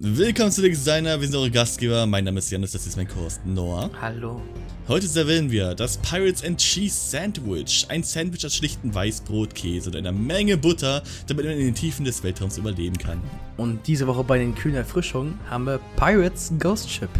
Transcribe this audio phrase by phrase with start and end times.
[0.00, 2.04] Willkommen zu Nix Designer, wir sind eure Gastgeber.
[2.04, 3.88] Mein Name ist Janis, das ist mein Co-Host Noah.
[4.00, 4.42] Hallo.
[4.88, 7.86] Heute servieren wir das Pirates and Cheese Sandwich.
[7.88, 12.04] Ein Sandwich aus schlichtem Weißbrot, Käse und einer Menge Butter, damit man in den Tiefen
[12.04, 13.20] des Weltraums überleben kann.
[13.56, 17.10] Und diese Woche bei den kühlen Erfrischungen haben wir Pirates Ghost Ship.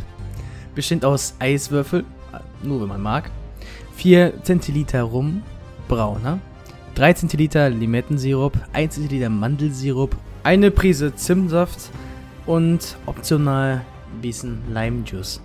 [0.75, 2.04] Besteht aus Eiswürfel,
[2.64, 3.30] nur wenn man mag,
[3.95, 5.45] 4 Zentiliter Rum,
[5.86, 6.41] brauner,
[6.96, 11.79] 3 Zentiliter Limettensirup, 1 Zentiliter Mandelsirup, eine Prise Zimtsaft
[12.46, 15.41] und optional ein bisschen Limejuice.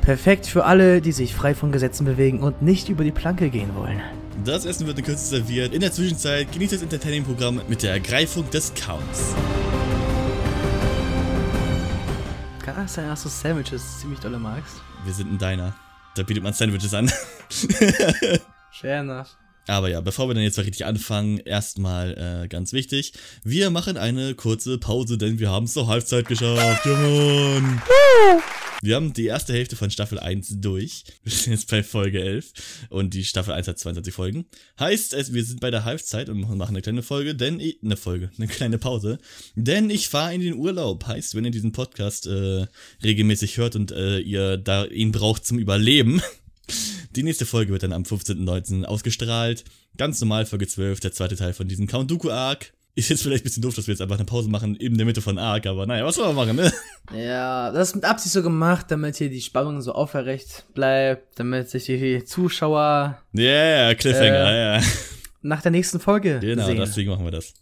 [0.00, 3.74] Perfekt für alle, die sich frei von Gesetzen bewegen und nicht über die Planke gehen
[3.74, 4.00] wollen.
[4.44, 5.74] Das Essen wird in Kürze serviert.
[5.74, 9.34] In der Zwischenzeit genießt das Entertaining-Programm mit der Ergreifung des Counts.
[12.86, 14.76] Sein, dass du Sandwiches ziemlich dolle magst?
[15.04, 15.74] Wir sind ein Diner.
[16.14, 17.10] Da bietet man Sandwiches an.
[18.70, 19.36] Fair enough.
[19.66, 23.12] Aber ja, bevor wir dann jetzt mal richtig anfangen, erstmal äh, ganz wichtig,
[23.42, 26.86] wir machen eine kurze Pause, denn wir haben es zur Halbzeit geschafft.
[26.86, 27.82] Mann.
[28.82, 31.04] Wir haben die erste Hälfte von Staffel 1 durch.
[31.24, 32.52] Wir sind jetzt bei Folge 11
[32.90, 34.46] und die Staffel 1 hat 22 Folgen.
[34.78, 37.96] Heißt, es, wir sind bei der Halbzeit und machen eine kleine Folge, denn ich, eine
[37.96, 39.18] Folge, eine kleine Pause,
[39.54, 41.06] denn ich fahre in den Urlaub.
[41.06, 42.66] Heißt, wenn ihr diesen Podcast äh,
[43.02, 46.22] regelmäßig hört und äh, ihr da ihn braucht zum Überleben,
[47.16, 48.84] die nächste Folge wird dann am 15.19.
[48.84, 49.64] ausgestrahlt.
[49.96, 52.72] Ganz normal Folge 12, der zweite Teil von diesem Count Dooku Arc.
[52.94, 55.04] Ist jetzt vielleicht ein bisschen doof, dass wir jetzt einfach eine Pause machen in der
[55.04, 56.72] Mitte von Arc, aber naja, was soll man machen, ne?
[57.14, 61.68] Ja, das ist mit Absicht so gemacht, damit hier die Spannung so aufrecht bleibt, damit
[61.68, 64.82] sich die Zuschauer Ja, yeah, Cliffhanger, Äh, ja.
[65.42, 66.76] nach der nächsten Folge Genau, sehen.
[66.78, 67.52] deswegen machen wir das.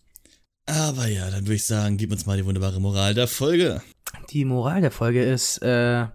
[0.67, 3.83] Aber ja, dann würde ich sagen, gib uns mal die wunderbare Moral der Folge.
[4.31, 6.07] Die Moral der Folge ist, äh,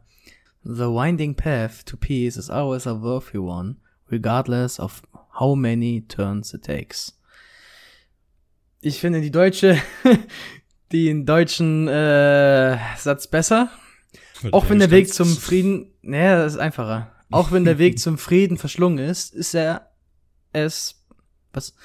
[0.63, 3.77] The winding path to peace is always a worthy one,
[4.09, 5.01] regardless of
[5.39, 7.17] how many turns it takes.
[8.81, 9.77] Ich finde die deutsche,
[10.91, 13.69] den deutschen äh, Satz besser.
[14.51, 17.11] Auch wenn der Weg zum Frieden, naja, das ist einfacher.
[17.29, 19.91] Auch wenn der Weg zum Frieden verschlungen ist, ist er
[20.53, 21.03] es,
[21.53, 21.75] was?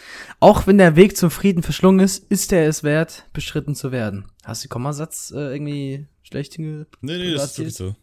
[0.41, 4.27] Auch wenn der Weg zum Frieden verschlungen ist, ist er es wert, beschritten zu werden.
[4.45, 6.87] Hast du den Kommasatz äh, irgendwie schlecht hinge...
[7.01, 7.97] Nee, nee, das ist wirklich so.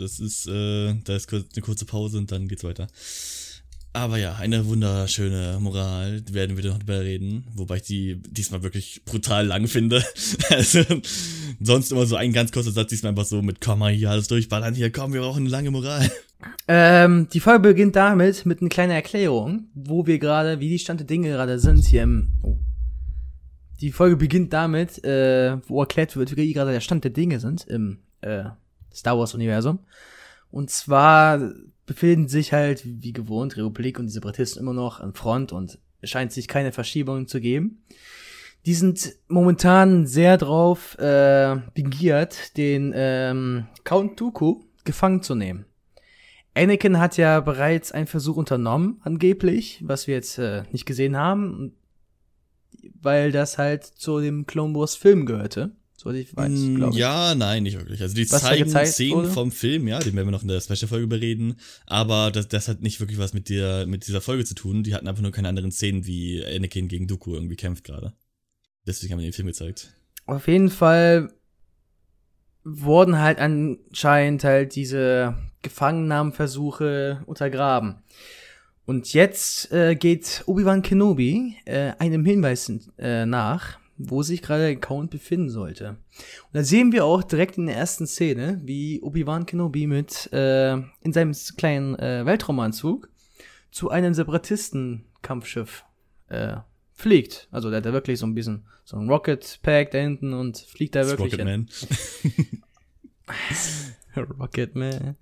[0.00, 2.88] Das ist, äh, da ist eine kurze Pause und dann geht's weiter.
[3.92, 9.02] Aber ja, eine wunderschöne Moral, werden wir noch drüber reden, wobei ich die diesmal wirklich
[9.04, 10.04] brutal lang finde.
[10.48, 10.84] Also,
[11.60, 14.28] sonst immer so ein ganz kurzer Satz, diesmal einfach so mit, komm mal hier alles
[14.28, 16.10] durchballern, hier, komm, wir brauchen eine lange Moral.
[16.68, 21.00] Ähm, die Folge beginnt damit mit einer kleinen Erklärung, wo wir gerade, wie die Stand
[21.00, 22.32] der Dinge gerade sind hier im.
[22.42, 22.56] Oh.
[23.80, 27.66] Die Folge beginnt damit, äh, wo erklärt wird, wie gerade der Stand der Dinge sind
[27.66, 28.44] im äh,
[28.92, 29.80] Star Wars Universum.
[30.50, 31.52] Und zwar
[31.86, 36.10] befinden sich halt, wie gewohnt, Republik und die Separatisten immer noch an Front und es
[36.10, 37.82] scheint sich keine Verschiebungen zu geben.
[38.66, 45.64] Die sind momentan sehr drauf äh, begiert, den ähm, Count Dooku gefangen zu nehmen.
[46.54, 51.74] Anakin hat ja bereits einen Versuch unternommen, angeblich, was wir jetzt äh, nicht gesehen haben,
[53.00, 56.98] weil das halt zu dem Clone Wars Film gehörte, so ich weiß, Mm, glaube ich.
[56.98, 58.00] Ja, nein, nicht wirklich.
[58.00, 59.30] Also die Was zeigen Szenen wurde?
[59.30, 61.56] vom Film, ja, den werden wir noch in der Special-Folge bereden,
[61.86, 64.82] aber das, das hat nicht wirklich was mit, der, mit dieser Folge zu tun.
[64.82, 68.14] Die hatten einfach nur keine anderen Szenen, wie Anakin gegen Dooku irgendwie kämpft gerade.
[68.86, 69.92] Deswegen haben wir den Film gezeigt.
[70.24, 71.32] Auf jeden Fall
[72.64, 78.02] wurden halt anscheinend halt diese Gefangennahmenversuche untergraben.
[78.86, 83.78] Und jetzt äh, geht Obi-Wan Kenobi äh, einem Hinweis äh, nach,
[84.08, 85.90] wo sich gerade der Count befinden sollte.
[85.90, 90.72] Und da sehen wir auch direkt in der ersten Szene, wie Obi-Wan Kenobi mit äh,
[90.74, 93.08] in seinem kleinen äh, Weltraumanzug
[93.70, 95.84] zu einem Separatisten-Kampfschiff
[96.28, 96.56] äh,
[96.92, 97.48] fliegt.
[97.50, 100.58] Also der hat da wirklich so ein bisschen so ein Rocket Pack da hinten und
[100.58, 101.68] fliegt da Das wirklich Rocketman.
[102.22, 102.62] hin.
[104.40, 105.16] Rocket Man.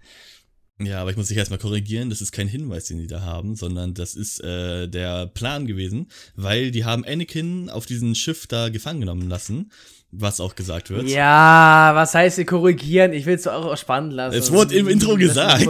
[0.81, 3.57] Ja, aber ich muss dich erstmal korrigieren, das ist kein Hinweis, den die da haben,
[3.57, 6.07] sondern das ist äh, der Plan gewesen,
[6.37, 9.73] weil die haben Anakin auf diesem Schiff da gefangen genommen lassen,
[10.13, 11.09] was auch gesagt wird.
[11.09, 13.13] Ja, was heißt sie korrigieren?
[13.13, 14.39] Ich will es auch spannend lassen.
[14.39, 15.67] Es wurde im Intro gesagt.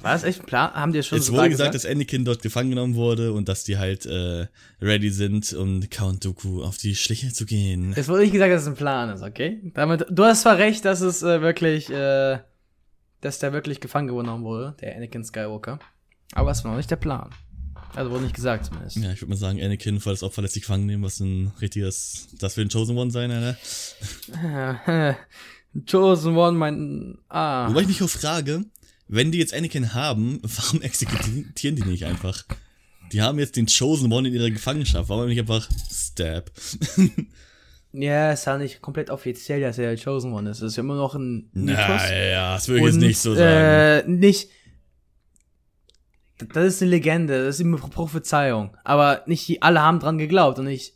[0.00, 0.72] War es echt ein Plan?
[0.72, 3.32] Haben die das schon Es so wurde da gesagt, dass Anakin dort gefangen genommen wurde
[3.32, 4.46] und dass die halt äh,
[4.82, 7.92] ready sind, um Count Dooku auf die Schliche zu gehen.
[7.96, 9.60] Es wurde nicht gesagt, dass es ein Plan ist, okay?
[9.74, 12.38] Damit, du hast zwar recht, dass es äh, wirklich, äh,
[13.24, 15.78] dass der wirklich gefangen genommen wurde, der Anakin Skywalker.
[16.32, 17.30] Aber es war noch nicht der Plan.
[17.94, 18.96] Also wurde nicht gesagt zumindest.
[18.96, 22.28] Ja, ich würde mal sagen, Anakin das Opfer lässt sich gefangen nehmen, was ein richtiges,
[22.38, 23.56] das will ein Chosen One sein, ne?
[25.90, 27.18] Chosen One, mein.
[27.28, 27.68] Ah.
[27.68, 28.64] Wobei ich mich auch frage,
[29.08, 32.44] wenn die jetzt Anakin haben, warum exekutieren die nicht einfach?
[33.12, 36.50] Die haben jetzt den Chosen One in ihrer Gefangenschaft, warum nicht einfach Stab?
[37.96, 40.60] Ja, ist ja nicht komplett offiziell, dass er Chosen One ist.
[40.60, 41.78] Das ist ja immer noch ein Mythos.
[41.78, 43.46] Naja, das würde ich jetzt nicht so sagen.
[43.46, 44.50] Äh, nicht.
[46.52, 48.76] Das ist eine Legende, das ist eine Prophezeiung.
[48.82, 50.94] Aber nicht die, alle haben dran geglaubt und nicht,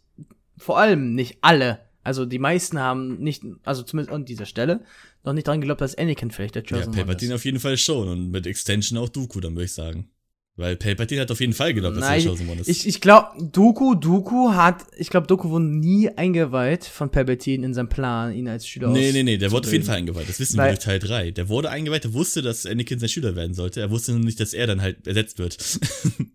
[0.56, 1.78] vor allem nicht alle.
[2.02, 4.82] Also die meisten haben nicht, also zumindest an dieser Stelle,
[5.22, 6.96] noch nicht dran geglaubt, dass Anakin vielleicht der Chosen ja, One ist.
[6.96, 10.10] Palpatine auf jeden Fall schon und mit Extension auch Dooku, dann würde ich sagen.
[10.58, 12.66] Weil Palpatine hat auf jeden Fall geglaubt, dass Nein, er Chosen One ist.
[12.66, 17.74] Ich, ich glaube, Dooku, Dooku hat, ich glaube, Dooku wurde nie eingeweiht von Palpatine in
[17.74, 20.28] seinem Plan, ihn als Schüler Nee, nee, nee, der wurde auf jeden Fall eingeweiht.
[20.28, 21.30] Das wissen Weil, wir durch Teil 3.
[21.30, 23.80] Der wurde eingeweiht, der wusste, dass Anakin sein Schüler werden sollte.
[23.80, 25.58] Er wusste nur nicht, dass er dann halt ersetzt wird.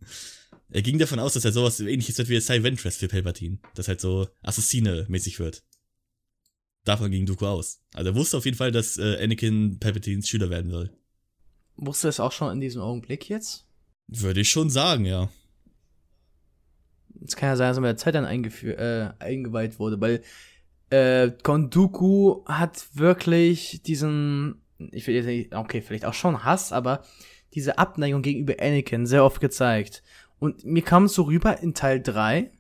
[0.71, 3.57] er ging davon aus, dass er sowas ähnliches wird wie Cy Ventress für Palpatine.
[3.75, 5.63] Das halt so Assassine-mäßig wird.
[6.85, 7.81] Davon ging Dooku aus.
[7.93, 10.91] Also er wusste auf jeden Fall, dass äh, Anakin Palpatines Schüler werden soll.
[11.75, 13.65] Wusste es auch schon in diesem Augenblick jetzt?
[14.15, 15.29] Würde ich schon sagen, ja.
[17.25, 20.21] Es kann ja sein, dass er mit der Zeit dann äh, eingeweiht wurde, weil
[20.89, 24.61] äh, Konduku hat wirklich diesen,
[24.91, 27.03] ich will jetzt nicht, okay, vielleicht auch schon Hass, aber
[27.53, 30.03] diese Abneigung gegenüber Anakin sehr oft gezeigt.
[30.39, 32.51] Und mir kam es so rüber in Teil 3,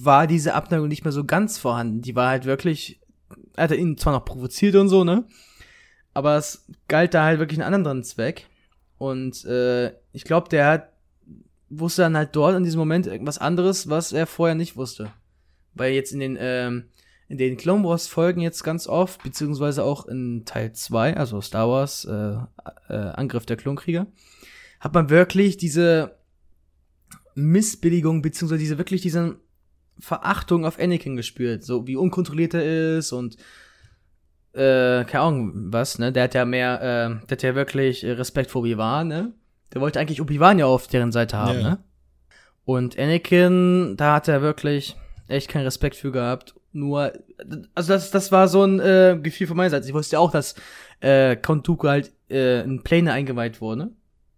[0.00, 2.00] war diese Abneigung nicht mehr so ganz vorhanden.
[2.00, 3.00] Die war halt wirklich,
[3.56, 5.24] er hatte ihn zwar noch provoziert und so, ne?
[6.14, 8.46] Aber es galt da halt wirklich einen anderen Zweck.
[8.98, 10.92] Und äh, ich glaube, der hat,
[11.70, 15.10] wusste dann halt dort in diesem Moment irgendwas anderes, was er vorher nicht wusste.
[15.74, 16.84] Weil jetzt in den, ähm,
[17.28, 21.68] in den Clone Wars Folgen jetzt ganz oft, beziehungsweise auch in Teil 2, also Star
[21.68, 22.36] Wars, äh,
[22.88, 24.06] äh, Angriff der Klonkrieger,
[24.80, 26.16] hat man wirklich diese
[27.34, 29.36] Missbilligung, beziehungsweise diese wirklich diese
[30.00, 33.36] Verachtung auf Anakin gespürt, so wie unkontrolliert er ist und
[34.58, 36.12] äh, keine Ahnung, was, ne?
[36.12, 39.32] Der hat ja mehr, äh, der hat ja wirklich Respekt vor Obi-Wan, ne?
[39.72, 41.70] Der wollte eigentlich Obi-Wan ja auf deren Seite haben, ja.
[41.70, 41.78] ne?
[42.64, 44.96] Und Anakin, da hat er wirklich
[45.26, 46.54] echt keinen Respekt für gehabt.
[46.72, 47.12] Nur,
[47.74, 49.86] also das, das war so ein äh, Gefühl von meiner Seite.
[49.86, 50.54] Ich wusste ja auch, dass
[51.00, 53.90] äh, Count Dooku halt äh, in Pläne eingeweiht wurde.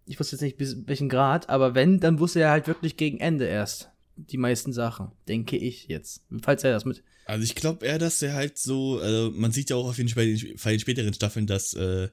[0.05, 3.19] Ich wusste jetzt nicht bis welchen Grad, aber wenn, dann wusste er halt wirklich gegen
[3.19, 6.23] Ende erst die meisten Sachen, denke ich jetzt.
[6.41, 9.69] Falls er das mit also ich glaube eher, dass er halt so, also man sieht
[9.69, 12.09] ja auch auf jeden Fall in den späteren Staffeln, dass äh,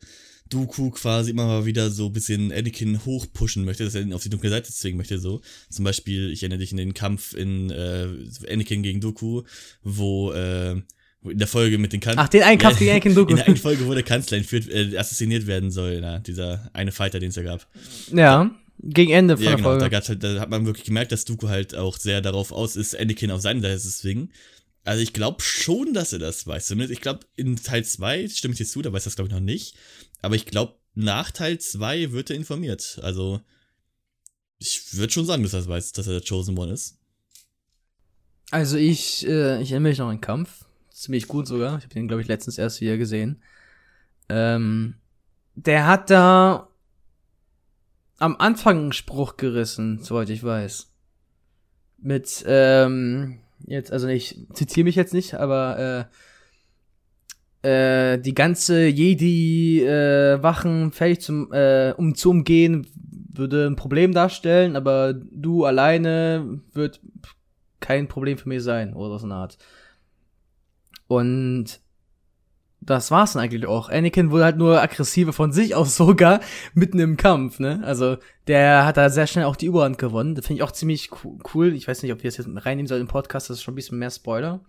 [0.48, 4.22] Dooku quasi immer mal wieder so ein bisschen Anakin hochpushen möchte, dass er ihn auf
[4.22, 5.40] die dunkle Seite zwingen möchte, so.
[5.68, 8.06] Zum Beispiel, ich erinnere dich an den Kampf in äh,
[8.48, 9.42] Anakin gegen Dooku,
[9.82, 10.80] wo äh,
[11.24, 12.24] in der Folge mit den Kanzlern.
[12.24, 13.30] Ach, den einen Kampf gegen Anakin Dooku.
[13.32, 16.92] In der einen Folge, wo der Kanzler entführt, äh, assassiniert werden soll, na, dieser eine
[16.92, 17.66] Fighter, den es ja gab.
[18.12, 18.54] Ja.
[18.80, 19.90] Gegen Ende von ja, der genau, Folge.
[19.90, 22.96] Da, halt, da hat man wirklich gemerkt, dass Dooku halt auch sehr darauf aus ist,
[22.96, 24.30] Anakin auf seine Seite zu zwingen.
[24.84, 26.66] Also ich glaube schon, dass er das weiß.
[26.66, 29.34] Zumindest, ich glaube, in Teil 2, stimme ich dir zu, da weiß das glaube ich
[29.34, 29.76] noch nicht.
[30.22, 32.98] Aber ich glaube, nach Teil 2 wird er informiert.
[33.02, 33.40] Also
[34.58, 36.98] ich würde schon sagen, dass er das weiß, dass er der Chosen One ist.
[38.50, 40.64] Also ich, äh, ich erinnere mich noch an den Kampf.
[40.90, 41.78] Ziemlich gut sogar.
[41.78, 43.42] Ich habe den, glaube ich, letztens erst wieder gesehen.
[44.28, 44.96] Ähm,
[45.54, 46.68] der hat da
[48.18, 50.92] am Anfang einen Spruch gerissen, soweit ich weiß.
[51.98, 56.08] Mit, ähm, jetzt, also ich zitiere mich jetzt nicht, aber
[57.62, 62.86] äh, äh, die ganze Jedi-Wachen äh, fähig zum, äh, um zu umgehen,
[63.32, 67.00] würde ein Problem darstellen, aber du alleine wird
[67.80, 69.58] kein Problem für mich sein, oder so eine Art.
[71.06, 71.80] Und
[72.80, 73.88] das war's dann eigentlich auch.
[73.88, 76.40] Anakin wurde halt nur aggressiver von sich aus sogar
[76.74, 77.80] mitten im Kampf, ne?
[77.84, 78.16] Also
[78.46, 80.34] der hat da sehr schnell auch die Überhand gewonnen.
[80.34, 81.10] Das finde ich auch ziemlich
[81.54, 81.74] cool.
[81.74, 83.76] Ich weiß nicht, ob wir das jetzt reinnehmen sollen im Podcast, das ist schon ein
[83.76, 84.60] bisschen mehr Spoiler.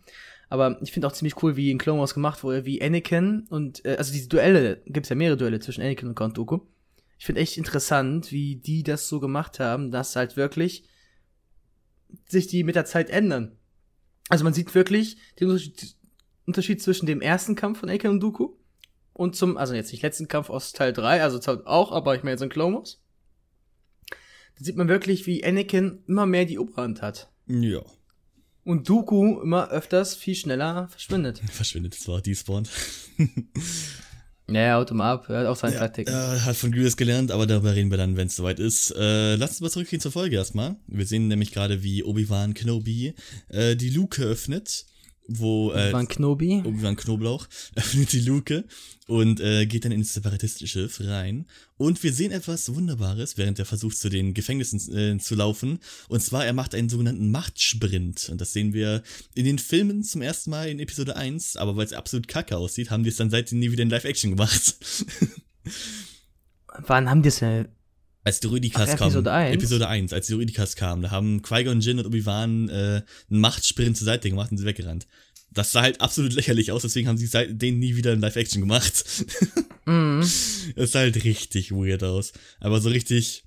[0.49, 3.85] Aber ich finde auch ziemlich cool, wie in Clone Wars gemacht wurde, wie Anakin und,
[3.85, 6.61] äh, also diese Duelle, gibt's ja mehrere Duelle zwischen Anakin und Count Dooku.
[7.19, 10.85] Ich finde echt interessant, wie die das so gemacht haben, dass halt wirklich
[12.27, 13.57] sich die mit der Zeit ändern.
[14.29, 15.95] Also man sieht wirklich den Unterschied
[16.49, 18.55] Unterschied zwischen dem ersten Kampf von Anakin und Dooku
[19.13, 22.31] und zum, also jetzt nicht letzten Kampf aus Teil 3, also auch, aber ich meine
[22.31, 22.99] jetzt in Clone Wars.
[24.09, 27.29] Da sieht man wirklich, wie Anakin immer mehr die Oberhand hat.
[27.45, 27.81] Ja.
[28.63, 31.39] Und Dooku immer öfters viel schneller verschwindet.
[31.51, 32.67] Verschwindet, zwar despawned.
[34.51, 36.11] Ja, haut ihm ab, er hat auch seine ja, Taktiken.
[36.11, 38.89] Er hat von Grievous gelernt, aber darüber reden wir dann, wenn es soweit ist.
[38.97, 40.75] Äh, lass uns mal zurückgehen zur Folge erstmal.
[40.87, 43.13] Wir sehen nämlich gerade, wie Obi-Wan Kenobi
[43.49, 44.87] äh, die Luke öffnet
[45.29, 46.63] wo äh, Obi-Wan Knobi.
[46.65, 48.65] Obi-Wan Knoblauch öffnet die Luke
[49.07, 51.45] und äh, geht dann ins Separatistische rein.
[51.77, 55.79] Und wir sehen etwas Wunderbares, während er versucht, zu den Gefängnissen äh, zu laufen.
[56.09, 58.29] Und zwar, er macht einen sogenannten Machtsprint.
[58.29, 59.03] Und das sehen wir
[59.35, 61.57] in den Filmen zum ersten Mal in Episode 1.
[61.57, 64.31] Aber weil es absolut kacke aussieht, haben die es dann seitdem nie wieder in Live-Action
[64.31, 64.75] gemacht.
[66.85, 67.67] Wann haben die es denn
[68.23, 69.11] als die Rüdikas kamen.
[69.11, 69.55] Episode 1.
[69.55, 73.97] Episode 1, als die Rüdikas kamen, da haben Qui-Gon Jinn und Obi-Wan äh, einen Machtsprint
[73.97, 75.07] zur Seite gemacht und sind weggerannt.
[75.51, 79.05] Das sah halt absolut lächerlich aus, deswegen haben sie seitdem nie wieder in Live-Action gemacht.
[79.85, 80.21] Mhm.
[80.75, 82.33] Es sah halt richtig weird aus.
[82.59, 83.45] Aber so richtig,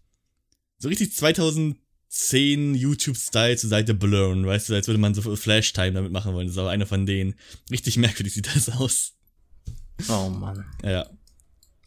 [0.78, 6.10] so richtig 2010 YouTube-Style zur Seite blurren, weißt du, als würde man so Flash-Time damit
[6.10, 6.48] machen wollen.
[6.48, 7.34] Das ist aber einer von denen.
[7.70, 9.12] Richtig merkwürdig sieht das aus.
[10.08, 10.64] Oh Mann.
[10.82, 11.08] Ja.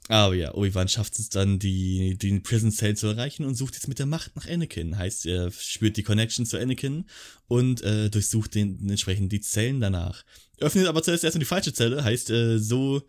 [0.07, 3.88] Aber ja, Obi-Wan schafft es dann, die, den Prison Cell zu erreichen und sucht jetzt
[3.88, 4.97] mit der Macht nach Anakin.
[4.97, 7.05] Heißt, er spürt die Connection zu Anakin
[7.47, 10.24] und äh, durchsucht den, entsprechend die Zellen danach.
[10.59, 13.01] Öffnet aber zuerst erstmal die falsche Zelle, heißt, äh, so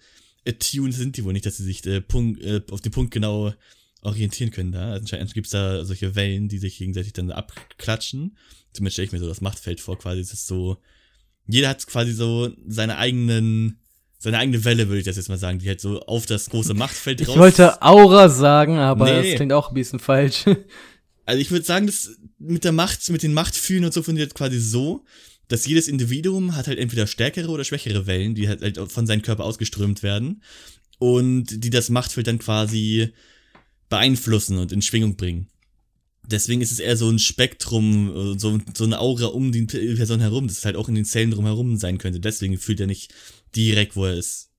[0.47, 3.53] attuned sind die wohl nicht, dass sie sich äh, Punkt, äh, auf den Punkt genau
[4.01, 4.95] orientieren können da.
[4.95, 8.39] Anscheinend gibt's da solche Wellen, die sich gegenseitig dann abklatschen.
[8.73, 10.21] Zumindest stelle ich mir so das Machtfeld vor, quasi.
[10.21, 10.79] Es ist so,
[11.47, 13.81] jeder hat quasi so seine eigenen
[14.19, 16.75] seine eigene Welle, würde ich das jetzt mal sagen, die halt so auf das große
[16.75, 19.29] Machtfeld Ich wollte Aura sagen, aber Nee.
[19.31, 20.45] das klingt auch ein bisschen falsch.
[21.29, 24.61] Also ich würde sagen, das mit der Macht, mit den Machtfühlen und so funktioniert quasi
[24.61, 25.05] so,
[25.49, 29.23] dass jedes Individuum hat halt entweder stärkere oder schwächere Wellen, die halt, halt von seinem
[29.23, 30.41] Körper ausgeströmt werden
[31.01, 33.13] und die das Machtfeld dann quasi
[33.89, 35.49] beeinflussen und in Schwingung bringen.
[36.29, 40.21] Deswegen ist es eher so ein Spektrum, äh, so, so eine Aura um die Person
[40.21, 42.19] herum, dass es halt auch in den Zellen drumherum sein könnte.
[42.21, 43.13] Deswegen fühlt er nicht
[43.57, 44.51] direkt, wo er ist.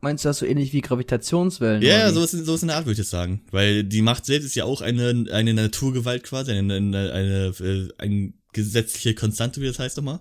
[0.00, 1.80] Meinst du das so ähnlich wie Gravitationswellen?
[1.80, 2.12] Ja, wie?
[2.12, 3.42] sowas, sowas in der Art würde ich das sagen.
[3.50, 7.88] Weil die Macht selbst ist ja auch eine, eine Naturgewalt quasi, eine, eine, eine, äh,
[7.96, 10.20] eine gesetzliche Konstante, wie das heißt nochmal.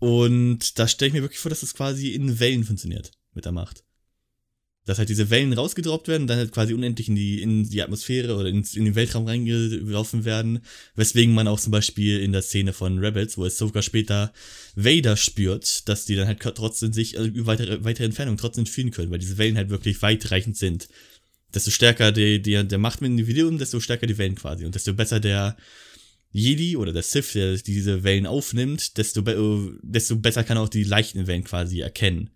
[0.00, 3.52] Und da stelle ich mir wirklich vor, dass das quasi in Wellen funktioniert mit der
[3.52, 3.85] Macht.
[4.86, 8.36] Dass halt diese Wellen rausgedroppt werden, dann halt quasi unendlich in die, in die Atmosphäre
[8.36, 10.60] oder ins, in den Weltraum reingelaufen werden.
[10.94, 14.32] Weswegen man auch zum Beispiel in der Szene von Rebels, wo es sogar später
[14.76, 18.92] Vader spürt, dass die dann halt trotzdem sich also über weitere, weitere Entfernung trotzdem fühlen
[18.92, 20.88] können, weil diese Wellen halt wirklich weitreichend sind.
[21.54, 24.64] Desto stärker die, die, der Macht mit dem Individuum, desto stärker die Wellen quasi.
[24.64, 25.56] Und desto besser der
[26.30, 30.68] Jedi oder der Sith, der diese Wellen aufnimmt, desto, be desto besser kann er auch
[30.68, 32.30] die leichten Wellen quasi erkennen.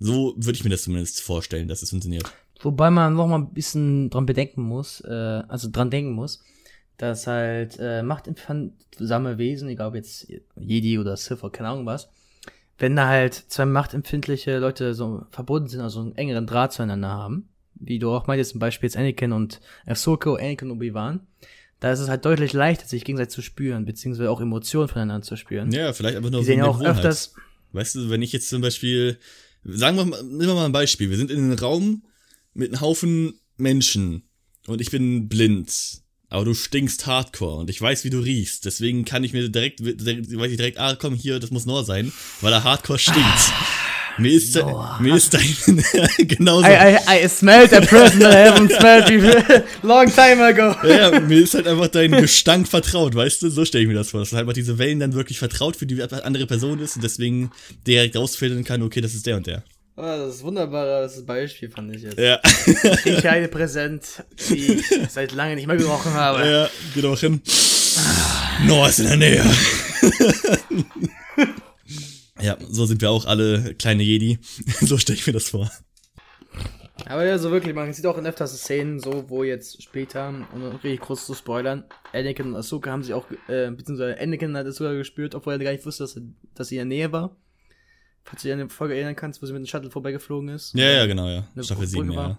[0.00, 2.24] So würde ich mir das zumindest vorstellen, dass es funktioniert.
[2.62, 6.42] Wobei man noch mal ein bisschen dran bedenken muss, äh, also dran denken muss,
[6.96, 10.26] dass halt äh, machtempfindsame Wesen, egal ob jetzt
[10.56, 12.10] Jedi oder Sith oder keine Ahnung was,
[12.78, 17.48] wenn da halt zwei machtempfindliche Leute so verbunden sind, also einen engeren Draht zueinander haben,
[17.74, 21.20] wie du auch meintest, zum Beispiel jetzt Anakin und Ahsoka, Anakin und Obi-Wan,
[21.78, 25.36] da ist es halt deutlich leichter, sich gegenseitig zu spüren, beziehungsweise auch Emotionen voneinander zu
[25.36, 25.70] spüren.
[25.72, 27.34] Ja, vielleicht einfach nur Die sehen ja auch öfters,
[27.72, 29.18] Weißt du, wenn ich jetzt zum Beispiel,
[29.64, 31.10] sagen wir mal, nehmen wir mal ein Beispiel.
[31.10, 32.04] Wir sind in einem Raum
[32.54, 34.22] mit einem Haufen Menschen
[34.66, 36.02] und ich bin blind.
[36.28, 38.64] Aber du stinkst hardcore und ich weiß, wie du riechst.
[38.64, 41.84] Deswegen kann ich mir direkt, direkt weiß ich direkt, ah, komm hier, das muss Noah
[41.84, 43.18] sein, weil er hardcore stinkt.
[44.18, 44.58] Mir ist,
[45.00, 45.42] mir ist dein,
[46.28, 46.66] genauso.
[46.66, 50.74] I, I, I smelled a that I haven't smelled before, long time ago.
[50.86, 53.50] Ja, ja, mir ist halt einfach dein Gestank vertraut, weißt du?
[53.50, 54.20] So stelle ich mir das vor.
[54.20, 57.50] Dass halt einfach diese Wellen dann wirklich vertraut für die andere Person ist und deswegen
[57.86, 59.64] direkt rausfiltern kann, okay, das ist der und der.
[59.96, 62.18] Oh, das ist wunderbar, das Beispiel fand ich jetzt.
[62.18, 62.40] Ja.
[63.04, 66.48] Ich eine Präsent, die ich seit lange nicht mehr gerochen habe.
[66.48, 67.42] Ja, geh doch hin.
[68.66, 69.44] Noah ist in der Nähe.
[72.42, 74.38] ja, so sind wir auch alle kleine Jedi.
[74.80, 75.70] So stelle ich mir das vor.
[77.06, 80.62] Aber ja, so wirklich, man sieht auch in öfters Szenen, so, wo jetzt später, um
[80.62, 84.94] richtig kurz zu spoilern, Anakin und Ahsoka haben sich auch, äh, beziehungsweise Anakin hat sogar
[84.94, 86.22] gespürt, obwohl er gar nicht wusste, dass, er,
[86.54, 87.36] dass sie in der Nähe war.
[88.22, 90.74] Falls du dich an die Folge erinnern kannst, wo sie mit dem Shuttle vorbeigeflogen ist.
[90.74, 91.48] Ja, ja, genau, ja.
[91.54, 92.28] Eine Staffel 7, Brücke war.
[92.28, 92.38] ja.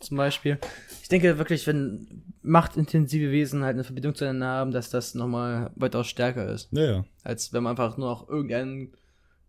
[0.00, 0.58] zum Beispiel.
[1.02, 6.06] Ich denke wirklich, wenn machtintensive Wesen halt eine Verbindung zueinander haben, dass das nochmal weitaus
[6.06, 7.04] stärker ist, Ja, ja.
[7.24, 8.92] als wenn man einfach nur noch irgendeinen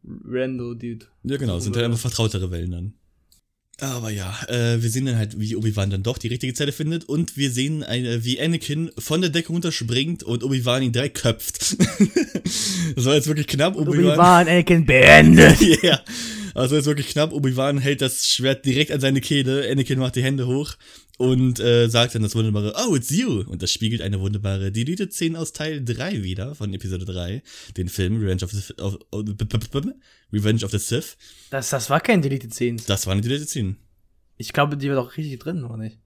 [0.06, 1.06] Rando-Dude.
[1.24, 2.94] Ja, genau, sind halt einfach vertrautere Wellen dann.
[3.82, 7.06] Aber ja, äh, wir sehen dann halt, wie Obi-Wan dann doch die richtige Zelle findet
[7.06, 11.60] und wir sehen, eine, wie Anakin von der Decke runterspringt und Obi-Wan ihn direkt köpft.
[12.96, 13.76] das war jetzt wirklich knapp.
[13.76, 15.58] Obi-Wan, Anakin beendet.
[15.84, 16.00] Ja,
[16.54, 17.34] also ist wirklich knapp.
[17.34, 19.70] Obi-Wan hält das Schwert direkt an seine Kehle.
[19.70, 20.76] Anakin macht die Hände hoch
[21.18, 23.42] und äh, sagt dann das wunderbare, oh, it's you.
[23.42, 27.42] Und das spiegelt eine wunderbare Deleted-Szene aus Teil 3 wieder, von Episode 3,
[27.78, 29.24] den Film Revenge of the, of, of,
[30.32, 31.18] Revenge of the Sith.
[31.50, 32.86] Das, das war kein Deleted Scenes.
[32.86, 33.76] Das war eine Deleted-Szene.
[34.38, 36.00] Ich glaube, die war doch richtig drin, oder nicht?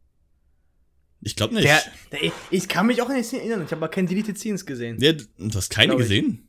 [1.22, 1.66] Ich glaube nicht.
[1.66, 3.64] Der, der, ich kann mich auch an die Szene erinnern.
[3.66, 4.98] Ich habe aber keine Deleted Scenes gesehen.
[5.02, 6.47] ja, du hast keine gesehen?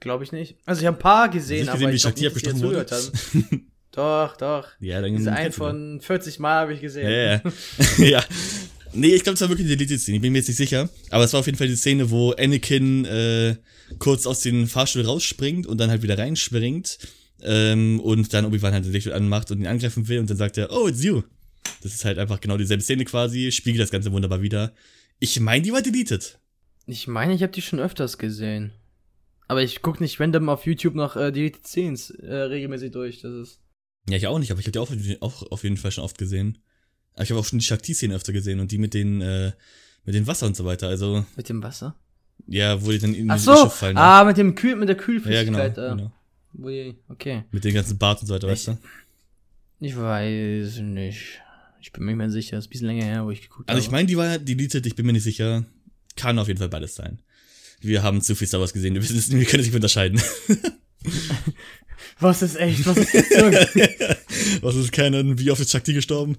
[0.00, 0.56] Glaube ich nicht.
[0.64, 2.60] Also ich habe ein paar gesehen, du nicht aber gesehen, ich wie glaube nicht, dass
[2.60, 3.66] zugehört haben.
[3.92, 4.68] Doch, doch.
[4.78, 7.10] Ja, dann Diese einen von 40 Mal habe ich gesehen.
[7.10, 7.42] Ja, ja.
[8.04, 8.24] ja.
[8.92, 10.88] Nee, ich glaube, es war wirklich die Deleted-Szene, ich bin mir jetzt nicht sicher.
[11.10, 13.56] Aber es war auf jeden Fall die Szene, wo Anakin äh,
[13.98, 16.98] kurz aus dem Fahrstuhl rausspringt und dann halt wieder reinspringt.
[17.42, 20.58] Ähm, und dann Obi-Wan halt den Licht anmacht und ihn angreifen will und dann sagt
[20.58, 21.22] er, oh, it's you.
[21.82, 24.72] Das ist halt einfach genau dieselbe Szene quasi, spiegelt das Ganze wunderbar wieder.
[25.18, 26.38] Ich meine, die war deleted.
[26.86, 28.72] Ich meine, ich habe die schon öfters gesehen.
[29.48, 33.20] Aber ich guck nicht random auf YouTube noch äh, Deleted Scenes äh, regelmäßig durch.
[33.22, 33.60] Das ist.
[34.08, 36.18] Ja, ich auch nicht, aber ich habe die auch, auch auf jeden Fall schon oft
[36.18, 36.58] gesehen.
[37.14, 39.52] Aber ich habe auch schon die Shakti-Szene öfter gesehen und die mit den, äh,
[40.04, 40.88] mit dem Wasser und so weiter.
[40.88, 41.96] Also, Mit dem Wasser?
[42.46, 43.56] ja, wo die dann in Ach das so!
[43.56, 43.94] Schiff fallen.
[43.94, 44.00] ne?
[44.00, 45.78] Ah, mit dem Kühl, mit der ja, genau, Kühlflüssigkeit.
[45.78, 46.12] äh, genau.
[46.54, 47.44] die, okay.
[47.50, 48.78] Mit den ganzen Bart und so weiter, weißt du?
[49.80, 51.40] Ich weiß nicht.
[51.80, 52.56] Ich bin mir nicht mehr sicher.
[52.56, 53.96] Das ist ein bisschen länger her, wo ich geguckt Also ich habe.
[53.96, 55.64] meine, die war deleted, ich bin mir nicht sicher.
[56.16, 57.20] Kann auf jeden Fall beides sein.
[57.80, 60.20] Wir haben zu viel Star Wars gesehen, wir, wissen, wir können es nicht unterscheiden.
[62.20, 62.84] Was ist echt?
[62.86, 63.52] Was ist Fiktion?
[64.62, 66.36] Was ist keinen, wie oft ist Shakti gestorben?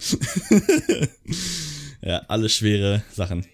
[2.01, 3.45] ja, alles schwere Sachen.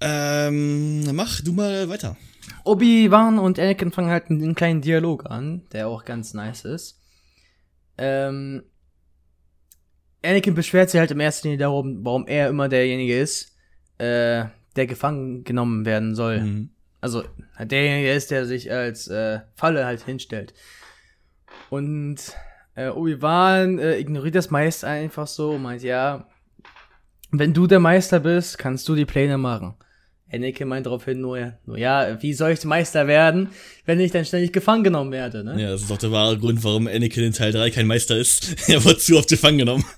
[0.00, 2.16] Ähm, mach du mal weiter.
[2.64, 7.00] Obi-Wan und Anakin fangen halt einen kleinen Dialog an, der auch ganz nice ist.
[7.98, 8.62] Ähm,
[10.22, 13.56] Anakin beschwert sich halt im ersten Linie darum, warum er immer derjenige ist,
[13.98, 16.40] äh, der gefangen genommen werden soll.
[16.40, 16.70] Mhm.
[17.00, 17.24] Also
[17.58, 20.54] derjenige ist, der sich als äh, Falle halt hinstellt.
[21.70, 22.16] Und
[22.74, 26.26] äh, Obi-Wan äh, ignoriert das meist einfach so und meint, ja,
[27.30, 29.74] wenn du der Meister bist, kannst du die Pläne machen.
[30.32, 33.48] Anakin meint daraufhin nur, nur, ja, wie soll ich Meister werden,
[33.86, 35.60] wenn ich dann ständig gefangen genommen werde, ne?
[35.60, 38.56] Ja, das ist auch der wahre Grund, warum Anakin in Teil 3 kein Meister ist.
[38.68, 39.84] er wurde zu oft gefangen genommen.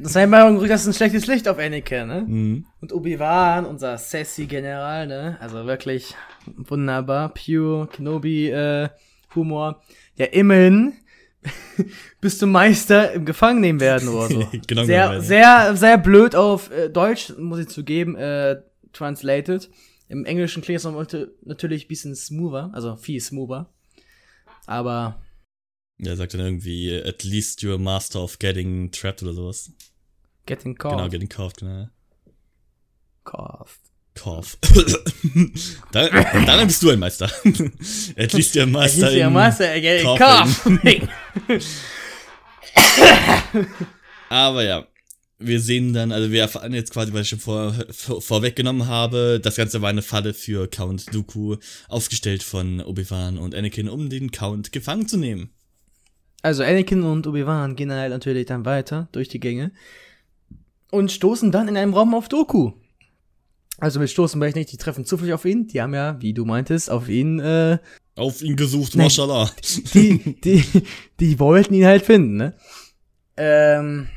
[0.00, 2.24] Das heißt mal, das ist ein schlechtes Licht auf Anakin, ne?
[2.26, 2.66] Mhm.
[2.80, 5.36] Und Obi-Wan, unser sassy General, ne?
[5.40, 6.14] Also wirklich
[6.56, 8.88] wunderbar, pure Kenobi äh,
[9.34, 9.82] Humor.
[10.16, 10.94] Ja, immerhin
[12.20, 14.48] bist du Meister im Gefangennehmen werden oder so.
[14.66, 18.60] Genau sehr, genommen, sehr, sehr blöd auf äh, Deutsch, muss ich zugeben, äh,
[18.92, 19.70] translated.
[20.08, 23.70] Im Englischen klingt es natürlich ein bisschen smoother, also viel smoother.
[24.66, 25.20] Aber
[25.98, 29.70] Ja, er sagt dann irgendwie, at least you're a master of getting trapped oder sowas.
[30.46, 31.10] getting Genau, caught.
[31.10, 31.88] getting caught, genau.
[33.24, 33.78] Cough.
[34.18, 34.58] Kauf.
[35.92, 36.10] dann,
[36.44, 37.26] dann bist du ein Meister.
[38.16, 39.06] at least you're a master.
[39.10, 40.66] He's your in master, äh, getting cough.
[44.28, 44.86] Aber ja,
[45.38, 49.40] wir sehen dann, also wir erfahren jetzt quasi, was ich schon vor, vor, vorweggenommen habe,
[49.42, 51.56] das Ganze war eine Falle für Count Dooku,
[51.88, 55.50] aufgestellt von Obi-Wan und Anakin, um den Count gefangen zu nehmen.
[56.42, 59.72] Also Anakin und Obi-Wan gehen halt natürlich dann weiter durch die Gänge
[60.90, 62.72] und stoßen dann in einem Raum auf Doku.
[63.78, 65.68] Also mit stoßen vielleicht nicht, die treffen zufällig auf ihn.
[65.68, 67.78] Die haben ja, wie du meintest, auf ihn, äh,
[68.16, 69.52] Auf ihn gesucht, mashallah.
[69.94, 70.64] die, die,
[71.20, 72.54] die wollten ihn halt finden, ne?
[73.36, 74.08] Ähm,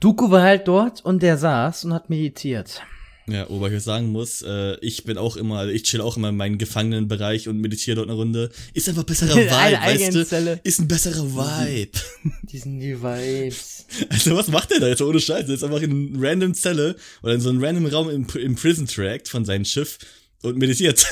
[0.00, 2.82] Dooku war halt dort und der saß und hat meditiert.
[3.26, 6.36] Ja, wobei ich sagen muss, äh, ich bin auch immer, ich chill auch immer in
[6.36, 8.50] meinem Gefangenenbereich und meditiere dort eine Runde.
[8.74, 10.60] Ist einfach besserer Vibe, weißt du?
[10.62, 11.98] Ist ein besserer Vibe.
[12.42, 13.86] Die sind die Vibes.
[14.08, 15.46] Also was macht der da jetzt ohne Scheiße?
[15.46, 18.56] Der ist einfach in einer random Zelle oder in so einem random Raum im, im
[18.56, 19.98] Prison Tract von seinem Schiff
[20.42, 21.06] und meditiert.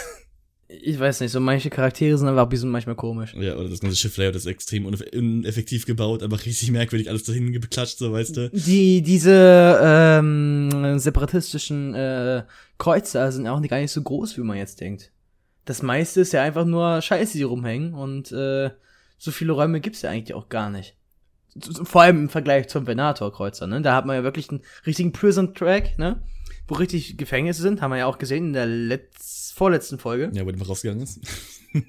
[0.81, 3.35] Ich weiß nicht, so manche Charaktere sind einfach ein bisschen manchmal komisch.
[3.35, 7.53] Ja, oder das ganze Schiff-Layout ist extrem uneff uneffektiv gebaut, einfach richtig merkwürdig alles dahin
[7.53, 8.51] geklatscht, so weißt du.
[8.51, 12.45] Die, diese ähm, separatistischen äh,
[12.79, 15.11] Kreuzer sind auch nicht, gar nicht so groß, wie man jetzt denkt.
[15.65, 18.71] Das meiste ist ja einfach nur Scheiße, die rumhängen und äh,
[19.19, 20.97] so viele Räume gibt's ja eigentlich auch gar nicht.
[21.85, 23.83] Vor allem im Vergleich zum Venator-Kreuzer, ne?
[23.83, 26.23] Da hat man ja wirklich einen richtigen Prison-Track, ne?
[26.67, 30.31] Wo richtig Gefängnisse sind, haben wir ja auch gesehen in der letz vorletzten Folge.
[30.35, 31.21] Ja, wo der rausgegangen ist.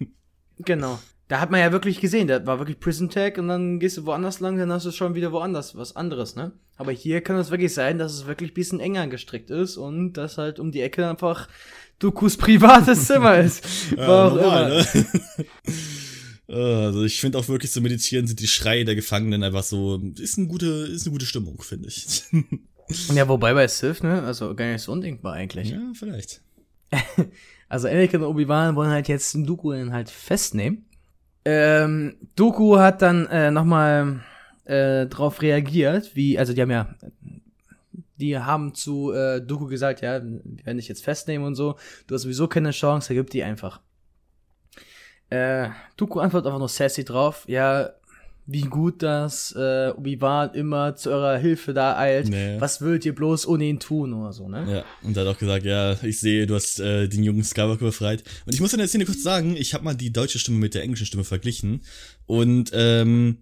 [0.60, 1.00] Genau.
[1.30, 4.06] Da hat man ja wirklich gesehen, da war wirklich Prison Tag und dann gehst du
[4.06, 6.52] woanders lang, dann hast du schon wieder woanders was anderes, ne?
[6.78, 10.14] Aber hier kann es wirklich sein, dass es wirklich ein bisschen enger gestrickt ist und
[10.14, 11.50] dass halt um die Ecke einfach
[11.98, 13.98] Dokus privates Zimmer ist.
[13.98, 14.70] War auch immer.
[14.70, 14.86] ne?
[16.48, 20.38] Also ich finde auch wirklich so meditieren sind die Schreie der Gefangenen einfach so, ist
[20.38, 22.24] eine gute, ist eine gute Stimmung, finde ich.
[23.14, 24.22] Ja, wobei bei Sith, ne?
[24.22, 25.70] Also gar nicht so undenkbar eigentlich.
[25.70, 26.42] ja, vielleicht.
[27.70, 30.86] Also Anakin und Obi-Wan wollen halt jetzt Dooku dann halt festnehmen.
[31.44, 34.22] Ähm, Dooku hat dann äh, nochmal
[34.66, 36.94] äh, drauf reagiert, wie, also die haben ja,
[38.18, 41.76] die haben zu äh, Dooku gesagt, ja, werden dich jetzt festnehmen und so,
[42.06, 43.82] du hast sowieso keine Chance, er gibt die einfach.
[45.32, 47.90] Äh, Dooku antwortet einfach nur sassy drauf, ja,
[48.46, 52.28] wie gut, dass äh, Obi-Wan immer zu eurer Hilfe da eilt.
[52.28, 52.60] Nee.
[52.60, 54.66] Was würdet ihr bloß ohne ihn tun oder so, ne?
[54.70, 57.86] Ja, und er hat auch gesagt, ja, ich sehe, du hast äh, den jungen Skywalker
[57.86, 58.24] befreit.
[58.46, 60.74] Und ich muss in der Szene kurz sagen, ich habe mal die deutsche Stimme mit
[60.74, 61.84] der englischen Stimme verglichen.
[62.26, 63.38] Und ähm,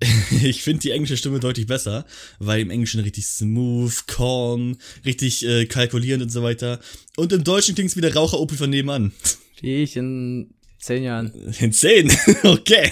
[0.42, 2.04] ich finde die englische Stimme deutlich besser,
[2.38, 6.80] weil im Englischen richtig smooth, calm, richtig äh, kalkulierend und so weiter.
[7.16, 9.12] Und im Deutschen klingt's wie der Raucher Opel von nebenan.
[9.62, 11.32] Wie ich in zehn Jahren.
[11.60, 12.10] In zehn?
[12.42, 12.90] okay.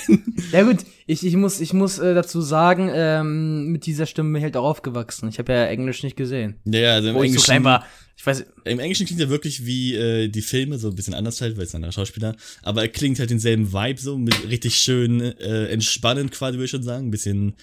[0.53, 4.37] Ja gut, ich, ich muss, ich muss äh, dazu sagen, ähm, mit dieser Stimme bin
[4.37, 5.29] ich halt auch aufgewachsen.
[5.29, 6.57] Ich habe ja Englisch nicht gesehen.
[6.64, 7.87] Ja, ja, also im Wo ich so klein Englischen, war.
[8.16, 11.40] Ich weiß, im Englischen klingt er wirklich wie äh, die Filme, so ein bisschen anders
[11.40, 14.77] halt, weil es ein anderer Schauspieler, aber er klingt halt denselben Vibe so, mit richtig
[14.77, 17.55] schön äh, entspannend quasi, würde ich schon sagen, ein bisschen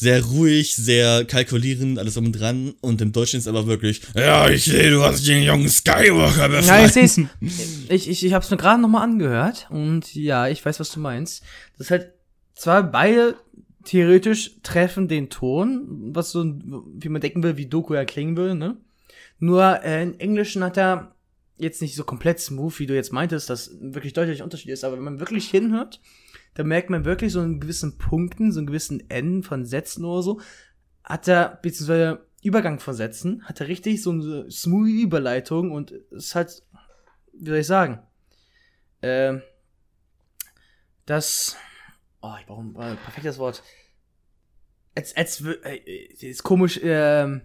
[0.00, 4.48] sehr ruhig, sehr kalkulierend, alles um und dran und im Deutschen ist aber wirklich, ja,
[4.48, 6.86] ich sehe, du hast den jungen Skywalker Ja, befreit.
[6.86, 7.20] ich seh's.
[7.88, 11.42] Ich, ich, ich hab's mir gerade nochmal angehört und ja, ich weiß, was du meinst.
[11.76, 12.12] Das ist halt
[12.54, 13.34] zwar beide
[13.84, 18.54] theoretisch treffen den Ton, was so, wie man denken will, wie Doku ja klingen würde,
[18.54, 18.76] ne?
[19.40, 21.12] Nur äh, im Englischen hat er
[21.56, 24.96] jetzt nicht so komplett smooth, wie du jetzt meintest, dass wirklich deutlich Unterschied ist, aber
[24.96, 26.00] wenn man wirklich hinhört,
[26.54, 30.22] da merkt man wirklich so in gewissen Punkten, so in gewissen Enden von Sätzen oder
[30.22, 30.40] so,
[31.04, 36.26] hat er, beziehungsweise Übergang von Sätzen, hat er richtig so eine smooth Überleitung und es
[36.26, 36.62] ist halt,
[37.32, 38.00] wie soll ich sagen,
[39.02, 39.42] ähm,
[41.06, 41.56] das,
[42.20, 43.62] oh, ich brauche ein äh, perfektes Wort.
[44.94, 47.42] Als, als, äh, äh, ist komisch, ähm,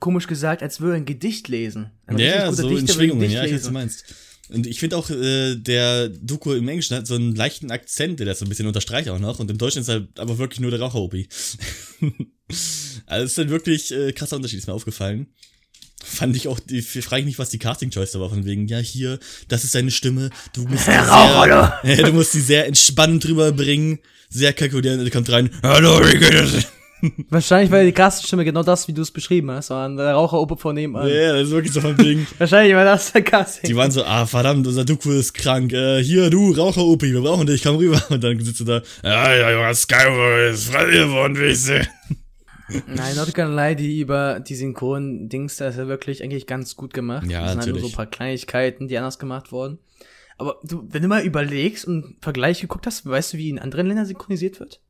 [0.00, 1.90] komisch gesagt, als würde er ein Gedicht lesen.
[2.06, 4.14] Ein Ja, so in würde ein Schwingungen, Gedicht ja, ich weiß, was du meinst.
[4.50, 8.26] Und ich finde auch, äh, der Doku im Englischen hat so einen leichten Akzent, der
[8.26, 9.38] das so ein bisschen unterstreicht auch noch.
[9.38, 11.28] Und im Deutschen ist halt aber wirklich nur der Raucher-Opi.
[13.06, 15.26] also es ist halt wirklich äh, krasser Unterschied, ist mir aufgefallen.
[16.02, 18.78] Fand ich auch, die, frage ich nicht, was die Casting-Choice da war, von wegen, ja,
[18.78, 23.26] hier, das ist deine Stimme, du musst die sehr, ja, du musst die sehr entspannt
[23.26, 23.98] rüberbringen,
[24.30, 26.77] sehr kalkulierend, und kommt rein, hallo, wie geht es?
[27.30, 30.74] Wahrscheinlich war die Castingstimme genau das, wie du es beschrieben hast, war der Raucherope von
[30.74, 31.08] nebenan.
[31.08, 32.26] Ja, das ist wirklich so von wegen.
[32.38, 33.68] Wahrscheinlich war das der Casting.
[33.68, 35.72] Die waren so, ah, verdammt, unser Doku ist krank.
[35.72, 38.02] Äh, hier, du, Raucher-Opi, wir brauchen dich, komm rüber.
[38.10, 41.86] Und dann sitzt du da, ja, ja, Junge, Skywalker ist frei geworden, wie ich sehe.
[42.86, 46.92] Nein, not gonna lie, die über die Synchron-Dings, da ist ja wirklich eigentlich ganz gut
[46.92, 47.26] gemacht.
[47.30, 47.92] Ja, das sind halt nur so natürlich.
[47.92, 49.78] ein paar Kleinigkeiten, die anders gemacht wurden.
[50.36, 53.58] Aber du, wenn du mal überlegst und einen Vergleich geguckt hast, weißt du, wie in
[53.58, 54.80] anderen Ländern synchronisiert wird?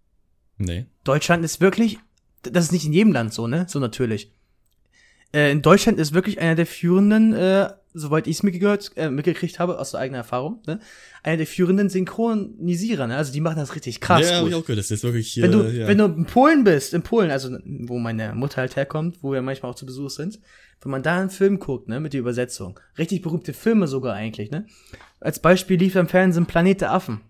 [0.58, 0.86] Nee.
[1.04, 1.98] Deutschland ist wirklich,
[2.42, 3.66] das ist nicht in jedem Land so, ne?
[3.68, 4.32] So natürlich.
[5.32, 9.58] Äh, in Deutschland ist wirklich einer der führenden, äh, soweit ich es mitgehört, äh, mitgekriegt
[9.58, 10.80] habe, aus eigener Erfahrung, ne?
[11.22, 13.16] Einer der führenden Synchronisierer, ne?
[13.16, 14.22] Also die machen das richtig krass.
[14.22, 14.50] ja, hab gut.
[14.50, 15.86] ich auch gehört, das ist wirklich hier, Wenn du, ja.
[15.86, 19.42] wenn du in Polen bist, in Polen, also wo meine Mutter halt herkommt, wo wir
[19.42, 20.40] manchmal auch zu Besuch sind,
[20.80, 24.50] wenn man da einen Film guckt, ne, mit der Übersetzung, richtig berühmte Filme sogar eigentlich,
[24.50, 24.66] ne?
[25.20, 27.20] Als Beispiel lief im Fernsehen Planet der Affen.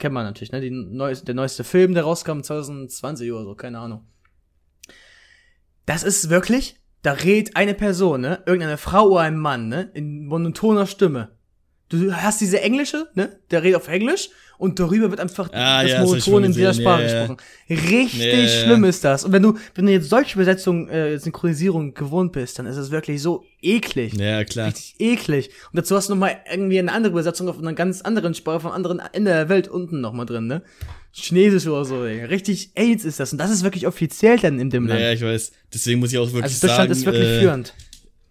[0.00, 0.62] Kennt man natürlich, ne?
[0.62, 4.06] Die neues, der neueste Film, der rauskam 2020 oder so, keine Ahnung.
[5.84, 8.42] Das ist wirklich, da redet eine Person, ne?
[8.46, 9.90] Irgendeine Frau oder ein Mann, ne?
[9.92, 11.36] In monotoner Stimme.
[11.90, 13.36] Du hast diese englische, ne?
[13.50, 16.72] Der redet auf Englisch und darüber wird einfach Ah, das ja, das Monoton in dieser
[16.72, 17.36] Sprache ja, gesprochen.
[17.68, 18.48] Richtig Ja, ja.
[18.48, 19.24] schlimm ist das.
[19.24, 22.90] Und wenn du, wenn du jetzt solche Übersetzung, äh, Synchronisierung gewohnt bist, dann ist es
[22.92, 24.14] wirklich so eklig.
[24.14, 24.68] ja, klar.
[24.68, 25.48] Richtig eklig.
[25.72, 28.60] Und dazu hast du noch mal irgendwie eine andere Übersetzung auf einer ganz anderen Sprache
[28.60, 30.62] vom anderen Ende der Welt unten noch mal drin, ne?
[31.12, 32.24] Chinesisch oder so, ey.
[32.24, 33.32] Richtig AIDS ist das.
[33.32, 35.00] Und das ist wirklich offiziell dann in dem Land.
[35.00, 35.50] Ja, ich weiß.
[35.74, 37.74] Deswegen muss ich auch wirklich also Deutschland sagen, ist wirklich äh, führend.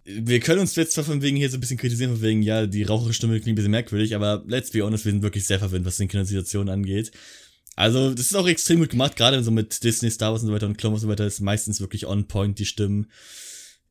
[0.10, 2.66] Wir können uns jetzt zwar von wegen hier so ein bisschen kritisieren, von wegen, ja,
[2.66, 5.86] die Raucherstimme klingt ein bisschen merkwürdig, aber let's be honest, wir sind wirklich sehr verwöhnt,
[5.86, 7.12] was Synchronisation angeht.
[7.76, 10.54] Also, das ist auch extrem gut gemacht, gerade so mit Disney, Star Wars und so
[10.54, 13.08] weiter und Clone Wars und so weiter, ist meistens wirklich on point, die Stimmen.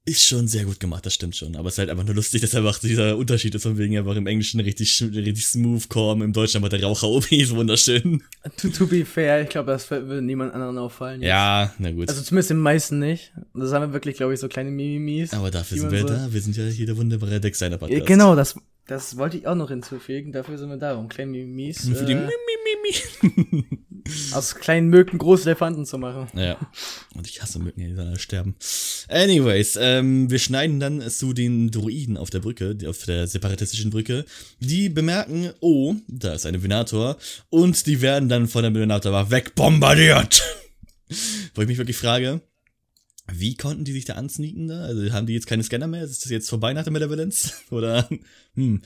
[0.08, 1.54] Ist schon sehr gut gemacht, das stimmt schon.
[1.56, 4.16] Aber es ist halt einfach nur lustig, dass einfach dieser Unterschied ist, von wegen einfach
[4.16, 8.22] im Englischen richtig, richtig smooth kommen, im Deutschen aber der Raucher-OP ist wunderschön.
[8.56, 11.20] To, to be fair, ich glaube, das würde niemand anderen auffallen.
[11.20, 12.08] Ja, na gut.
[12.08, 13.32] Also zumindest den meisten nicht.
[13.54, 15.32] Das haben wir wirklich, glaube ich, so kleine Mimimis.
[15.34, 16.32] aber dafür sind wir so- da.
[16.32, 18.06] Wir sind ja hier der wunderbare Dexter Ja, Podcast.
[18.06, 18.54] genau, das,
[18.88, 20.32] das wollte ich auch noch hinzufügen.
[20.32, 23.64] Dafür sind wir da, um kleine Für die äh, Mi, Mi, Mi, Mi.
[24.32, 26.26] aus kleinen Mücken große Elefanten zu machen.
[26.38, 26.56] Ja.
[27.14, 28.56] Und ich hasse Mücken, die alle sterben.
[29.08, 33.90] Anyways, ähm, wir schneiden dann zu den Druiden auf der Brücke, die- auf der separatistischen
[33.90, 34.24] Brücke.
[34.60, 37.16] Die bemerken, oh, da ist ein Venator.
[37.50, 40.42] Und die werden dann von der Venator wegbombardiert.
[41.54, 42.40] Wo ich mich wirklich frage,
[43.30, 44.82] wie konnten die sich da ansneaken da?
[44.82, 46.02] Also haben die jetzt keine Scanner mehr?
[46.02, 47.54] Ist das jetzt vorbei nach der Malevolence?
[47.70, 48.08] Oder,
[48.54, 48.80] hm.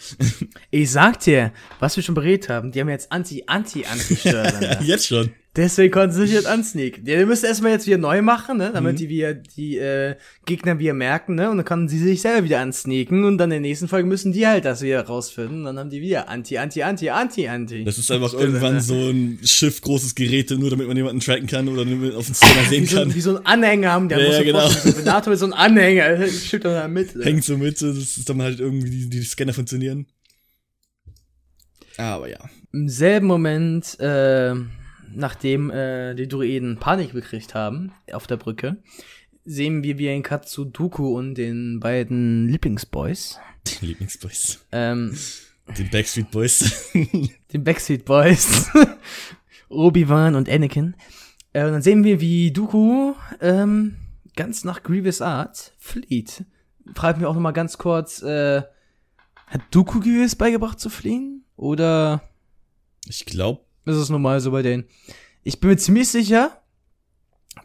[0.70, 4.83] Ich sag dir, was wir schon beredet haben, die haben jetzt Anti-Anti-Anti-Steuersender.
[4.83, 5.33] Jetzt schon.
[5.54, 7.04] Deswegen konnten sie sich jetzt ansneaken.
[7.04, 8.70] Die müssen erstmal jetzt wieder neu machen, ne?
[8.72, 8.96] Damit Mhm.
[8.96, 10.14] die wieder die äh,
[10.46, 11.50] Gegner wieder merken, ne?
[11.50, 14.32] Und dann können sie sich selber wieder ansneaken und dann in der nächsten Folge müssen
[14.32, 15.58] die halt das wieder rausfinden.
[15.58, 17.84] Und dann haben die wieder Anti, Anti, Anti, Anti, Anti.
[17.84, 18.80] Das ist einfach Stimmt, irgendwann ne?
[18.80, 21.82] so ein Schiff, großes Gerät, nur damit man jemanden tracken kann oder
[22.16, 23.14] auf den Scanner sehen so, kann.
[23.14, 24.68] wie so ein Anhänger haben, der Ja, muss ja, so genau.
[24.70, 26.26] so ein Venator mit so einem Anhänger.
[26.28, 27.14] Schiebt dann da mit.
[27.14, 27.24] ne?
[27.26, 30.06] Hängt so mit, das ist dann halt irgendwie, die, die Scanner funktionieren.
[31.98, 32.38] Aber ja.
[32.72, 34.54] Im selben Moment, äh,
[35.14, 38.77] nachdem äh, die Druiden Panik gekriegt haben auf der Brücke,
[39.44, 43.38] sehen wir wie ein Cut zu Dooku und den beiden Lieblingsboys.
[43.66, 44.64] Die Lieblingsboys.
[44.72, 45.16] Ähm,
[45.79, 46.90] Den Backstreet Boys.
[47.53, 48.70] Den Backstreet Boys.
[49.68, 50.94] Obi-Wan und Anakin.
[51.53, 53.96] Äh, und dann sehen wir, wie Dooku ähm,
[54.37, 56.44] ganz nach Grievous Art flieht.
[56.94, 58.62] Fragt mich auch noch mal ganz kurz, äh,
[59.46, 61.44] hat Dooku Grievous beigebracht zu fliehen?
[61.57, 62.22] Oder
[63.07, 64.84] Ich glaube, ist es normal so bei denen?
[65.42, 66.62] Ich bin mir ziemlich sicher,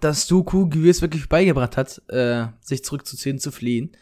[0.02, 3.96] dass Dooku Grievous wirklich beigebracht hat, äh, sich zurückzuziehen, zu fliehen.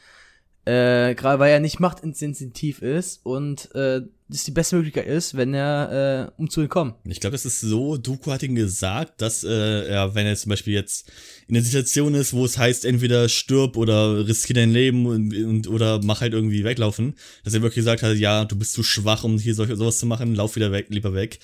[0.67, 5.53] Äh, gerade weil er nicht machtinsensitiv ist und äh, das die beste Möglichkeit ist, wenn
[5.53, 6.95] er äh, um zu entkommen.
[7.03, 10.49] ich glaube, das ist so, Doku hat ihm gesagt, dass äh, er, wenn er zum
[10.49, 11.11] Beispiel jetzt
[11.47, 15.67] in einer Situation ist, wo es heißt, entweder stirb oder riskier dein Leben und, und
[15.67, 19.23] oder mach halt irgendwie weglaufen, dass er wirklich gesagt hat, ja, du bist zu schwach,
[19.23, 21.37] um hier solche, sowas zu machen, lauf wieder weg, lieber weg.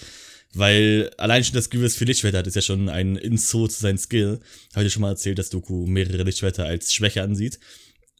[0.53, 3.97] Weil allein schon das Grievous für Lichtschwerter hat, ist ja schon ein Inso zu seinem
[3.97, 4.39] Skill.
[4.73, 7.59] Habe ich dir schon mal erzählt, dass Doku mehrere Lichtschwerter als Schwäche ansieht.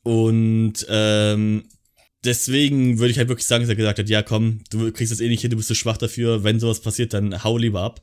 [0.04, 1.66] Und ähm,
[2.24, 5.20] deswegen würde ich halt wirklich sagen, dass er gesagt hat, ja komm, du kriegst das
[5.20, 8.02] eh nicht hin, du bist zu schwach dafür, wenn sowas passiert, dann hau lieber ab.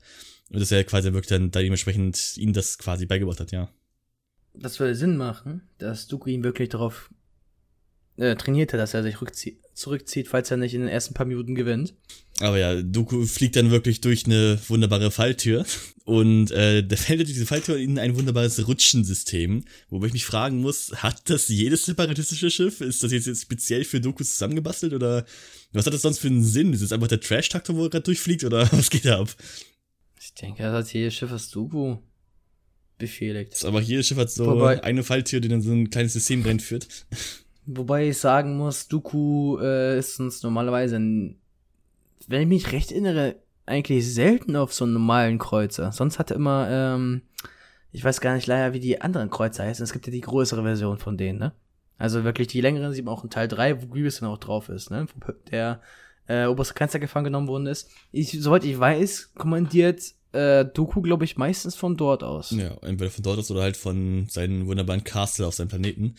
[0.50, 3.70] Und dass er quasi wirklich dann da dementsprechend ihm das quasi beigebracht hat, ja.
[4.54, 7.10] Das würde Sinn machen, dass Dooku ihn wirklich darauf
[8.16, 11.26] äh, trainiert hat, dass er sich rückzie zurückzieht, falls er nicht in den ersten paar
[11.26, 11.94] Minuten gewinnt.
[12.40, 15.66] Aber ja, Doku fliegt dann wirklich durch eine wunderbare Falltür
[16.04, 20.60] und äh, der fällt durch diese Falltür in ein wunderbares Rutschensystem, wobei ich mich fragen
[20.60, 22.80] muss, hat das jedes separatistische Schiff?
[22.80, 25.26] Ist das jetzt, jetzt speziell für Doku zusammengebastelt oder
[25.72, 26.72] was hat das sonst für einen Sinn?
[26.72, 29.34] Ist es einfach der Trash-Taktor, wo er gerade durchfliegt oder was geht da ab?
[30.20, 31.96] Ich denke, das hat jedes Schiff, was Dooku
[32.98, 33.52] befehligt.
[33.52, 36.12] Das ist aber jedes Schiff hat so Wobei- eine Falltür, die dann so ein kleines
[36.12, 36.86] System reinführt.
[37.66, 41.37] Wobei ich sagen muss, Dooku äh, ist uns normalerweise, ein,
[42.26, 45.92] wenn ich mich recht erinnere, eigentlich selten auf so einen normalen Kreuzer.
[45.92, 47.22] Sonst hat er immer, ähm,
[47.92, 49.84] ich weiß gar nicht leider, wie die anderen Kreuzer heißen.
[49.84, 51.52] Es gibt ja die größere Version von denen, ne?
[51.98, 54.68] Also wirklich die längeren sieht man auch in Teil 3, wo Grievous dann auch drauf
[54.68, 55.06] ist, ne?
[55.14, 55.80] Wo der
[56.28, 57.90] äh, oberste Kanzler gefangen genommen worden ist.
[58.12, 62.50] Ich, soweit ich weiß, kommandiert äh, Dooku, glaube ich, meistens von dort aus.
[62.50, 66.14] Ja, entweder von dort aus oder halt von seinen wunderbaren Castle auf seinem Planeten.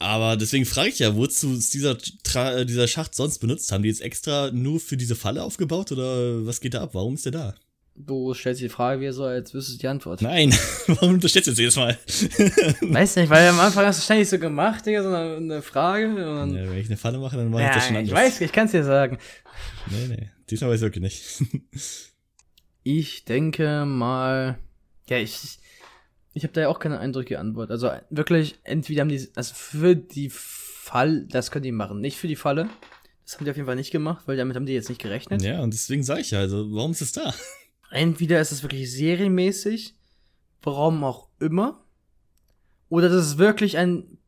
[0.00, 3.70] Aber deswegen frage ich ja, wozu ist dieser, Tra äh, dieser Schacht sonst benutzt?
[3.70, 6.90] Haben die jetzt extra nur für diese Falle aufgebaut oder was geht da ab?
[6.94, 7.54] Warum ist der da?
[7.94, 10.22] Du stellst die Frage wie so, als wüsstest du die Antwort.
[10.22, 10.54] Nein,
[10.86, 11.98] warum unterstellst du jetzt jedes Mal?
[12.80, 16.06] Weiß nicht, weil am Anfang hast du ständig so gemacht, Digga, so eine, eine Frage.
[16.08, 18.18] Und Ja, wenn ich eine Falle mache, dann mache ja, ich das schon ich anders.
[18.24, 19.18] weiß, ich kann es dir sagen.
[19.90, 21.22] Nee, nee, diesmal weiß ich wirklich nicht.
[22.82, 24.58] Ich denke mal,
[25.10, 25.58] ja, ich,
[26.32, 27.70] ich habe da ja auch keine eindrückliche Antwort.
[27.70, 32.28] Also wirklich, entweder haben die, also für die Fall, das können die machen, nicht für
[32.28, 32.68] die Falle.
[33.24, 35.42] Das haben die auf jeden Fall nicht gemacht, weil damit haben die jetzt nicht gerechnet.
[35.42, 37.32] ja, und deswegen sage ich ja, also warum ist es da?
[37.90, 39.94] Entweder ist es wirklich serienmäßig,
[40.62, 41.84] warum auch immer,
[42.88, 44.18] oder das ist wirklich ein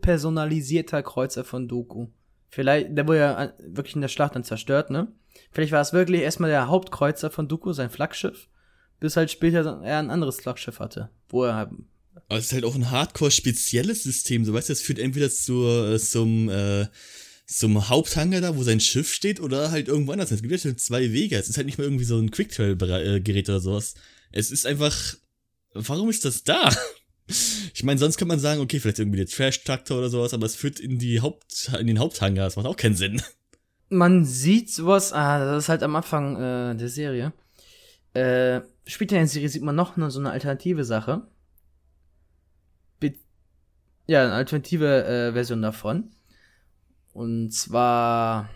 [0.00, 2.08] personalisierter Kreuzer von Doku.
[2.48, 5.08] Vielleicht, der wurde ja an- wirklich in der Schlacht dann zerstört, ne?
[5.52, 8.48] Vielleicht war es wirklich erstmal der Hauptkreuzer von Doku, sein Flaggschiff,
[9.00, 11.70] bis halt später er ein anderes Flaggschiff hatte, wo er halt
[12.28, 14.44] Aber es ist halt auch ein hardcore-spezielles System.
[14.44, 16.86] So weißt du, es führt entweder zur, äh, zum, äh,
[17.46, 20.30] zum Haupthanger da, wo sein Schiff steht, oder halt irgendwo anders.
[20.30, 21.36] Es gibt ja schon zwei Wege.
[21.36, 23.94] Es ist halt nicht mal irgendwie so ein Quicktrail-Gerät oder sowas.
[24.30, 25.16] Es ist einfach.
[25.72, 26.70] Warum ist das da?
[27.74, 30.56] Ich meine, sonst könnte man sagen, okay, vielleicht irgendwie der Trash-Traktor oder sowas, aber es
[30.56, 32.42] führt in die Haupt, in den Haupthanger.
[32.42, 33.22] Das macht auch keinen Sinn.
[33.88, 37.32] Man sieht sowas, ah, das ist halt am Anfang äh, der Serie.
[38.14, 41.22] Äh, später in der Serie sieht man noch eine, so eine alternative Sache.
[42.98, 43.14] Be
[44.06, 46.10] ja, eine alternative äh, Version davon.
[47.12, 48.48] Und zwar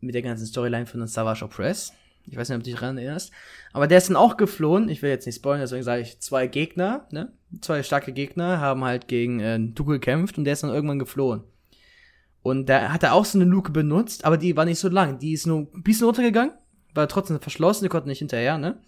[0.00, 1.92] mit der ganzen Storyline von Savage Press.
[2.26, 3.32] Ich weiß nicht, ob du dich daran erinnerst.
[3.72, 4.88] Aber der ist dann auch geflohen.
[4.88, 7.32] Ich will jetzt nicht spoilern, deswegen sage ich, zwei Gegner, ne?
[7.60, 11.44] Zwei starke Gegner haben halt gegen äh, Dooku gekämpft und der ist dann irgendwann geflohen.
[12.42, 15.18] Und da hat er auch so eine Luke benutzt, aber die war nicht so lang.
[15.18, 16.52] Die ist nur ein bisschen runtergegangen,
[16.94, 18.78] war trotzdem verschlossen, die konnte nicht hinterher, ne?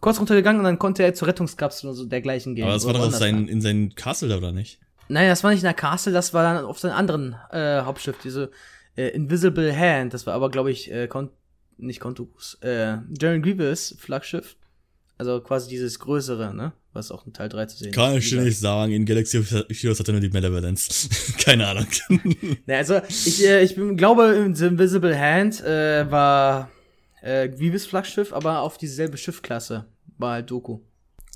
[0.00, 2.64] Kurz runtergegangen und dann konnte er zur Rettungskapsel oder so dergleichen gehen.
[2.64, 4.78] aber das war doch sein, in seinen Castle da, oder nicht?
[5.08, 8.16] Nein, das war nicht in der Castle, das war dann auf seinem anderen äh, Hauptschiff,
[8.22, 8.50] diese
[8.96, 10.14] äh, Invisible Hand.
[10.14, 11.30] Das war aber, glaube ich, äh, Con
[11.76, 14.56] nicht Contus, äh, Jaren Grievous Flaggschiff.
[15.16, 16.72] Also quasi dieses größere, ne?
[16.92, 18.24] Was auch in Teil 3 zu sehen Kann ist.
[18.24, 18.92] ich dir nicht sagen.
[18.92, 21.08] In Galaxy of Heroes hat er nur die Malevolence.
[21.38, 21.86] Keine Ahnung.
[22.66, 26.70] Ne, also ich, äh, ich bin, glaube, The Invisible Hand äh, war
[27.24, 29.86] äh, Grievous Flaggschiff, aber auf dieselbe Schiffklasse
[30.18, 30.80] war halt Doku.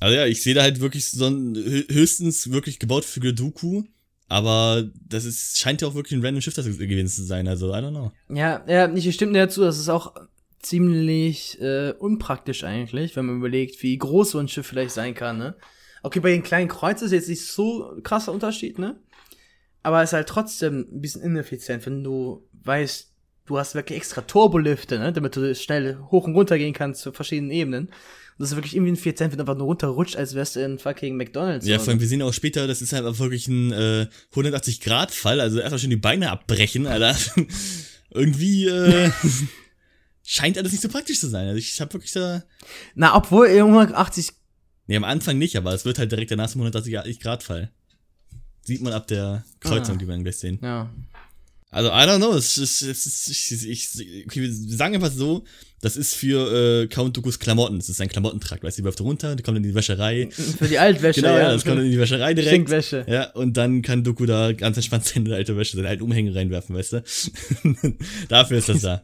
[0.01, 3.83] Also ja, ich sehe da halt wirklich so ein, hö- höchstens wirklich gebaut für Godoku,
[4.29, 7.71] aber das ist, scheint ja auch wirklich ein random Schiff das gewesen zu sein, also
[7.71, 8.13] I don't know.
[8.29, 10.15] Ja, ja, nicht stimmt mir dazu, das ist auch
[10.61, 15.39] ziemlich äh, unpraktisch eigentlich, wenn man überlegt, wie groß so ein Schiff vielleicht sein kann,
[15.39, 15.57] ne?
[16.03, 19.01] Okay, bei den kleinen Kreuzen ist jetzt nicht so krasser Unterschied, ne?
[19.83, 23.13] Aber es ist halt trotzdem ein bisschen ineffizient, wenn du weißt,
[23.49, 27.13] du hast wirklich extra Turbolifte, ne, damit du schnell hoch und runter gehen kannst zu
[27.13, 27.87] verschiedenen Ebenen.
[27.87, 27.93] Und
[28.45, 30.61] das ist wirklich irgendwie ein 4 Cent, wenn du einfach nur runterrutscht, als wärst du
[30.65, 31.67] in fucking McDonalds.
[31.67, 35.59] Ja, vor allem, wir sehen auch später, das ist halt wirklich ein äh, 180-Grad-Fall, also
[35.59, 37.17] erstmal schon die Beine abbrechen, Alter.
[38.11, 39.11] Irgendwie äh,
[40.23, 41.47] scheint alles nicht so praktisch zu sein.
[41.49, 42.45] Also ich habe wirklich da.
[42.95, 44.33] Na, obwohl 180
[44.87, 47.71] Nee, am Anfang nicht, aber es wird halt direkt danach zum 180-Grad-Fall.
[48.63, 49.99] Sieht man ab der Kreuzung, Ah.
[49.99, 50.59] die wir gleich sehen.
[50.63, 50.91] Ja.
[51.71, 55.45] Also, I don't know, es ist, es ist, ich, ich, okay, wir sagen einfach so,
[55.83, 57.77] das ist für äh, Count Dooku's Klamotten.
[57.77, 60.29] Es ist ein Klamottentrakt, weißt du, die läuft runter, die kommt in die Wäscherei.
[60.31, 61.53] Für die Altwäsche, Genau, ja, ja.
[61.53, 62.53] das kommt in die Wäscherei direkt.
[62.53, 63.05] Stinkwäsche.
[63.07, 66.75] Ja, und dann kann Doku da ganz entspannt seine alte Wäsche, seine alten Umhänge reinwerfen,
[66.75, 67.05] weißt du?
[68.29, 69.03] Dafür ist das da.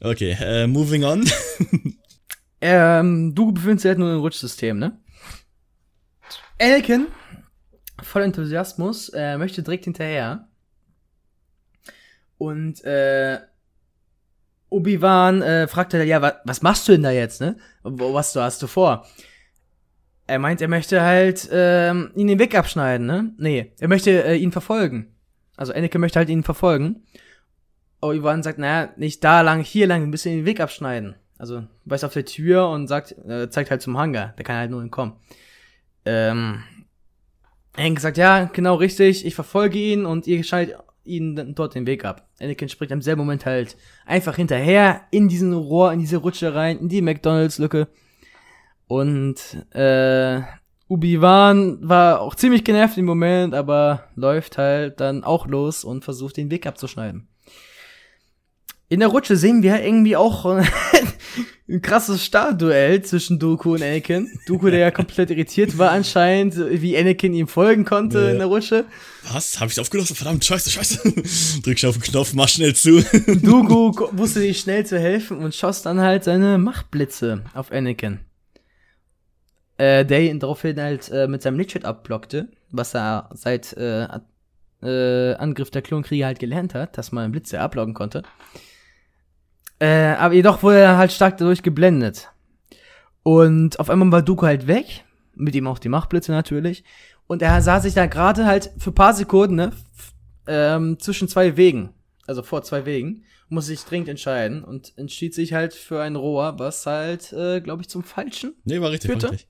[0.00, 1.28] Okay, äh, moving on.
[2.60, 4.98] Ähm, du befindest dich halt nur im Rutschsystem, ne?
[6.60, 7.06] Anakin,
[8.02, 10.47] voll Enthusiasmus, äh, möchte direkt hinterher.
[12.38, 13.38] Und, äh,
[14.70, 17.56] Obi-Wan äh, fragt er, ja, wa was machst du denn da jetzt, ne?
[17.82, 19.06] Was du hast du vor?
[20.26, 23.32] Er meint, er möchte halt ähm, ihn den Weg abschneiden, ne?
[23.38, 25.14] Nee, er möchte äh, ihn verfolgen.
[25.56, 27.02] Also Anakin möchte halt ihn verfolgen.
[28.00, 31.16] Obi-Wan sagt, naja, nicht da lang, hier lang, ein bisschen den Weg abschneiden.
[31.38, 34.34] Also weist auf der Tür und sagt, äh, zeigt halt zum Hangar.
[34.36, 35.14] Der kann halt nur entkommen.
[36.04, 36.62] Ähm,
[37.72, 40.76] Anakin sagt, ja, genau richtig, ich verfolge ihn und ihr schneidet
[41.08, 42.28] ihn dann dort den Weg ab.
[42.40, 46.78] Anakin springt im selben Moment halt einfach hinterher in diesen Rohr, in diese Rutsche rein,
[46.78, 47.88] in die McDonalds-Lücke.
[48.86, 50.40] Und äh,
[50.88, 56.36] Obi-Wan war auch ziemlich genervt im Moment, aber läuft halt dann auch los und versucht
[56.38, 57.28] den Weg abzuschneiden.
[58.90, 60.46] In der Rutsche sehen wir irgendwie auch
[61.68, 64.30] ein krasses Startduell zwischen Dooku und Anakin.
[64.46, 68.30] Dooku, der ja komplett irritiert war anscheinend, wie Anakin ihm folgen konnte Ja.
[68.30, 68.86] in der Rutsche.
[69.30, 69.60] Was?
[69.60, 70.16] Hab ich aufgelöst?
[70.16, 71.60] Verdammt, scheiße, scheiße.
[71.62, 73.02] Drück auf den Knopf, mach schnell zu.
[73.42, 78.20] Dooku ko- wusste sich schnell zu helfen und schoss dann halt seine Machtblitze auf Anakin.
[79.76, 84.08] Äh, der ihn daraufhin halt äh, mit seinem Lichtschwert abblockte, was er seit äh,
[84.82, 88.22] äh, Angriff der Klonkrieger halt gelernt hat, dass man Blitze ablocken konnte.
[89.80, 92.30] Äh, aber jedoch wurde er halt stark dadurch geblendet.
[93.22, 96.84] Und auf einmal war Dooku halt weg, mit ihm auch die Machtblitze natürlich.
[97.26, 99.72] Und er sah sich da gerade halt für ein paar Sekunden ne,
[100.46, 101.90] ähm, zwischen zwei Wegen,
[102.26, 106.58] also vor zwei Wegen, muss sich dringend entscheiden und entschied sich halt für ein Rohr,
[106.58, 108.54] was halt, äh, glaube ich, zum Falschen.
[108.64, 109.46] nee, war richtig, richtig.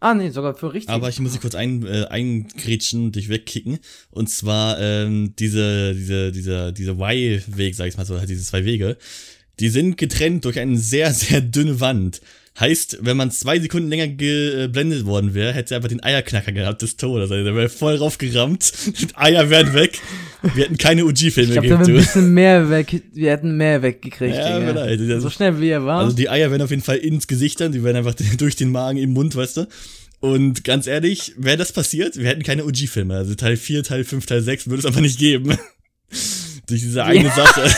[0.00, 0.94] Ah, nee, sogar für richtig.
[0.94, 3.78] Aber ich muss dich kurz ein, äh, eingrätschen und dich wegkicken.
[4.10, 8.66] Und zwar ähm, diese, diese, dieser, diese Y-Weg, sag ich mal so, halt diese zwei
[8.66, 8.98] Wege,
[9.60, 12.20] die sind getrennt durch eine sehr, sehr dünne Wand.
[12.58, 16.82] Heißt, wenn man zwei Sekunden länger geblendet worden wäre, hätte er einfach den Eierknacker gehabt
[16.82, 17.28] des Todes.
[17.32, 18.72] Also der wäre voll raufgerammt.
[19.00, 19.98] Die Eier wären weg.
[20.54, 21.70] Wir hätten keine ich UG-Filme glaube, gegeben.
[21.70, 21.94] wäre ein du.
[21.94, 24.36] bisschen mehr weg, wir hätten mehr weggekriegt.
[24.36, 24.70] Ja, Digga.
[24.72, 25.00] vielleicht.
[25.00, 26.04] Also- So schnell wie er war.
[26.04, 28.70] Also die Eier werden auf jeden Fall ins Gesicht dann, die werden einfach durch den
[28.70, 29.66] Magen im Mund, weißt du.
[30.20, 33.16] Und ganz ehrlich, wäre das passiert, wir hätten keine OG-Filme.
[33.16, 35.48] Also Teil 4, Teil 5, Teil 6 würde es einfach nicht geben.
[36.68, 37.68] Durch diese eine Sache.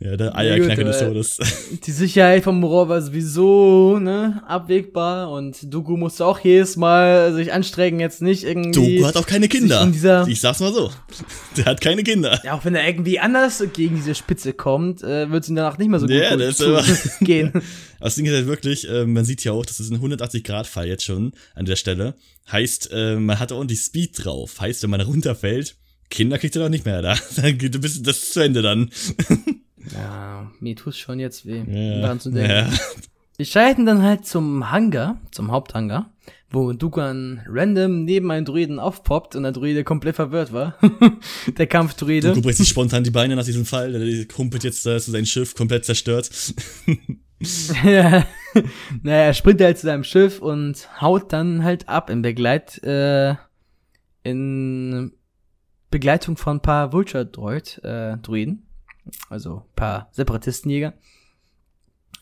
[0.00, 1.38] Ja, der Eierknacker des Todes.
[1.86, 7.52] Die Sicherheit vom Rohr war sowieso, ne, abwegbar und Dooku musste auch jedes Mal sich
[7.52, 8.96] anstrengen, jetzt nicht irgendwie.
[8.98, 9.88] Doku hat auch keine Kinder.
[10.28, 10.90] Ich sag's mal so.
[11.56, 12.40] Der hat keine Kinder.
[12.44, 15.78] Ja, auch wenn er irgendwie anders gegen diese Spitze kommt, äh, wird es ihm danach
[15.78, 16.84] nicht mehr so gut, Ja, das ist zu- aber-
[17.20, 17.52] gehen.
[18.00, 20.86] Aber das Ding ist halt wirklich, äh, man sieht ja auch, das ist ein 180-Grad-Fall
[20.86, 22.14] jetzt schon an der Stelle.
[22.52, 24.60] Heißt, äh, man hat ordentlich Speed drauf.
[24.60, 25.74] Heißt, wenn man runterfällt,
[26.08, 27.16] Kinder kriegt er doch nicht mehr da.
[27.34, 28.90] Dann geht- du bist das ist zu Ende dann.
[29.92, 32.00] Ja, mir tut's schon jetzt weh, Ja.
[32.02, 32.50] daran zu denken.
[32.50, 32.68] Ja.
[33.36, 36.10] Wir schalten dann halt zum Hangar, zum Haupthangar,
[36.50, 40.74] wo Dukan random neben einem Druiden aufpoppt und der Druide komplett verwirrt war.
[41.56, 42.28] der Kampfdruide.
[42.30, 43.92] Doku bricht sich spontan die Beine nach diesem Fall.
[43.92, 46.30] Der humpelt jetzt da zu sein Schiff komplett zerstört.
[47.84, 48.26] Ja.
[49.04, 53.36] naja, er springt halt zu seinem Schiff und haut dann halt ab in Begleit, äh,
[54.24, 55.12] in
[55.88, 58.64] Begleitung von ein paar Vulture-Droid, äh, Druiden.
[59.28, 60.94] Also ein paar Separatistenjäger.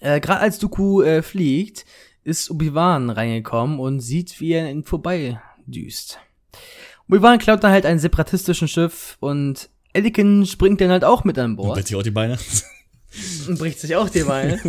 [0.00, 1.84] Äh, Gerade als Dooku äh, fliegt,
[2.24, 6.18] ist Obi-Wan reingekommen und sieht, wie er ihn vorbei düst.
[7.08, 11.56] Obi-Wan klaut dann halt ein separatistischen Schiff und Anakin springt dann halt auch mit an
[11.56, 12.38] Bord Bricht sich auch die Beine.
[13.48, 14.60] und bricht sich auch die Beine.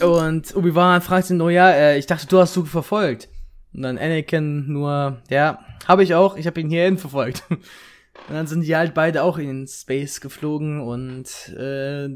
[0.00, 3.28] und Obi-Wan fragt ihn nur, ja, äh, ich dachte, du hast Luke verfolgt.
[3.72, 7.44] Und dann Anakin nur, ja, habe ich auch, ich habe ihn hierhin verfolgt.
[8.28, 12.08] Und dann sind die halt beide auch in Space geflogen und äh,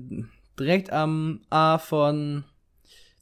[0.58, 2.44] direkt am A von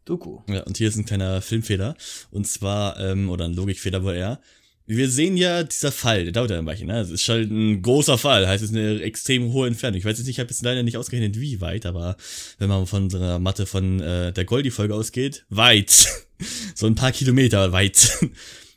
[0.05, 0.41] Dooku.
[0.49, 1.95] Ja, und hier ist ein kleiner Filmfehler.
[2.31, 4.41] Und zwar, ähm, oder ein Logikfehler wohl eher.
[4.87, 6.95] wir sehen ja, dieser Fall, der dauert ja ein Weilchen, ne?
[6.95, 9.99] Das ist halt ein großer Fall, heißt es ist eine extrem hohe Entfernung.
[9.99, 12.16] Ich weiß jetzt nicht, ich habe jetzt leider nicht ausgerechnet, wie weit, aber
[12.59, 16.09] wenn man von unserer Mathe von äh, der Goldie-Folge ausgeht, weit.
[16.74, 18.18] so ein paar Kilometer weit.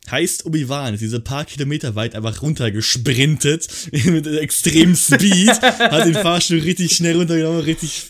[0.10, 3.68] Heißt, Obi-Wan ist diese paar Kilometer weit einfach runtergesprintet
[4.06, 8.10] mit extrem Speed, hat den Fahrstuhl richtig schnell runtergenommen, richtig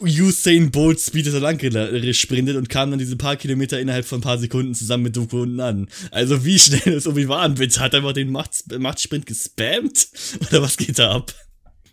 [0.00, 4.18] Usain Bolt Speed ist er lang gesprintet und kam dann diese paar Kilometer innerhalb von
[4.18, 5.88] ein paar Sekunden zusammen mit Doku unten an.
[6.10, 7.80] Also wie schnell ist Obi-Wan bitte?
[7.80, 10.08] Hat er einfach den Macht Machtsprint gespammt?
[10.48, 11.32] Oder was geht da ab?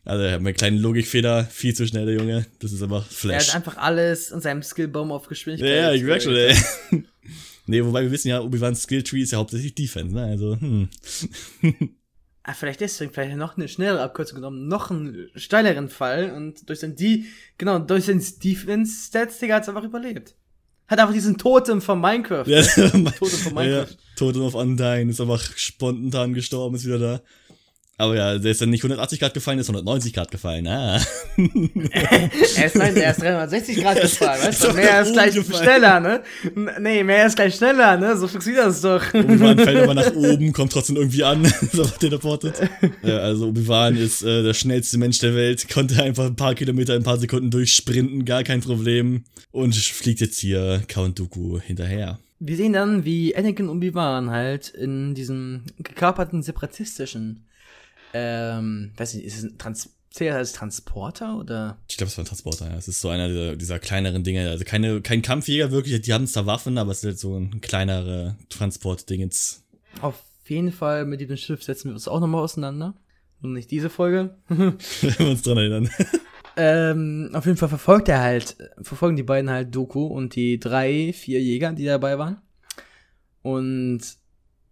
[0.05, 2.45] Also er hat einen kleinen Logikfehler, viel zu schnell, der Junge.
[2.59, 3.47] Das ist einfach Flash.
[3.47, 5.71] Er hat einfach alles in seinem Skillbaum auf Geschwindigkeit.
[5.71, 6.55] Ja, ja ich merk schon, ey.
[7.65, 10.23] Nee, wobei wir wissen ja, Obi-Wans Skilltree ist ja hauptsächlich Defense, ne?
[10.23, 10.89] Also, hm.
[12.45, 16.81] Ah, vielleicht deswegen, vielleicht noch eine schnellere Abkürzung genommen, noch einen steileren Fall und durch
[16.81, 17.25] sein die,
[17.57, 20.35] genau, durch sein Defense-Stats, Digga, hat's einfach überlebt.
[20.87, 22.45] Hat einfach diesen Totem von Minecraft.
[22.45, 23.13] Ja, ne?
[23.17, 23.89] Totem von Minecraft.
[23.91, 27.21] Ja, Totem of Undyne ist einfach spontan gestorben, ist wieder da.
[27.97, 30.65] Aber ja, der ist dann nicht 180 Grad gefallen, der ist 190 Grad gefallen.
[30.65, 30.99] Ah.
[31.91, 34.73] er, ist, nein, er ist 360 Grad gefallen, weißt du?
[34.73, 35.63] Mehr ist gleich gefallen.
[35.63, 36.23] schneller, ne?
[36.79, 38.17] Nee, mehr ist gleich schneller, ne?
[38.17, 39.01] So funktioniert das doch.
[39.13, 42.55] Obi-Wan fällt aber nach oben, kommt trotzdem irgendwie an, aber teleportet.
[43.03, 46.95] Ja, also Obi-Wan ist äh, der schnellste Mensch der Welt, konnte einfach ein paar Kilometer
[46.95, 49.23] in ein paar Sekunden durchsprinten, gar kein Problem.
[49.51, 52.17] Und fliegt jetzt hier Count Dooku hinterher.
[52.39, 57.45] Wir sehen dann, wie Anakin und Obi-Wan halt in diesem gekaperten separatistischen
[58.13, 61.77] ähm, weiß nicht, ist es ein Trans zählt als Transporter oder?
[61.89, 62.77] Ich glaube, es war ein Transporter, ja.
[62.77, 64.49] Es ist so einer dieser, dieser kleineren Dinge.
[64.49, 67.61] Also keine, kein Kampfjäger wirklich, die haben zwar Waffen, aber es ist halt so ein
[67.61, 69.63] kleinerer Transportdingens.
[70.01, 72.93] Auf jeden Fall mit diesem Schiff setzen wir uns auch nochmal auseinander.
[73.41, 74.37] Und nicht diese Folge.
[74.47, 75.89] Wenn wir uns dran erinnern.
[76.55, 81.11] ähm, auf jeden Fall verfolgt er halt, verfolgen die beiden halt Doku und die drei,
[81.11, 82.41] vier Jäger, die dabei waren.
[83.41, 84.01] Und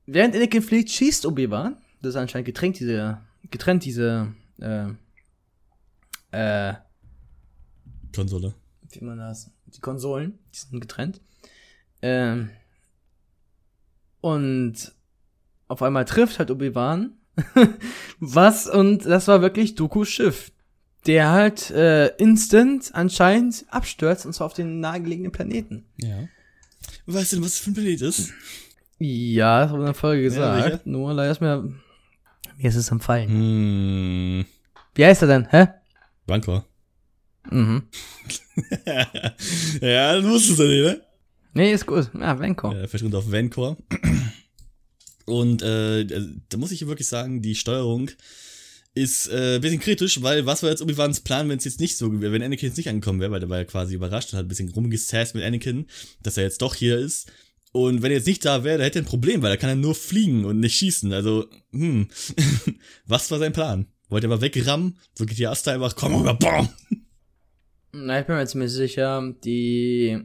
[0.06, 1.78] während Anakin fliegt, schießt Obi-Wan.
[2.02, 3.20] Das ist anscheinend getränkt, diese
[3.52, 4.88] getrennt, diese äh,
[6.32, 6.74] äh,
[8.14, 8.54] Konsole.
[8.90, 9.52] Wie man das?
[9.68, 11.22] Die Konsolen, die sind getrennt.
[12.02, 12.50] Ähm,
[14.22, 14.92] und
[15.68, 17.14] auf einmal trifft halt Obi-Wan
[18.20, 20.52] was und das war wirklich Dokus Schiff,
[21.08, 25.86] der halt äh, instant anscheinend abstürzt und zwar auf den nahegelegenen Planeten.
[25.98, 26.28] Ja.
[27.06, 28.34] Weißt du, was das für ein Planet ist?
[29.00, 30.86] Ja, das wurde in der Folge gesagt.
[30.86, 31.74] Ja, Nur leider ist mir
[32.62, 33.30] mir ist es empfallen.
[33.30, 34.46] Hm.
[34.96, 35.68] Wie heißt er denn, hä?
[36.28, 36.66] Bankor.
[37.50, 37.84] Mhm.
[39.82, 41.02] ja, das wusstest du nicht, ne?
[41.54, 42.10] Nee, ist gut.
[42.14, 42.76] Ja, Vancor.
[42.76, 43.78] Ja, verschwindet auf Vancor.
[45.26, 46.06] Und äh,
[46.50, 48.12] da muss ich wirklich sagen, die Steuerung
[48.94, 51.98] ist äh, ein bisschen kritisch, weil was war jetzt Obi-Wans Plan, wenn es jetzt nicht
[51.98, 54.38] so wäre, wenn Anakin jetzt nicht angekommen wäre, weil der war ja quasi überrascht und
[54.38, 55.88] hat ein bisschen rumgesasst mit Anakin,
[56.22, 57.32] dass er jetzt doch hier ist.
[57.72, 59.70] Und wenn er jetzt nicht da wäre, da hätte er ein Problem, weil er kann
[59.70, 61.14] ja nur fliegen und nicht schießen.
[61.14, 62.10] Also, hm.
[63.06, 63.88] Was war sein Plan?
[64.10, 64.98] Wollte er mal wegrammen?
[65.14, 66.68] So geht die Asta einfach, komm rüber, bam!
[67.94, 70.22] Na, ich bin mir ziemlich sicher, die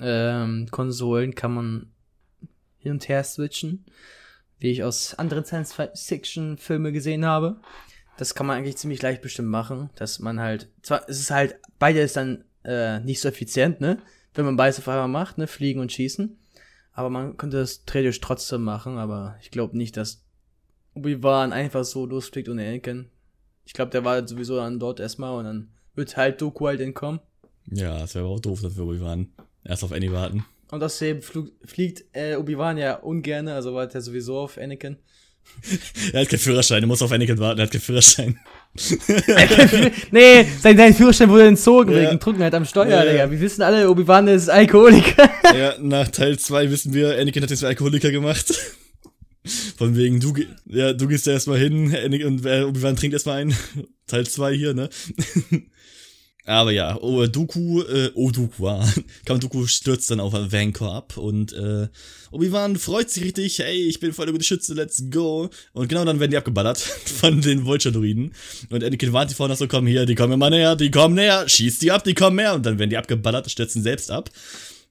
[0.00, 1.92] ähm, Konsolen kann man
[2.78, 3.84] hin und her switchen,
[4.58, 7.60] wie ich aus anderen Science-Fiction-Filmen gesehen habe.
[8.16, 11.56] Das kann man eigentlich ziemlich leicht bestimmt machen, dass man halt, zwar, es ist halt,
[11.78, 14.00] beide ist dann äh, nicht so effizient, ne?
[14.34, 16.36] Wenn man beides auf einmal macht, ne, fliegen und schießen.
[16.92, 20.22] Aber man könnte das theoretisch trotzdem machen, aber ich glaube nicht, dass
[20.94, 23.06] Obi-Wan einfach so losfliegt ohne Anakin.
[23.64, 27.20] Ich glaube, der war sowieso dann dort erstmal und dann wird halt Doku halt entkommen.
[27.70, 29.28] Ja, das wäre auch doof, dass wir Obi-Wan
[29.64, 30.44] erst auf Annie warten.
[30.70, 31.22] Und außerdem
[31.64, 34.96] fliegt äh, Obi-Wan ja ungern, also wartet er sowieso auf Anakin.
[36.12, 38.38] er hat keinen Führerschein, er muss auf Anakin warten, er hat keinen Führerschein.
[40.10, 42.08] nee, sein, sein Führerschein wurde entzogen ja.
[42.08, 43.30] wegen Trunkenheit am Steuer, ja, Digga.
[43.30, 45.30] Wir wissen alle, Obi-Wan ist Alkoholiker.
[45.56, 48.52] ja, nach Teil 2 wissen wir, Anakin hat jetzt Alkoholiker gemacht.
[49.76, 50.34] Von wegen, du,
[50.66, 53.56] ja, du gehst ja erstmal hin Anakin, und äh, Obi-Wan trinkt erstmal ein.
[54.08, 54.88] Teil 2 hier, ne?
[56.46, 58.86] Aber ja, Doku, äh, oh Doku, ah.
[59.24, 61.88] Count Doku stürzt dann auf Vancor ab und äh,
[62.32, 65.48] Obi-Wan freut sich richtig, hey, ich bin voll der gute Schütze, let's go.
[65.72, 68.34] Und genau dann werden die abgeballert von den Vulture-Druiden.
[68.68, 71.48] Und Anakin warnt die vorne so, komm hier, die kommen immer näher, die kommen näher,
[71.48, 72.54] schießt die ab, die kommen näher.
[72.54, 74.28] Und dann werden die abgeballert, stürzen selbst ab.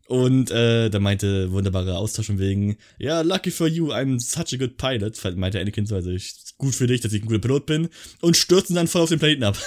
[0.08, 4.58] Und äh, da meinte wunderbare Austausch von wegen, ja, lucky for you, I'm such a
[4.58, 7.68] good pilot, meinte Anakin so, also ich, gut für dich, dass ich ein guter Pilot
[7.68, 7.90] bin.
[8.22, 9.58] Und stürzen dann voll auf den Planeten ab.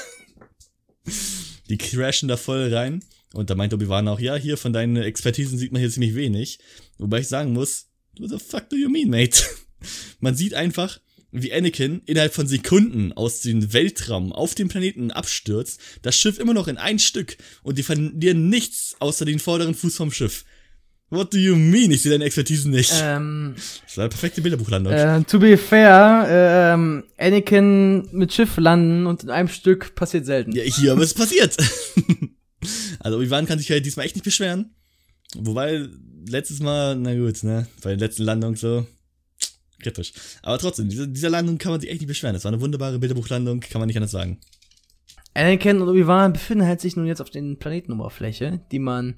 [1.68, 3.02] Die crashen da voll rein.
[3.32, 6.58] Und da meint Obi-Wan auch, ja, hier von deinen Expertisen sieht man hier ziemlich wenig.
[6.98, 7.88] Wobei ich sagen muss,
[8.18, 9.42] what the fuck do you mean, mate?
[10.20, 11.00] man sieht einfach,
[11.32, 16.54] wie Anakin innerhalb von Sekunden aus dem Weltraum auf dem Planeten abstürzt, das Schiff immer
[16.54, 20.44] noch in ein Stück und die verlieren nichts außer den vorderen Fuß vom Schiff.
[21.08, 21.92] What do you mean?
[21.92, 22.92] Ich sehe deine Expertise nicht.
[23.00, 24.92] Ähm, das war eine perfekte Bilderbuchlandung.
[24.92, 26.26] äh, to be fair,
[26.74, 30.50] ähm, Anakin mit Schiff landen und in einem Stück passiert selten.
[30.52, 31.56] Ja, hier aber es passiert.
[32.98, 34.74] also Obi-Wan kann sich halt diesmal echt nicht beschweren.
[35.36, 35.86] Wobei,
[36.28, 38.84] letztes Mal, na gut, ne, bei der letzten Landung so,
[39.80, 40.12] kritisch.
[40.42, 42.34] Aber trotzdem, diese, dieser Landung kann man sich echt nicht beschweren.
[42.34, 44.40] Das war eine wunderbare Bilderbuchlandung, kann man nicht anders sagen.
[45.34, 49.16] Anakin und Obi-Wan befinden halt sich nun jetzt auf den Planetenoberfläche, die man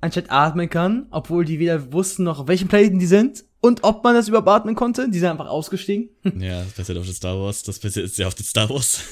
[0.00, 4.04] anstatt atmen kann, obwohl die weder wussten noch, auf welchen Planeten die sind und ob
[4.04, 5.08] man das überhaupt atmen konnte.
[5.10, 6.10] Die sind einfach ausgestiegen.
[6.38, 9.02] ja, das passiert auf den Star Wars, das passiert ja auf den Star Wars.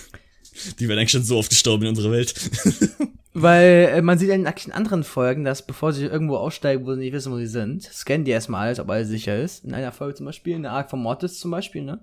[0.78, 2.34] Die werden eigentlich schon so oft gestorben in unserer Welt.
[3.38, 7.00] Weil äh, man sieht in den anderen Folgen, dass bevor sie irgendwo aussteigen, wo sie
[7.00, 9.62] nicht wissen, wo sie sind, scannen die erstmal alles, ob alles sicher ist.
[9.62, 12.00] In einer Folge zum Beispiel, in der Arc von Mortis zum Beispiel, ne?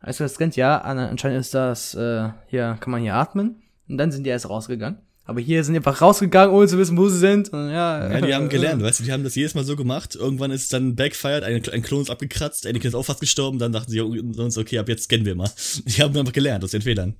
[0.00, 3.62] Also das scannt ja, anscheinend ist das, äh, hier kann man hier atmen.
[3.88, 4.98] Und dann sind die erst rausgegangen.
[5.28, 7.52] Aber hier sind die einfach rausgegangen, ohne zu wissen, wo sie sind.
[7.52, 10.14] Und ja, ja, die haben gelernt, weißt du, die haben das jedes Mal so gemacht.
[10.14, 13.58] Irgendwann ist es dann backfired, ein, ein Klon ist abgekratzt, Anakin ist auch fast gestorben,
[13.58, 15.50] dann dachten sie uns, okay, ab jetzt scannen wir mal.
[15.84, 17.16] Die haben einfach gelernt aus den Fehlern.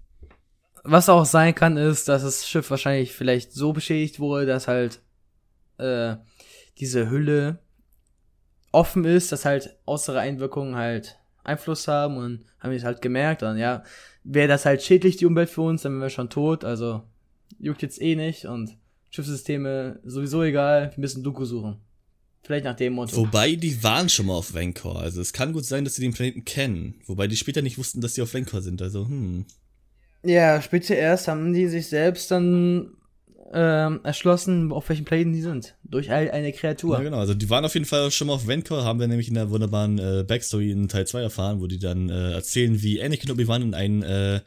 [0.84, 5.00] Was auch sein kann, ist, dass das Schiff wahrscheinlich vielleicht so beschädigt wurde, dass halt
[5.78, 6.14] äh,
[6.78, 7.58] diese Hülle
[8.70, 13.42] offen ist, dass halt äußere Einwirkungen halt Einfluss haben und haben wir es halt gemerkt.
[13.42, 13.82] Und ja,
[14.22, 16.64] wäre das halt schädlich, die Umwelt für uns, dann wären wir schon tot.
[16.64, 17.02] Also
[17.58, 18.76] juckt jetzt eh nicht und
[19.10, 20.92] Schiffssysteme sowieso egal.
[20.94, 21.76] Wir müssen Doku suchen.
[22.42, 23.16] Vielleicht nach dem Motto.
[23.16, 25.00] Wobei, die waren schon mal auf Vancor.
[25.00, 26.94] Also es kann gut sein, dass sie den Planeten kennen.
[27.06, 28.80] Wobei die später nicht wussten, dass sie auf Vancor sind.
[28.82, 29.44] Also, hm.
[30.22, 32.90] Ja, später erst haben die sich selbst dann
[33.52, 35.76] ähm, erschlossen, auf welchen Planeten die sind.
[35.84, 36.96] Durch eine Kreatur.
[36.96, 37.18] Ja, genau.
[37.18, 39.50] Also die waren auf jeden Fall schon mal auf Vancor, haben wir nämlich in der
[39.50, 43.36] wunderbaren äh, Backstory in Teil 2 erfahren, wo die dann äh, erzählen, wie Anakin und
[43.36, 44.40] Obi-Wan in ein äh,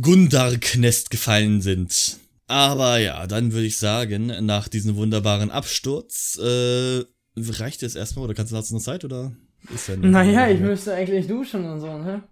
[0.00, 2.18] Gundark-Nest gefallen sind.
[2.46, 7.04] Aber ja, dann würde ich sagen, nach diesem wunderbaren Absturz, äh,
[7.36, 9.32] reicht es erstmal oder kannst du noch Zeit oder
[9.74, 12.22] ist ja Naja, ich müsste eigentlich duschen und so, ne?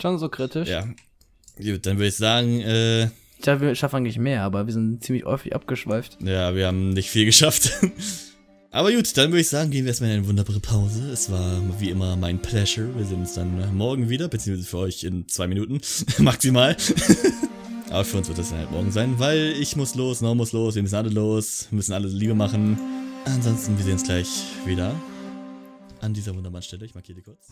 [0.00, 0.68] Schon so kritisch.
[0.68, 0.86] Ja.
[1.56, 3.04] Gut, dann würde ich sagen, äh.
[3.04, 6.18] Ich glaube, wir schaffen eigentlich mehr, aber wir sind ziemlich häufig abgeschweift.
[6.20, 7.72] Ja, wir haben nicht viel geschafft.
[8.70, 11.10] aber gut, dann würde ich sagen, gehen wir erstmal in eine wunderbare Pause.
[11.10, 12.94] Es war wie immer mein Pleasure.
[12.96, 15.80] Wir sehen uns dann morgen wieder, beziehungsweise für euch in zwei Minuten
[16.18, 16.76] maximal.
[17.90, 20.52] Aber für uns wird das dann halt morgen sein, weil ich muss los, No muss
[20.52, 22.78] los, wir müssen alle los, wir müssen alle Liebe machen.
[23.24, 24.28] Ansonsten, wir sehen uns gleich
[24.66, 24.94] wieder
[26.02, 26.84] an dieser wunderbaren Stelle.
[26.84, 27.48] Ich markiere die kurz.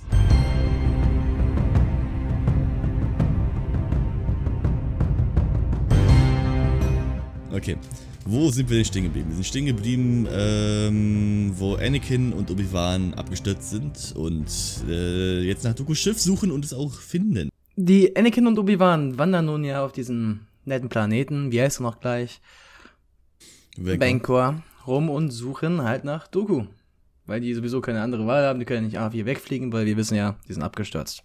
[7.50, 7.78] Okay,
[8.26, 9.28] wo sind wir denn stehen geblieben?
[9.28, 14.50] Wir sind stehen geblieben, ähm, wo Anakin und Obi-Wan abgestürzt sind und
[14.88, 17.50] äh, jetzt nach Dooku's Schiff suchen und es auch finden.
[17.76, 22.00] Die Anakin und Obi-Wan wandern nun ja auf diesen netten Planeten, wie heißt er noch
[22.00, 22.40] gleich?
[23.78, 26.64] Bancor rum und suchen halt nach Doku.
[27.26, 29.96] Weil die sowieso keine andere Wahl haben, die können nicht einfach hier wegfliegen, weil wir
[29.96, 31.22] wissen ja, die sind abgestürzt.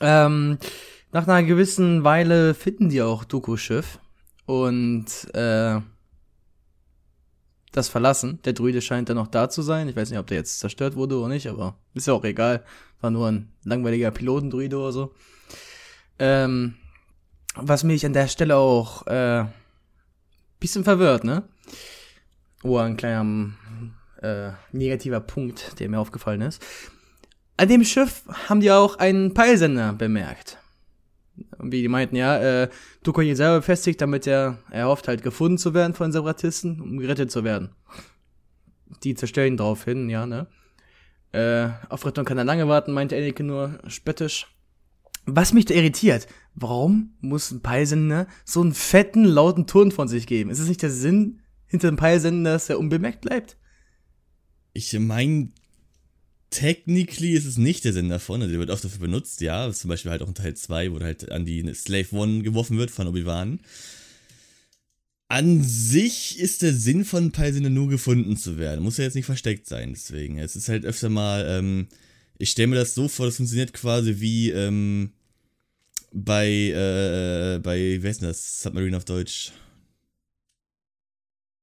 [0.00, 0.58] Ähm,
[1.12, 3.98] nach einer gewissen Weile finden die auch Doku Schiff
[4.46, 5.80] und äh,
[7.72, 8.38] das verlassen.
[8.44, 9.88] Der Druide scheint dann noch da zu sein.
[9.88, 12.64] Ich weiß nicht, ob der jetzt zerstört wurde oder nicht, aber ist ja auch egal.
[13.00, 15.14] War nur ein langweiliger Pilotendruide oder so.
[16.18, 16.74] Ähm,
[17.54, 19.44] was mich an der Stelle auch äh,
[20.60, 21.42] bisschen verwirrt, ne?
[22.62, 23.52] Oh, ein kleiner
[24.20, 26.62] äh, negativer Punkt, der mir aufgefallen ist.
[27.56, 30.58] An dem Schiff haben die auch einen Peilsender bemerkt.
[31.58, 32.68] Wie die meinten, ja, äh,
[33.02, 36.98] Tuko ihn selber befestigt, damit er, er hofft halt gefunden zu werden von Separatisten, um
[36.98, 37.70] gerettet zu werden.
[39.02, 40.46] Die zerstellen daraufhin, ja, ne?
[41.32, 44.54] Äh, auf Rettung kann er lange warten, meinte Anakin nur spöttisch.
[45.24, 50.26] Was mich da irritiert, warum muss ein Peilsender so einen fetten, lauten Ton von sich
[50.26, 50.50] geben?
[50.50, 53.56] Ist es nicht der Sinn hinter dem Peilsender, dass er unbemerkt bleibt?
[54.74, 55.52] Ich meine,
[56.52, 59.88] technically ist es nicht der Sinn davon, also der wird oft dafür benutzt, ja, zum
[59.88, 63.08] Beispiel halt auch in Teil 2, wo halt an die Slave One geworfen wird von
[63.08, 63.60] Obi-Wan.
[65.28, 69.26] An sich ist der Sinn von Peilsender nur gefunden zu werden, muss ja jetzt nicht
[69.26, 70.38] versteckt sein, deswegen.
[70.38, 71.88] Es ist halt öfter mal, ähm,
[72.38, 75.12] ich stelle mir das so vor, das funktioniert quasi wie, ähm,
[76.12, 79.52] bei, äh, bei, wie heißt denn das, Submarine auf Deutsch?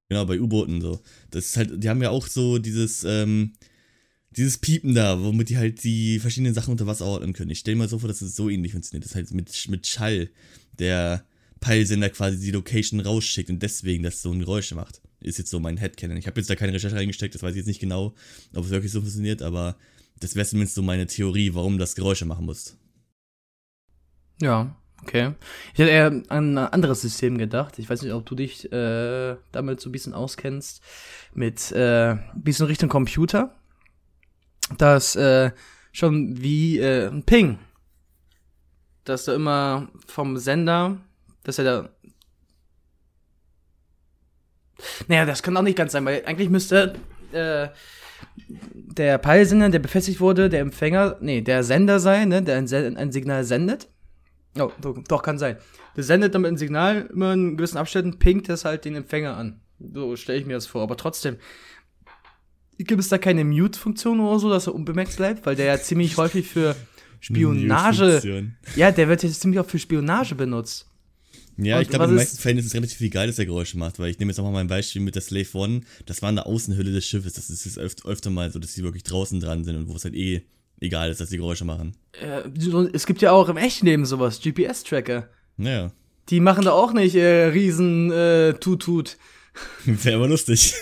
[0.09, 0.99] Genau, bei U-Booten so.
[1.29, 3.53] Das ist halt, die haben ja auch so dieses, ähm,
[4.31, 7.49] dieses Piepen da, womit die halt die verschiedenen Sachen unter Wasser ordnen können.
[7.49, 9.03] Ich stelle mir so vor, dass es so ähnlich funktioniert.
[9.03, 10.29] Das ist halt mit, mit Schall,
[10.77, 11.25] der
[11.59, 15.01] Peilsender quasi die Location rausschickt und deswegen das so ein Geräusch macht.
[15.19, 16.17] Ist jetzt so mein Headcanon.
[16.17, 18.13] Ich habe jetzt da keine Recherche reingesteckt, das weiß ich jetzt nicht genau,
[18.55, 19.75] ob es wirklich so funktioniert, aber
[20.19, 22.77] das wäre zumindest so meine Theorie, warum das Geräusche machen muss.
[24.41, 25.33] Ja, Okay.
[25.73, 27.79] Ich hätte eher an ein anderes System gedacht.
[27.79, 30.81] Ich weiß nicht, ob du dich äh, damit so ein bisschen auskennst.
[31.33, 33.55] Mit äh, ein bisschen Richtung Computer.
[34.77, 35.51] Das äh,
[35.91, 37.59] schon wie äh, ein Ping.
[39.03, 40.97] Dass du immer vom Sender,
[41.43, 41.89] dass er da.
[45.07, 46.95] Naja, das kann auch nicht ganz sein, weil eigentlich müsste
[47.33, 47.69] äh,
[48.73, 53.11] der Peilsender, der befestigt wurde, der Empfänger, nee, der Sender sein, ne, der ein, ein
[53.11, 53.89] Signal sendet.
[54.57, 55.57] Oh, doch, doch, kann sein.
[55.95, 59.61] Der sendet damit ein Signal, immer in gewissen Abständen pinkt es halt den Empfänger an.
[59.79, 60.81] So stelle ich mir das vor.
[60.81, 61.37] Aber trotzdem,
[62.85, 65.45] gibt es da keine Mute-Funktion oder so, dass er unbemerkt bleibt?
[65.45, 66.75] Weil der ja ziemlich häufig für
[67.19, 68.51] Spionage.
[68.75, 70.85] Ja, der wird jetzt ziemlich auch für Spionage benutzt.
[71.57, 73.45] Ja, Und ich glaube, in den ist- meisten Fällen ist es relativ egal, dass er
[73.45, 75.81] Geräusche macht, weil ich nehme jetzt auch mal mein Beispiel mit der Slave One.
[76.05, 77.33] Das war eine Außenhülle des Schiffes.
[77.33, 79.95] Das ist jetzt öf öfter mal so, dass sie wirklich draußen dran sind und wo
[79.95, 80.43] es halt eh
[80.79, 81.97] egal ist, dass die Geräusche machen.
[82.13, 82.43] Äh,
[82.93, 85.27] es gibt ja auch im echten Leben sowas, GPS-Tracker.
[85.57, 85.91] Naja,
[86.29, 89.17] Die machen da auch nicht äh, riesen äh, Tut-Tut.
[89.85, 90.73] wäre aber lustig.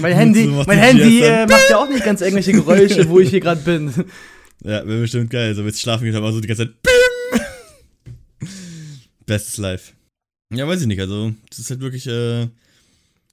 [0.00, 3.20] Mein Handy, So macht mein Handy äh, macht ja auch nicht ganz irgendwelche Geräusche, wo
[3.20, 3.92] ich hier gerade bin.
[4.64, 5.54] ja, wäre bestimmt geil.
[5.54, 8.48] So, wenn schlafen geht, aber so die ganze Zeit BIM!
[9.26, 9.92] Bestes Live.
[10.52, 11.00] Ja, weiß ich nicht.
[11.00, 12.48] Also, das ist halt wirklich, äh,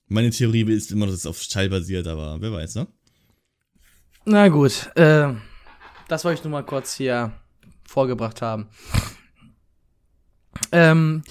[0.08, 2.88] meine Theorie ist immer, dass es auf Schall basiert, aber wer weiß, ne?
[4.26, 5.34] Na gut, äh,
[6.08, 7.32] das wollte ich nur mal kurz hier
[7.88, 8.68] vorgebracht haben.
[10.72, 11.24] Ähm,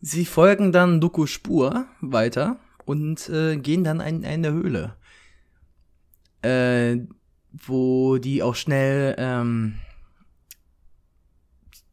[0.00, 4.96] sie folgen dann Doku Spur weiter und äh, gehen dann in eine Höhle.
[6.42, 7.06] Äh,
[7.52, 9.76] wo die auch schnell ähm,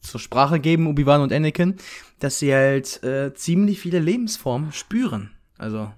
[0.02, 1.78] zur Sprache geben, Obi-Wan und Anakin,
[2.20, 5.32] dass sie halt äh, ziemlich viele Lebensformen spüren.
[5.58, 5.92] Also,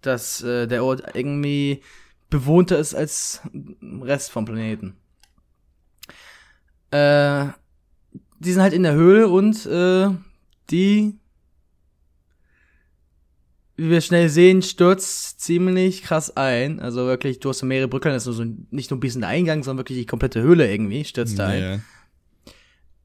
[0.00, 1.82] dass äh, der Ort irgendwie
[2.28, 3.42] bewohnter ist als
[3.82, 4.96] Rest vom Planeten.
[6.90, 7.48] Äh,
[8.38, 10.08] die sind halt in der Höhle und äh,
[10.70, 11.18] die,
[13.76, 16.80] wie wir schnell sehen, stürzt ziemlich krass ein.
[16.80, 19.62] Also wirklich, du hast mehrere Brücken, das ist so nicht nur ein bisschen der Eingang,
[19.62, 21.62] sondern wirklich die komplette Höhle irgendwie stürzt da ein.
[21.62, 21.78] Ja,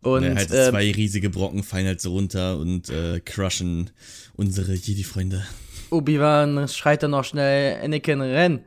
[0.02, 3.92] Und ja, halt äh, zwei riesige Brocken fallen halt so runter und äh, crushen
[4.36, 5.46] unsere Jedi-Freunde.
[5.90, 8.62] Obi-Wan schreit dann noch schnell, Anakin, renn.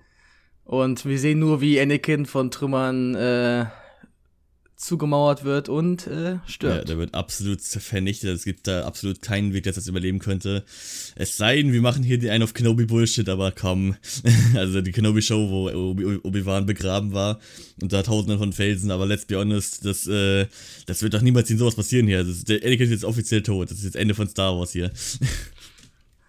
[0.64, 3.66] Und wir sehen nur, wie Anakin von Trümmern äh,
[4.80, 6.88] zugemauert wird und äh, Ja, stirbt.
[6.88, 8.34] der wird absolut vernichtet.
[8.34, 10.64] Es gibt da absolut keinen Weg, dass das überleben könnte.
[11.16, 13.96] Es sei denn, wir machen hier die einen auf Kenobi Bullshit, aber komm.
[14.54, 17.40] also die Kenobi Show, wo Obi- Obi-Wan begraben war
[17.82, 20.46] und da tausenden von Felsen, aber let's be honest, das, äh,
[20.86, 22.20] das wird doch niemals in sowas passieren hier.
[22.24, 23.70] Das ist, der Anakin ist jetzt offiziell tot.
[23.70, 24.90] Das ist jetzt Ende von Star Wars hier.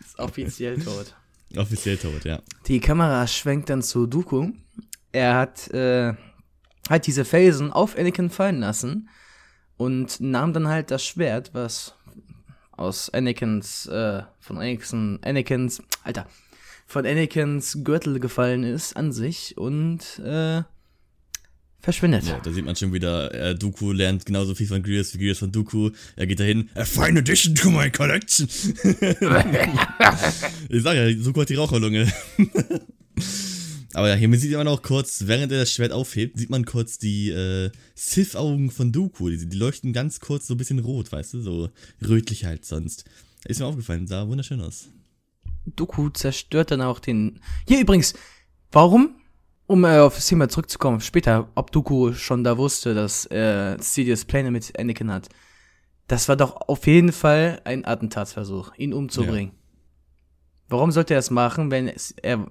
[0.06, 1.16] Ist offiziell tot.
[1.56, 2.42] offiziell tot, ja.
[2.68, 4.52] Die Kamera schwenkt dann zu Dooku.
[5.14, 6.14] Er hat, äh,
[6.90, 9.10] hat diese Felsen auf Anakin fallen lassen
[9.78, 11.96] und nahm dann halt das Schwert, was
[12.72, 16.28] aus Anakins, äh, von Anakins, Anakins, Alter,
[16.88, 20.64] von Anakins Gürtel gefallen ist, an sich und, äh,
[21.80, 22.26] verschwindet.
[22.26, 25.40] Ja, da sieht man schon wieder, äh, Dooku lernt genauso viel von Grievous wie Grievous
[25.40, 25.90] von Dooku.
[26.16, 28.48] Er geht dahin, a fine addition to my collection.
[30.70, 32.12] ich sag ja, Dooku hat die Raucherlunge.
[33.94, 36.66] Aber ja, hier man sieht man auch kurz, während er das Schwert aufhebt, sieht man
[36.66, 39.30] kurz die äh, Sith-Augen von Dooku.
[39.30, 41.70] Die, die leuchten ganz kurz so ein bisschen rot, weißt du, so
[42.08, 43.06] rötlich halt sonst.
[43.46, 44.90] Ist mir aufgefallen, sah wunderschön aus.
[45.66, 47.40] Doku zerstört dann auch den.
[47.68, 48.14] Hier übrigens,
[48.72, 49.16] warum?
[49.68, 54.26] Um äh, auf das Thema zurückzukommen, später, ob Doku schon da wusste, dass äh, Sidious
[54.26, 55.30] Pläne mit Anakin hat.
[56.08, 59.54] Das war doch auf jeden Fall ein Attentatsversuch, ihn umzubringen.
[60.68, 62.50] Warum sollte er das machen, wenn es, er,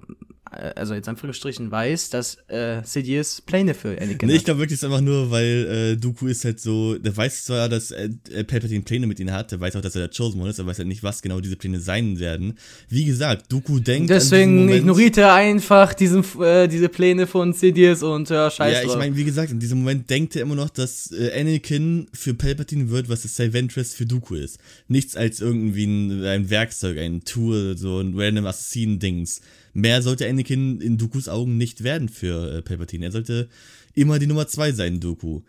[0.51, 4.45] also jetzt Anführungsstrichen, weiß, dass äh, Sidious Pläne für Anakin Nee, ich hat?
[4.45, 7.69] glaube wirklich, es ist einfach nur, weil äh, Dooku ist halt so, der weiß zwar,
[7.69, 10.41] dass äh, äh, Palpatine Pläne mit ihm hat, der weiß auch, dass er der Chosen
[10.41, 12.57] One ist, aber weiß halt nicht, was genau diese Pläne sein werden.
[12.89, 18.29] Wie gesagt, Dooku denkt Deswegen ignoriert er einfach diesen, äh, diese Pläne von Sidious und
[18.29, 21.11] ja, scheiß Ja, ich meine, wie gesagt, in diesem Moment denkt er immer noch, dass
[21.11, 24.59] äh, Anakin für Palpatine wird, was das Ventress für Dooku ist.
[24.87, 29.41] Nichts als irgendwie ein, ein Werkzeug, ein Tool, so ein random Assassinen-Dings.
[29.73, 33.05] Mehr sollte Anakin in Dookus Augen nicht werden für äh, Palpatine.
[33.05, 33.49] Er sollte
[33.93, 35.41] immer die Nummer zwei sein, Dooku.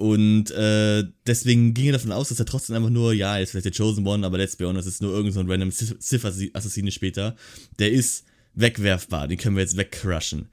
[0.00, 3.50] Und äh, deswegen ging er davon aus, dass er trotzdem einfach nur, ja, er ist
[3.50, 5.70] vielleicht der Chosen One, aber let's be honest, es ist nur irgendein so ein random
[5.70, 7.36] Sith-Assassine später.
[7.78, 8.24] Der ist
[8.54, 10.48] wegwerfbar, den können wir jetzt wegcrushen.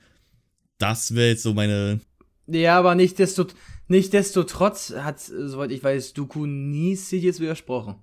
[0.80, 2.02] Das wäre jetzt so meine
[2.48, 3.48] Ja, aber nicht desto,
[3.88, 7.96] nicht desto trotz hat, soweit ich weiß, Dooku nie Sidious widersprochen.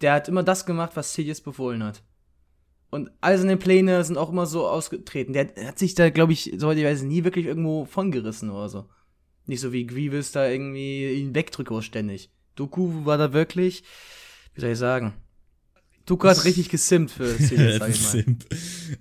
[0.00, 2.02] Der hat immer das gemacht, was Sidious befohlen hat.
[2.90, 5.32] Und all seine Pläne sind auch immer so ausgetreten.
[5.34, 8.68] Der hat sich da, glaube ich, soweit ich weiß, nie wirklich irgendwo von gerissen oder
[8.68, 8.88] so.
[9.46, 12.30] Nicht so wie Grievous da irgendwie ihn wegdrückt ständig.
[12.54, 13.82] Doku war da wirklich,
[14.54, 15.14] wie soll ich sagen,
[16.06, 18.36] Doku hat richtig gesimpt für Sidious, sag ich mal.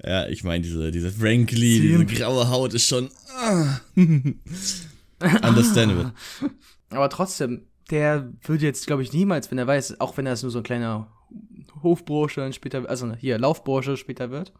[0.03, 3.09] Ja, ich meine, diese, diese Frankly, diese graue Haut ist schon.
[5.19, 5.47] Ah.
[5.47, 6.13] Understandable.
[6.89, 10.43] Aber trotzdem, der würde jetzt, glaube ich, niemals, wenn er weiß, auch wenn er es
[10.43, 11.11] nur so ein kleiner
[11.83, 14.53] Hofbursche dann später, also hier, Laufbursche später wird,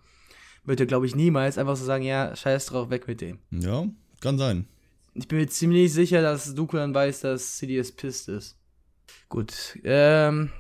[0.66, 3.40] wird er, glaube ich, niemals einfach so sagen, ja, scheiß drauf, weg mit dem.
[3.52, 3.88] Ja,
[4.22, 4.68] kann sein.
[5.14, 8.58] Ich bin mir ziemlich sicher, dass Dooku dann weiß, dass Sidious pisst ist.
[9.30, 10.52] Gut, ähm,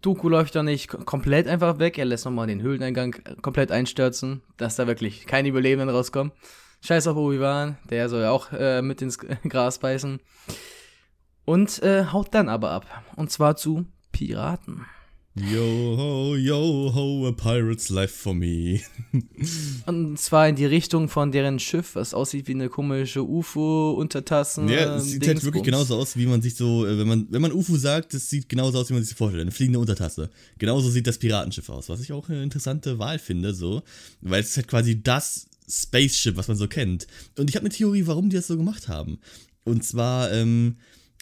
[0.00, 4.76] Dooku läuft doch nicht komplett einfach weg, er lässt nochmal den Höhleneingang komplett einstürzen, dass
[4.76, 6.32] da wirklich keine Überlebenden rauskommen.
[6.80, 10.20] Scheiß auf Obi-Wan, der soll ja auch äh, mit ins Gras beißen.
[11.44, 13.04] Und äh, haut dann aber ab.
[13.16, 14.86] Und zwar zu Piraten.
[15.40, 18.80] Yo ho, yo ho, a pirate's life for me.
[19.86, 24.68] Und zwar in die Richtung von deren Schiff, was aussieht wie eine komische UFO-Untertassen.
[24.68, 27.42] Ja, es sieht halt wirklich genauso aus, wie man sich so, äh, wenn man, wenn
[27.42, 29.42] man UFO sagt, das sieht genauso aus, wie man sich vorstellt.
[29.42, 30.30] Eine fliegende Untertasse.
[30.58, 33.82] Genauso sieht das Piratenschiff aus, was ich auch eine interessante Wahl finde, so.
[34.20, 37.06] Weil es ist halt quasi das Spaceship, was man so kennt.
[37.38, 39.18] Und ich habe eine Theorie, warum die das so gemacht haben.
[39.64, 40.76] Und zwar, ähm,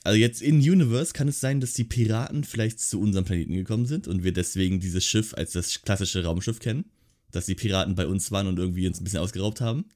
[0.07, 3.87] also jetzt in Universe kann es sein, dass die Piraten vielleicht zu unserem Planeten gekommen
[3.87, 6.87] sind und wir deswegen dieses Schiff als das klassische Raumschiff kennen.
[7.33, 9.87] Dass die Piraten bei uns waren und irgendwie uns ein bisschen ausgeraubt haben.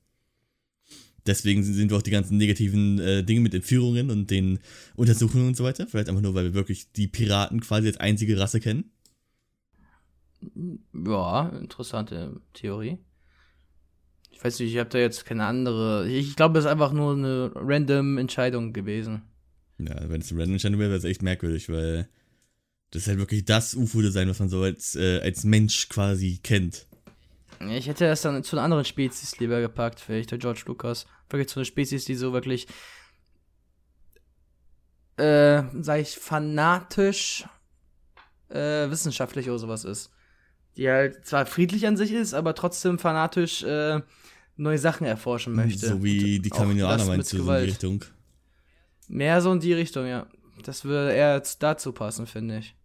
[1.26, 4.58] Deswegen sind wir auch die ganzen negativen äh, Dinge mit Entführungen und den
[4.96, 5.86] Untersuchungen und so weiter.
[5.86, 8.90] Vielleicht einfach nur, weil wir wirklich die Piraten quasi als einzige Rasse kennen.
[10.92, 12.98] Ja, interessante Theorie.
[14.30, 16.08] Ich weiß nicht, ich habe da jetzt keine andere.
[16.08, 19.22] Ich glaube, es ist einfach nur eine random Entscheidung gewesen.
[19.86, 22.08] Ja, wenn es ein Random Channel wäre, wäre es echt merkwürdig, weil
[22.90, 26.86] das ist halt wirklich das UFO-Design, was man so als, äh, als Mensch quasi kennt.
[27.68, 31.06] Ich hätte es dann zu einer anderen Spezies lieber gepackt, vielleicht der George Lucas.
[31.28, 32.66] Wirklich zu einer Spezies, die so wirklich,
[35.18, 37.44] äh, sag ich, fanatisch
[38.48, 40.10] äh, wissenschaftlich oder sowas ist.
[40.76, 44.00] Die halt zwar friedlich an sich ist, aber trotzdem fanatisch äh,
[44.56, 45.86] neue Sachen erforschen möchte.
[45.86, 47.70] So wie die das meinst du, so in die.
[47.70, 48.04] Richtung.
[49.10, 50.28] Mehr so in die Richtung, ja.
[50.62, 52.76] Das würde eher jetzt dazu passen, finde ich.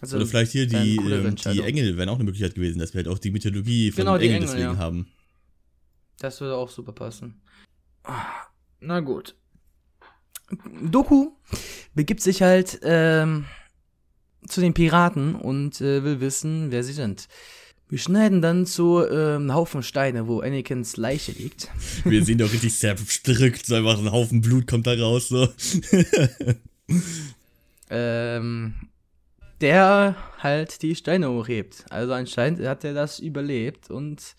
[0.00, 1.60] Also, Oder vielleicht hier die, ähm, die.
[1.60, 4.36] Engel wären auch eine Möglichkeit gewesen, dass wir halt auch die Mythologie von Genau, Engeln
[4.36, 4.76] Engel, deswegen ja.
[4.78, 5.08] haben.
[6.20, 7.42] Das würde auch super passen.
[8.04, 8.24] Ah,
[8.80, 9.36] Na gut.
[10.82, 11.32] Doku
[11.94, 13.44] begibt sich halt ähm,
[14.48, 17.28] zu den Piraten und äh, will wissen, wer sie sind.
[17.90, 21.68] Wir schneiden dann zu ähm, einem Haufen Steine, wo Anakins Leiche liegt.
[22.04, 25.48] Wir sehen doch richtig zerdrückt, so einfach ein Haufen Blut kommt da raus, so.
[27.90, 28.74] ähm,
[29.60, 31.84] der halt die Steine hochhebt.
[31.90, 34.36] Also anscheinend hat er das überlebt und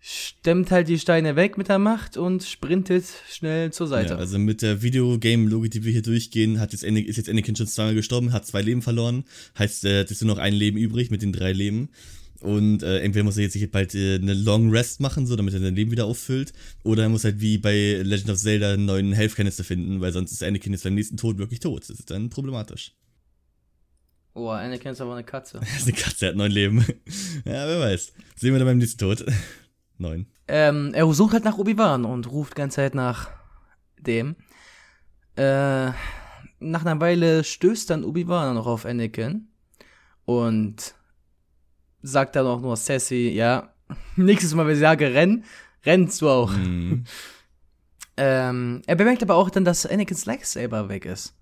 [0.00, 4.14] stemmt halt die Steine weg mit der Macht und sprintet schnell zur Seite.
[4.14, 7.54] Ja, also mit der Videogame-Logik, die wir hier durchgehen, hat jetzt Anakin, ist jetzt Anakin
[7.54, 9.22] schon zweimal gestorben, hat zwei Leben verloren.
[9.56, 11.88] Heißt, äh, es ist nur noch ein Leben übrig mit den drei Leben.
[12.42, 15.54] Und äh, entweder muss er jetzt sich bald äh, eine Long Rest machen, so damit
[15.54, 18.84] er sein Leben wieder auffüllt, oder er muss halt wie bei Legend of Zelda einen
[18.84, 21.82] neuen Health-Kanister finden, weil sonst ist Anakin jetzt beim nächsten Tod wirklich tot.
[21.82, 22.96] Das ist dann problematisch.
[24.34, 25.58] Oh, Anakin ist aber eine Katze.
[25.62, 26.78] Er ist eine Katze, er hat neun Leben.
[27.44, 28.12] ja, wer weiß.
[28.34, 29.24] Sehen wir dann beim nächsten Tod.
[29.98, 30.26] neun.
[30.48, 33.30] Ähm, er sucht halt nach Obi-Wan und ruft die ganze Zeit nach
[34.00, 34.34] dem.
[35.36, 35.92] Äh,
[36.58, 39.48] nach einer Weile stößt dann Obi-Wan noch auf Anakin
[40.24, 40.94] und
[42.02, 43.72] sagt dann auch nur sassy, ja,
[44.16, 45.44] nächstes Mal, wenn ich sage, renn,
[45.84, 46.52] rennst du auch.
[46.52, 47.04] Mhm.
[48.14, 51.34] Ähm, er bemerkt aber auch dann, dass Anakins Lightsaber weg ist.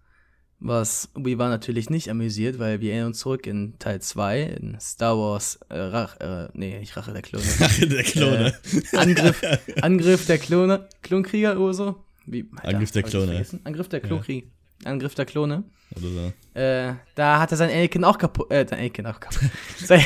[0.61, 5.19] Was Obi-Wan natürlich nicht amüsiert, weil wir erinnern uns zurück in Teil 2, in Star
[5.19, 7.45] Wars, äh, Rach, äh, nee, nicht Rache der Klone.
[7.81, 8.55] der Klone.
[8.93, 9.43] Angriff,
[9.81, 12.05] Angriff der Klone, Klonkrieger oder so?
[12.27, 13.47] Wie, Angriff der ich Klone.
[13.65, 14.51] Angriff der Klonkrieg.
[14.85, 15.65] Angriff der Klone.
[15.97, 16.59] Oder so.
[16.59, 19.49] Äh, da hat er sein Anakin auch kaputt, äh, sein Anakin auch kaputt.
[19.85, 20.03] sein,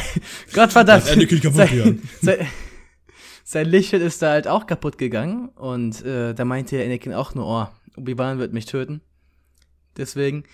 [0.52, 1.04] Gottverdammt.
[1.04, 2.46] Hat Anakin kaputt sein, sein,
[3.44, 7.46] sein Lichtschwert ist da halt auch kaputt gegangen und äh, da meinte Anakin auch nur,
[7.46, 7.66] oh,
[8.00, 9.00] Obi-Wan wird mich töten.
[9.96, 10.44] Deswegen,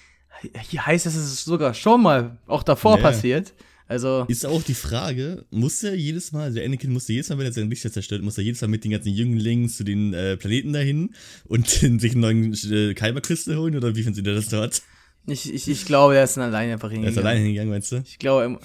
[0.68, 3.02] hier heißt es, es ist sogar schon mal auch davor Ja.
[3.02, 3.54] passiert.
[3.86, 7.46] Also, Ist auch die Frage, muss er jedes Mal, der Anakin musste jedes Mal, wenn
[7.46, 10.36] er sein Licht zerstört, muss er jedes Mal mit den ganzen Jünglingen zu den äh,
[10.36, 11.12] Planeten dahin
[11.46, 14.82] und sich einen neuen äh, Kyber-Crystal holen oder wie findet ihr das dort?
[15.26, 17.18] Ich, ich, ich glaube, er ist dann alleine einfach Er hingegangen.
[17.18, 18.02] ist alleine hingegangen, meinst du?
[18.04, 18.58] Ich glaube,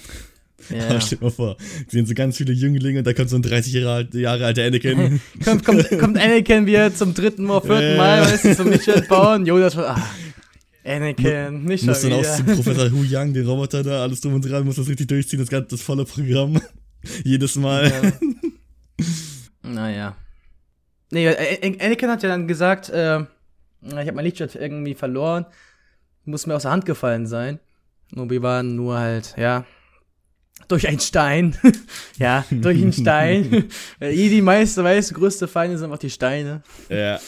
[0.70, 0.88] er, ja.
[0.88, 1.56] Aber stell dir mal vor,
[1.88, 5.20] sehen so ganz viele Jünglinge und da kommt so ein 30 Jahre, Jahre alter Anakin.
[5.44, 9.44] kommt, kommt, kommt Anakin wieder zum dritten oder vierten Mal, weißt du, zum Lichtschwert bauen.
[9.46, 10.10] Jonas war, ah,
[10.84, 12.36] Anakin, nicht schon muss dann auch wieder.
[12.36, 15.38] zu Professor Hu Yang, den Roboter da, alles drum und dran, muss das richtig durchziehen,
[15.40, 16.60] das ganze das volle Programm.
[17.22, 17.92] Jedes Mal.
[18.94, 19.02] Ja.
[19.62, 20.16] naja.
[21.12, 23.26] Nee, Anakin hat ja dann gesagt, äh, Ich
[23.92, 25.44] habe mein Lichtschwert irgendwie verloren.
[26.26, 27.60] Muss mir aus der Hand gefallen sein.
[28.14, 29.64] Obi-Wan nur halt, ja,
[30.68, 31.56] durch einen Stein.
[32.18, 33.64] ja, durch einen Stein.
[34.00, 36.62] Äh, die meiste, weißt größte Feinde sind einfach die Steine.
[36.90, 37.18] Ja.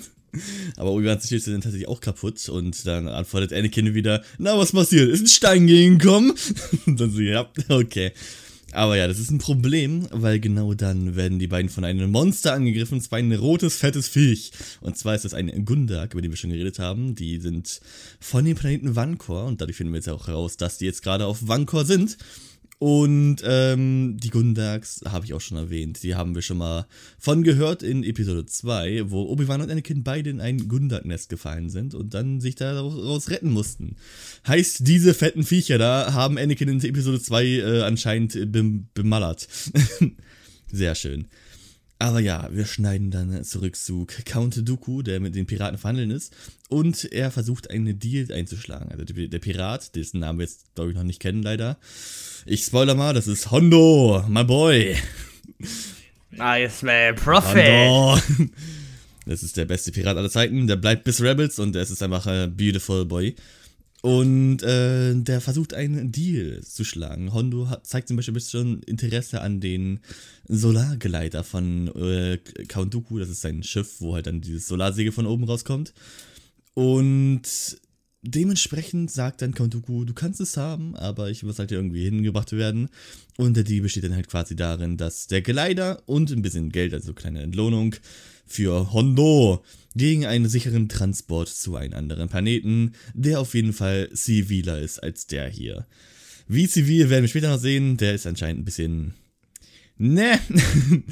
[0.76, 5.10] Aber Obi-Wans Schilde sind tatsächlich auch kaputt und dann antwortet Anakin wieder, na, was passiert?
[5.10, 6.32] Ist ein Stein gegengekommen?
[6.86, 8.12] und dann so, ja, okay.
[8.72, 12.54] Aber ja, das ist ein Problem, weil genau dann werden die beiden von einem Monster
[12.54, 14.50] angegriffen, und zwar ein rotes, fettes Viech.
[14.80, 17.14] Und zwar ist das ein Gundak, über den wir schon geredet haben.
[17.14, 17.80] Die sind
[18.18, 21.26] von dem Planeten Vankor und dadurch finden wir jetzt auch heraus, dass die jetzt gerade
[21.26, 22.16] auf Vankor sind.
[22.82, 26.02] Und ähm, die Gundaks habe ich auch schon erwähnt.
[26.02, 30.30] Die haben wir schon mal von gehört in Episode 2, wo Obi-Wan und Anakin beide
[30.30, 33.94] in ein Gundak-Nest gefallen sind und dann sich daraus retten mussten.
[34.48, 39.46] Heißt, diese fetten Viecher da haben Anakin in Episode 2 äh, anscheinend bem bemallert.
[40.72, 41.26] Sehr schön.
[42.02, 46.34] Aber ja, wir schneiden dann zurück zu Count Dooku, der mit den Piraten verhandeln ist.
[46.68, 48.90] Und er versucht einen Deal einzuschlagen.
[48.90, 51.78] Also der Pirat, dessen Namen wir jetzt, glaube ich, noch nicht kennen, leider.
[52.44, 54.96] Ich spoiler mal, das ist Hondo, my boy.
[56.32, 57.68] Nice, man, Prophet.
[57.68, 58.20] Hondo.
[59.24, 60.66] Das ist der beste Pirat aller Zeiten.
[60.66, 63.36] Der bleibt bis Rebels und es ist einfach ein beautiful boy.
[64.02, 67.32] Und äh, der versucht einen Deal zu schlagen.
[67.32, 70.00] Hondo hat, zeigt zum Beispiel schon Interesse an den
[70.48, 73.20] Solargeleiter von äh, Count Dooku.
[73.20, 75.94] Das ist sein Schiff, wo halt dann dieses Solarsegel von oben rauskommt.
[76.74, 77.42] Und
[78.22, 82.50] dementsprechend sagt dann Count Dooku, du kannst es haben, aber ich muss halt irgendwie hingebracht
[82.50, 82.88] werden.
[83.36, 86.92] Und der Deal besteht dann halt quasi darin, dass der Geleiter und ein bisschen Geld,
[86.92, 87.94] also kleine Entlohnung,
[88.52, 94.78] für Hondo gegen einen sicheren Transport zu einem anderen Planeten, der auf jeden Fall ziviler
[94.78, 95.86] ist als der hier.
[96.48, 99.14] Wie zivil werden wir später noch sehen, der ist anscheinend ein bisschen.
[99.96, 100.38] Ne.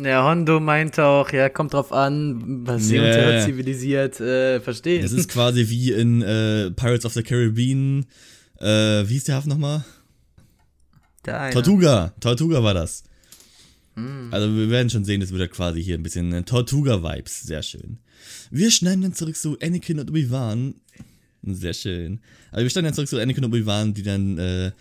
[0.00, 3.06] Der Hondo meinte auch, ja, kommt drauf an, was sie yeah.
[3.06, 5.04] unter zivilisiert äh, verstehen.
[5.04, 8.06] Es ist quasi wie in äh, Pirates of the Caribbean.
[8.60, 9.84] Äh, wie ist der Hafen nochmal?
[11.24, 12.14] Tortuga.
[12.20, 13.02] Tortuga war das.
[13.98, 14.32] Mm.
[14.32, 17.42] Also wir werden schon sehen, das wird ja quasi hier ein bisschen äh, Tortuga-Vibes.
[17.42, 17.98] Sehr schön.
[18.50, 20.74] Wir schneiden dann zurück zu Anakin und Obi-Wan.
[21.42, 22.20] Sehr schön.
[22.50, 24.38] Also wir schneiden dann zurück zu Anakin und Obi-Wan, die dann...
[24.38, 24.72] Äh,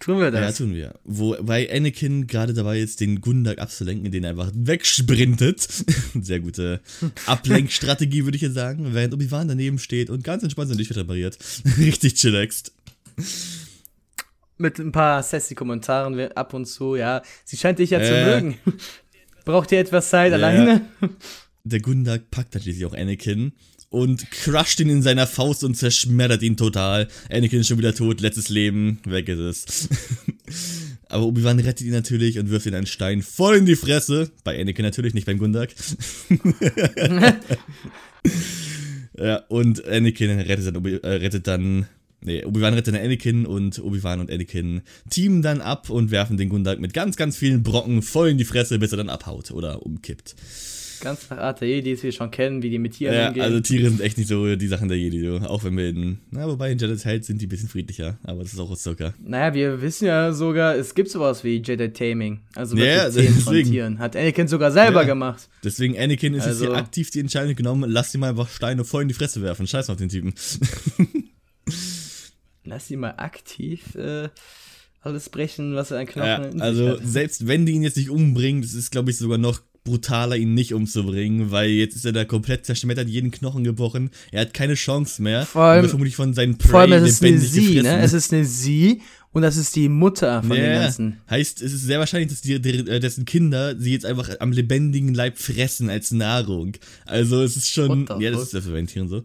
[0.00, 0.58] tun wir das?
[0.58, 0.94] Ja, tun wir.
[1.04, 5.68] Wobei Anakin gerade dabei ist, den Gundak abzulenken, den er einfach wegsprintet.
[6.20, 6.80] Sehr gute
[7.26, 8.94] Ablenkstrategie, würde ich jetzt sagen.
[8.94, 11.38] Während Obi-Wan daneben steht und ganz entspannt sein Licht repariert.
[11.78, 12.72] Richtig chillaxed
[14.58, 17.22] mit ein paar sassy Kommentaren ab und zu, ja.
[17.44, 18.04] Sie scheint dich ja äh.
[18.04, 18.58] zu mögen.
[19.44, 20.36] Braucht ihr etwas Zeit ja.
[20.36, 20.82] alleine?
[21.64, 23.52] Der Gundak packt natürlich auch Anakin
[23.88, 27.08] und crusht ihn in seiner Faust und zerschmettert ihn total.
[27.30, 29.88] Anakin ist schon wieder tot, letztes Leben, weg ist es.
[31.08, 34.30] Aber Obi-Wan rettet ihn natürlich und wirft ihn einen Stein voll in die Fresse.
[34.44, 35.70] Bei Anakin natürlich, nicht beim Gundak.
[39.16, 41.86] ja, und Anakin rettet dann, äh, rettet dann
[42.24, 46.48] Nee, Obi-Wan rettet dann Anakin und Obi-Wan und Anakin teamen dann ab und werfen den
[46.48, 49.84] Gundak mit ganz, ganz vielen Brocken voll in die Fresse, bis er dann abhaut oder
[49.84, 50.36] umkippt.
[51.02, 53.42] Ganz nach Art der Jedi, die wir schon kennen, wie die mit Tieren ja, umgehen.
[53.42, 56.46] Also Tiere sind echt nicht so die Sachen der Jedi, auch wenn wir in, na,
[56.46, 59.12] wobei in Jedi's Held sind die ein bisschen friedlicher, aber das ist auch aus Zucker.
[59.20, 63.34] Naja, wir wissen ja sogar, es gibt sowas wie Jedi Taming, also mit ja, Zähnen
[63.34, 63.98] von Tieren.
[63.98, 65.48] Hat Anakin sogar selber ja, gemacht.
[65.64, 68.84] Deswegen Anakin ist also, jetzt hier aktiv die Entscheidung genommen, lass ihn mal einfach Steine
[68.84, 70.34] voll in die Fresse werfen, scheiß auf den Typen.
[72.72, 74.28] lass sie mal aktiv äh,
[75.02, 78.62] alles brechen, was er an Knochen ja, Also selbst wenn die ihn jetzt nicht umbringen,
[78.62, 82.24] das ist glaube ich sogar noch brutaler, ihn nicht umzubringen, weil jetzt ist er da
[82.24, 84.10] komplett zerschmettert, jeden Knochen gebrochen.
[84.30, 85.44] Er hat keine Chance mehr.
[85.44, 88.00] Vor allem, vermutlich von seinen Prey vor allem es ist eine Sie, ne?
[88.00, 89.02] Es ist eine Sie
[89.32, 91.20] und das ist die Mutter von ja, den ganzen.
[91.28, 95.14] Heißt, es ist sehr wahrscheinlich, dass die, äh, dessen Kinder sie jetzt einfach am lebendigen
[95.14, 96.74] Leib fressen als Nahrung.
[97.06, 99.24] Also es ist schon, ja, das ist ja für Tieren so.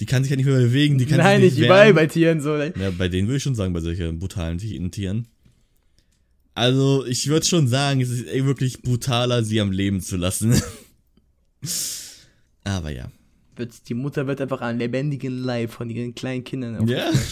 [0.00, 2.40] Die kann sich ja nicht mehr bewegen, die kann Nein, sich nicht überall bei Tieren
[2.40, 2.56] so.
[2.56, 2.72] Ne?
[2.78, 5.28] Ja, bei denen würde ich schon sagen, bei solchen brutalen Tieren.
[6.54, 10.60] Also, ich würde schon sagen, es ist ey, wirklich brutaler, sie am Leben zu lassen.
[12.64, 13.10] Aber ja.
[13.88, 17.12] Die Mutter wird einfach an lebendigen Leib von ihren kleinen Kindern Ja.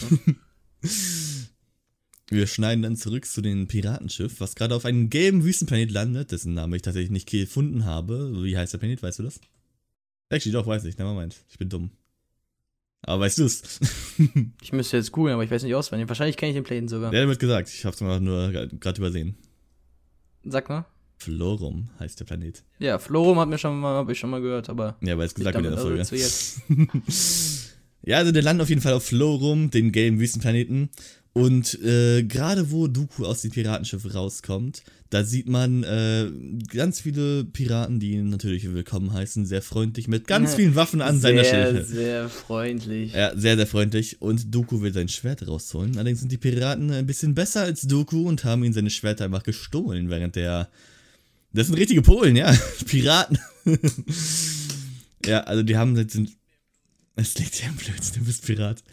[2.30, 6.52] Wir schneiden dann zurück zu dem Piratenschiff, was gerade auf einem gelben Wüstenplanet landet, dessen
[6.52, 8.44] Namen ich tatsächlich nicht gefunden habe.
[8.44, 9.40] Wie heißt der Planet, weißt du das?
[10.28, 10.98] Actually, doch, weiß ich.
[10.98, 11.36] Nevermind.
[11.48, 11.90] Ich bin dumm.
[13.02, 13.80] Aber weißt du es?
[14.62, 16.08] ich müsste jetzt googeln, aber ich weiß nicht auswendig.
[16.08, 17.12] Wahrscheinlich kenne ich den Planeten sogar.
[17.12, 17.68] Ja, der wird gesagt.
[17.68, 19.36] Ich hab's mal nur gerade übersehen.
[20.44, 20.86] Sag mal.
[21.18, 22.64] Florum heißt der Planet.
[22.78, 24.96] Ja, Florum hat mir schon mal, hab ich schon mal gehört, aber.
[25.00, 26.04] Ja, weil es gesagt wird in der Folge.
[28.02, 30.90] Ja, also der landet auf jeden Fall auf Florum, den gelben Wüstenplaneten.
[31.32, 36.30] Und äh, gerade wo Dooku aus dem Piratenschiff rauskommt, da sieht man äh,
[36.74, 41.20] ganz viele Piraten, die ihn natürlich willkommen heißen, sehr freundlich, mit ganz vielen Waffen an
[41.20, 41.84] seiner Schilde.
[41.84, 43.12] Sehr, sehr freundlich.
[43.12, 44.20] Ja, sehr, sehr freundlich.
[44.20, 45.96] Und Dooku will sein Schwert rausholen.
[45.96, 49.44] Allerdings sind die Piraten ein bisschen besser als Dooku und haben ihn seine Schwerter einfach
[49.44, 50.68] gestohlen, während der.
[51.52, 52.52] Das sind richtige Polen, ja.
[52.86, 53.38] Piraten.
[55.24, 56.18] ja, also die haben jetzt.
[57.18, 58.84] Es liegt ja im Blödsinn, du bist Pirat.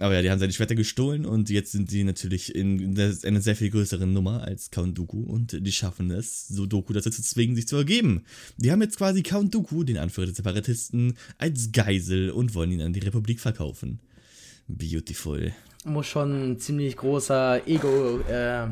[0.00, 3.54] Aber ja, die haben seine Schwerter gestohlen und jetzt sind sie natürlich in einer sehr
[3.54, 7.54] viel größeren Nummer als Count Dooku und die schaffen es, so Doku dazu zu zwingen,
[7.54, 8.24] sich zu ergeben.
[8.56, 12.82] Die haben jetzt quasi Count Dooku, den Anführer der Separatisten, als Geisel und wollen ihn
[12.82, 14.00] an die Republik verkaufen.
[14.66, 15.54] Beautiful.
[15.84, 18.66] Muss schon ein ziemlich großer Ego, äh,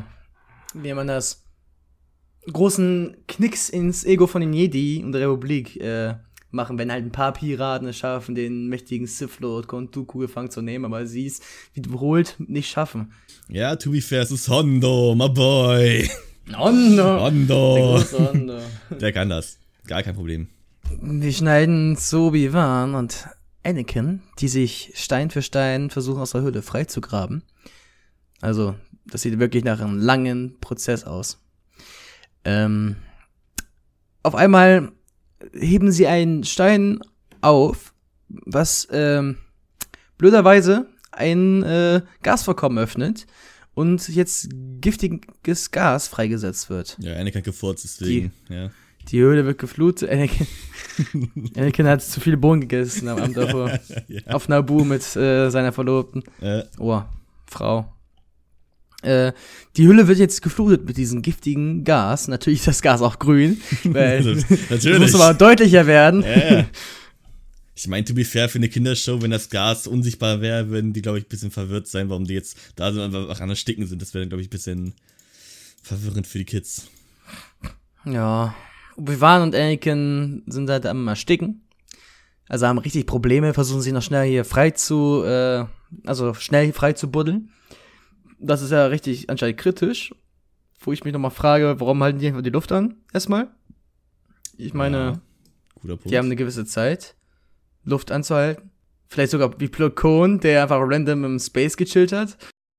[0.75, 1.45] wie man das?
[2.53, 6.17] Großen Knicks ins Ego von den Jedi und der Republik, äh,
[6.55, 10.51] machen, wenn halt ein paar Piraten es schaffen, den mächtigen Sith Lord Count Dooku gefangen
[10.51, 11.41] zu nehmen, aber sie es
[11.75, 13.13] wiederholt nicht schaffen.
[13.49, 16.09] Ja, to be fair, es ist Hondo, my boy.
[16.57, 17.21] Hondo.
[17.21, 17.99] Hondo.
[17.99, 18.59] Der, Hondo.
[19.01, 19.59] Der kann das.
[19.87, 20.49] Gar kein Problem.
[21.01, 23.27] Wir schneiden zu Obi-Wan und
[23.63, 27.43] Anakin, die sich Stein für Stein versuchen aus der Höhle freizugraben.
[28.41, 28.75] Also,
[29.07, 31.41] das sieht wirklich nach einem langen Prozess aus.
[32.45, 32.97] Ähm,
[34.23, 34.93] auf einmal
[35.53, 37.01] heben sie einen Stein
[37.41, 37.93] auf,
[38.29, 39.39] was ähm,
[40.19, 43.27] blöderweise ein äh, Gasvorkommen öffnet
[43.75, 44.49] und jetzt
[44.81, 46.97] giftiges Gas freigesetzt wird.
[47.01, 48.71] Ja, Anakin gefurzt, deswegen, die, ja.
[49.11, 50.09] Die Höhle wird geflutet.
[50.09, 50.47] Anakin,
[51.57, 53.71] Anakin hat zu viele Bohnen gegessen am Abend davor.
[54.09, 54.21] ja.
[54.29, 56.23] Auf Nabu mit äh, seiner Verlobten.
[56.41, 56.63] Äh.
[56.79, 57.03] Oh,
[57.47, 57.93] Frau.
[59.05, 59.33] Äh,
[59.77, 62.29] die Hülle wird jetzt geflutet mit diesem giftigen Gas.
[62.29, 66.23] Natürlich ist das Gas auch grün, weil das muss aber deutlicher werden.
[66.23, 66.67] Ja,
[67.77, 71.03] Ich meine, to be fair, für eine Kindershow, wenn das Gas unsichtbar wäre, würden die,
[71.03, 74.01] glaube ich, ein bisschen verwirrt sein, warum die jetzt da so einfach an Ersticken sind.
[74.01, 74.95] Das wäre, glaube ich, ein bisschen
[75.83, 76.87] verwirrend für die Kids.
[78.05, 78.55] Ja.
[78.97, 81.63] Obi-Wan und Anakin sind halt am Ersticken.
[82.49, 85.65] Also haben richtig Probleme, versuchen sich noch schnell hier frei zu, äh,
[86.05, 87.51] also schnell frei zu buddeln
[88.47, 90.15] das ist ja richtig anscheinend kritisch,
[90.81, 92.97] wo ich mich nochmal frage, warum halten die einfach die Luft an?
[93.13, 93.49] Erstmal.
[94.57, 95.21] Ich meine,
[95.83, 97.17] ja, die haben eine gewisse Zeit,
[97.85, 98.71] Luft anzuhalten.
[99.09, 102.37] Vielleicht sogar wie Plokon, der einfach random im Space gechillt hat.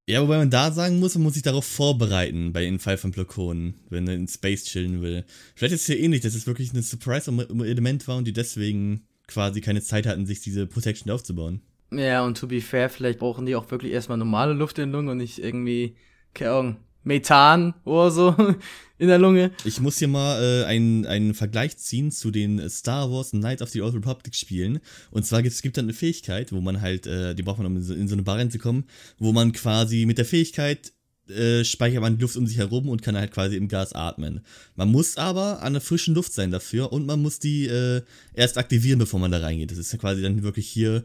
[0.07, 3.11] Ja, wobei man da sagen muss, man muss sich darauf vorbereiten, bei dem Fall von
[3.11, 5.25] Plokon, wenn er in Space chillen will.
[5.55, 9.61] Vielleicht ist es hier ähnlich, dass es wirklich ein Surprise-Element war und die deswegen quasi
[9.61, 11.61] keine Zeit hatten, sich diese Protection aufzubauen.
[11.97, 14.99] Ja, und to be fair, vielleicht brauchen die auch wirklich erstmal normale Luft in der
[14.99, 15.95] Lunge und nicht irgendwie,
[16.33, 18.35] keine Ahnung, Methan oder so
[18.97, 19.51] in der Lunge.
[19.63, 23.69] Ich muss hier mal äh, einen, einen Vergleich ziehen zu den Star Wars Knights of
[23.69, 24.79] the Old Republic Spielen.
[25.11, 27.77] Und zwar gibt es dann eine Fähigkeit, wo man halt, äh, die braucht man, um
[27.77, 28.85] in so, in so eine Bar reinzukommen,
[29.19, 30.91] wo man quasi mit der Fähigkeit
[31.29, 34.41] äh, speichert man die Luft um sich herum und kann halt quasi im Gas atmen.
[34.75, 38.01] Man muss aber an der frischen Luft sein dafür und man muss die äh,
[38.33, 39.71] erst aktivieren, bevor man da reingeht.
[39.71, 41.03] Das ist ja quasi dann wirklich hier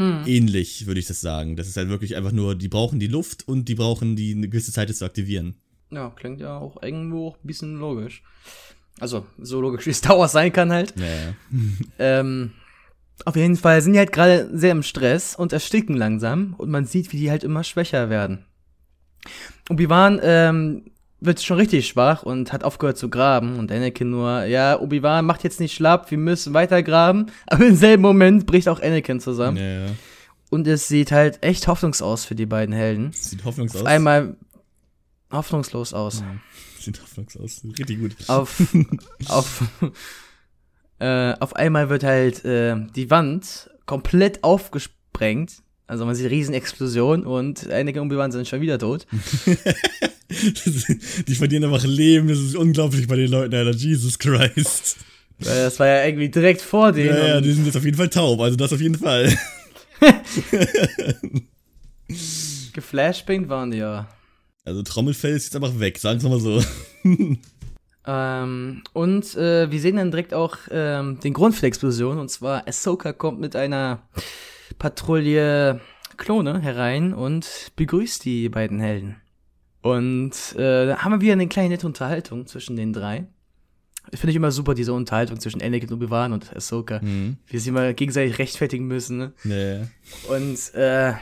[0.00, 0.22] hm.
[0.26, 1.56] ähnlich, würde ich das sagen.
[1.56, 4.48] Das ist halt wirklich einfach nur, die brauchen die Luft und die brauchen die eine
[4.48, 5.56] gewisse Zeit, das zu aktivieren.
[5.90, 8.22] Ja, klingt ja auch irgendwo ein bisschen logisch.
[8.98, 10.94] Also, so logisch wie es Star sein kann halt.
[10.96, 11.34] Ja.
[11.98, 12.52] ähm,
[13.26, 16.86] auf jeden Fall sind die halt gerade sehr im Stress und ersticken langsam und man
[16.86, 18.46] sieht, wie die halt immer schwächer werden.
[19.68, 20.89] Und Obi-Wan ähm,
[21.20, 23.58] wird schon richtig schwach und hat aufgehört zu graben.
[23.58, 27.26] Und Anakin nur, ja, Obi-Wan macht jetzt nicht schlapp, wir müssen weiter graben.
[27.46, 29.56] Aber im selben Moment bricht auch Anakin zusammen.
[29.56, 29.86] Ja, ja.
[30.50, 33.12] Und es sieht halt echt hoffnungslos aus für die beiden Helden.
[33.12, 33.88] Sieht hoffnungslos aus.
[33.88, 34.36] Einmal
[35.30, 36.20] hoffnungslos aus.
[36.20, 36.36] Ja,
[36.80, 37.78] sieht hoffnungslos aus.
[37.78, 38.16] Richtig gut.
[38.26, 38.60] Auf,
[39.28, 39.62] auf,
[40.98, 45.62] äh, auf einmal wird halt äh, die Wand komplett aufgesprengt.
[45.90, 49.08] Also man sieht Riesenexplosion und einige Obi-Wan sind schon wieder tot.
[51.26, 53.72] die verlieren einfach Leben, das ist unglaublich bei den Leuten, Alter.
[53.72, 54.98] Jesus Christ.
[55.40, 57.16] Das war ja irgendwie direkt vor denen.
[57.16, 59.36] Ja, ja, die sind jetzt auf jeden Fall taub, also das auf jeden Fall.
[62.72, 64.06] Geflashbangt waren die ja.
[64.64, 66.62] Also Trommelfell ist jetzt einfach weg, sagen wir mal so.
[68.06, 72.30] ähm, und äh, wir sehen dann direkt auch ähm, den Grund für die Explosion, und
[72.30, 74.02] zwar Ahsoka kommt mit einer
[74.80, 75.78] Patrouille
[76.16, 79.16] Klone herein und begrüßt die beiden Helden.
[79.82, 83.26] Und äh, da haben wir wieder eine kleine nette Unterhaltung zwischen den drei.
[84.12, 87.00] Finde ich immer super, diese Unterhaltung zwischen Anakin, Obi-Wan und Ahsoka.
[87.02, 87.36] Mhm.
[87.46, 89.32] Wie sie mal gegenseitig rechtfertigen müssen, ne?
[89.44, 89.80] Nee.
[90.28, 91.12] Und, äh,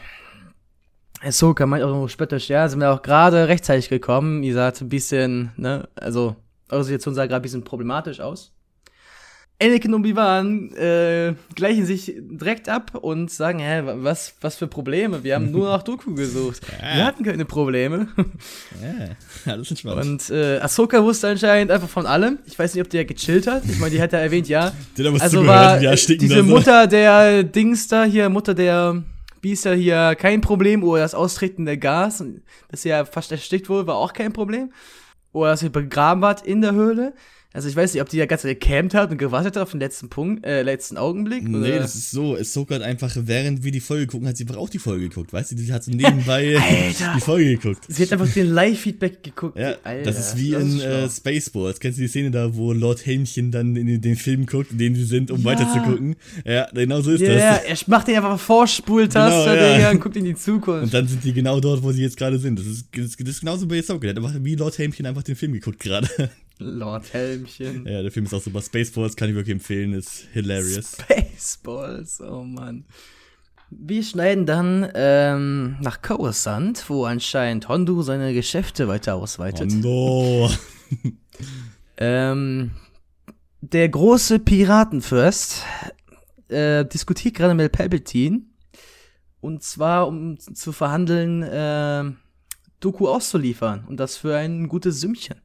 [1.21, 4.45] Ahsoka meint auch noch spöttisch, ja, sind wir auch gerade rechtzeitig gekommen.
[4.45, 6.37] Ihr sagt ein bisschen, ne, also,
[6.71, 8.55] eure Situation sah gerade ein bisschen problematisch aus.
[9.61, 15.25] Anakin und Obi-Wan äh, gleichen sich direkt ab und sagen, hä, was, was für Probleme?
[15.25, 16.63] Wir haben nur nach Doku gesucht.
[16.81, 16.97] Ja.
[16.97, 18.09] Wir hatten keine Probleme.
[18.81, 20.05] Ja, alles entspannt.
[20.05, 22.39] Und äh, Ahsoka wusste anscheinend einfach von allem.
[22.47, 23.65] Ich weiß nicht, ob der gechillt hat.
[23.69, 24.73] Ich meine, die hat ja erwähnt, ja.
[25.19, 26.47] Also war sticken diese da so.
[26.47, 29.03] Mutter der Dings da hier, Mutter der
[29.41, 30.85] Biester hier, kein Problem.
[30.85, 32.23] Oder das Austreten der Gas,
[32.71, 34.73] dass sie ja fast erstickt wurde, war auch kein Problem.
[35.33, 37.15] Oder dass sie begraben war in der Höhle.
[37.59, 39.81] Also ich weiß nicht, ob die ja ganz gecampt hat und gewartet hat auf den
[39.81, 41.43] letzten Punkt, äh, letzten Augenblick.
[41.43, 41.79] Nee, oder?
[41.81, 42.37] das ist so.
[42.37, 45.33] Ahsoka hat einfach, während wir die Folge gucken, hat sie einfach auch die Folge geguckt.
[45.33, 46.57] Weißt du, die hat so nebenbei
[47.17, 47.85] die Folge geguckt.
[47.89, 49.59] Sie hat einfach den Live-Feedback geguckt.
[49.59, 51.81] Ja, Alter, das ist wie das in ist äh, Spaceballs.
[51.81, 54.95] Kennst du die Szene da, wo Lord Helmchen dann in den, Film guckt, in dem
[54.95, 55.45] sie sind, um Ja.
[55.47, 56.15] weiter zu gucken?
[56.45, 57.65] Ja, genau so ist Ja, das.
[57.65, 59.91] er macht den einfach Vorspultaste, Genau, ja.
[59.91, 60.85] Und guckt in die Zukunft.
[60.85, 62.61] Und dann sind die genau dort, wo sie jetzt gerade sind.
[62.61, 64.07] Das ist, das ist genauso bei Ahsoka.
[64.07, 66.09] Der hat einfach wie Lord Helmchen einfach den Film geguckt gerade.
[66.59, 67.87] Lord Helmchen.
[67.87, 68.61] ja, der Film ist auch super.
[68.61, 70.97] Spaceballs kann ich wirklich empfehlen, ist hilarious.
[71.01, 72.85] Spaceballs, oh Mann.
[73.71, 79.73] Wir schneiden dann ähm, nach Coruscant, wo anscheinend Hondu seine Geschäfte weiter ausweitet.
[79.73, 80.51] No.
[81.99, 82.71] Ähm,
[83.61, 85.65] der große Piratenfürst
[86.49, 88.43] äh, diskutiert gerade mit Palpatine.
[89.41, 92.05] Und zwar, um zu verhandeln, äh,
[92.81, 93.85] Doku auszuliefern.
[93.89, 95.41] Und das für ein gutes Sümmchen.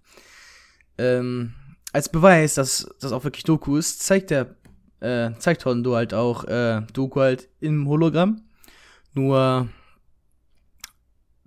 [0.97, 1.53] Ähm,
[1.91, 4.55] als Beweis, dass das auch wirklich Doku ist, zeigt der,
[4.99, 8.41] äh, zeigt Hondo halt auch äh, Doku halt im Hologramm.
[9.13, 9.69] Nur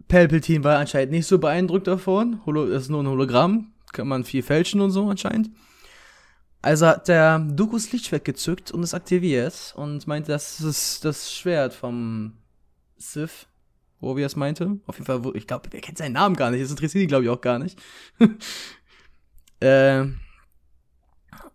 [0.08, 2.40] Palpatine war anscheinend nicht so beeindruckt davon.
[2.46, 5.50] Holo das ist nur ein Hologramm, kann man viel fälschen und so anscheinend.
[6.62, 11.74] Also hat der Dokus Lichtschwert gezückt und es aktiviert und meinte, das ist das Schwert
[11.74, 12.32] vom
[12.96, 13.46] Sith,
[14.00, 14.78] wo wir es meinte.
[14.86, 17.24] Auf jeden Fall, ich glaube, wer kennt seinen Namen gar nicht, das interessiert ihn, glaube
[17.24, 17.78] ich, auch gar nicht.
[19.60, 20.04] äh,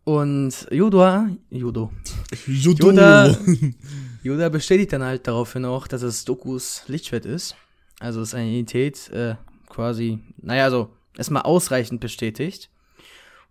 [0.04, 1.92] und Yoda, Yodo,
[2.48, 2.88] Judo.
[2.90, 3.38] Yoda-
[4.24, 7.56] Yoda bestätigt dann halt daraufhin auch, dass es Dokus Lichtschwert ist.
[8.00, 9.36] Also ist eine Identität äh,
[9.70, 12.70] quasi, naja, also erstmal ausreichend bestätigt.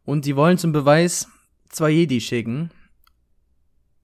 [0.05, 1.29] Und die wollen zum Beweis
[1.69, 2.71] zwei Jedi schicken.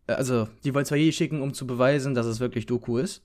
[0.07, 3.23] Äh, Also, die wollen zwei Jedi schicken, um zu beweisen, dass es wirklich Doku ist.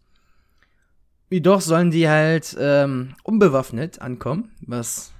[1.30, 5.14] Jedoch sollen die halt ähm, unbewaffnet ankommen, was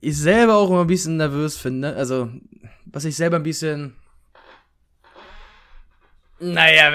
[0.00, 1.94] ich selber auch immer ein bisschen nervös finde.
[1.94, 2.30] Also,
[2.86, 3.94] was ich selber ein bisschen
[6.40, 6.90] naja,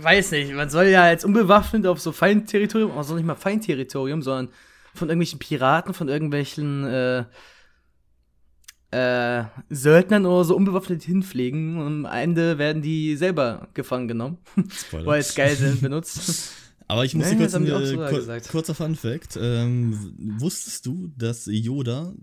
[0.00, 0.52] weiß nicht.
[0.54, 4.48] Man soll ja als unbewaffnet auf so Feindterritorium, also nicht mal Feindterritorium, sondern
[4.94, 7.24] von irgendwelchen Piraten, von irgendwelchen äh,
[8.90, 14.38] äh, Söldnern oder so unbewaffnet hinfliegen und am Ende werden die selber gefangen genommen,
[14.92, 16.54] weil es geil sind, benutzt.
[16.88, 19.38] Aber ich muss dir kurz das haben die ein auch äh, kurzer Fun Fact.
[19.40, 22.14] Ähm, wusstest du, dass Yoda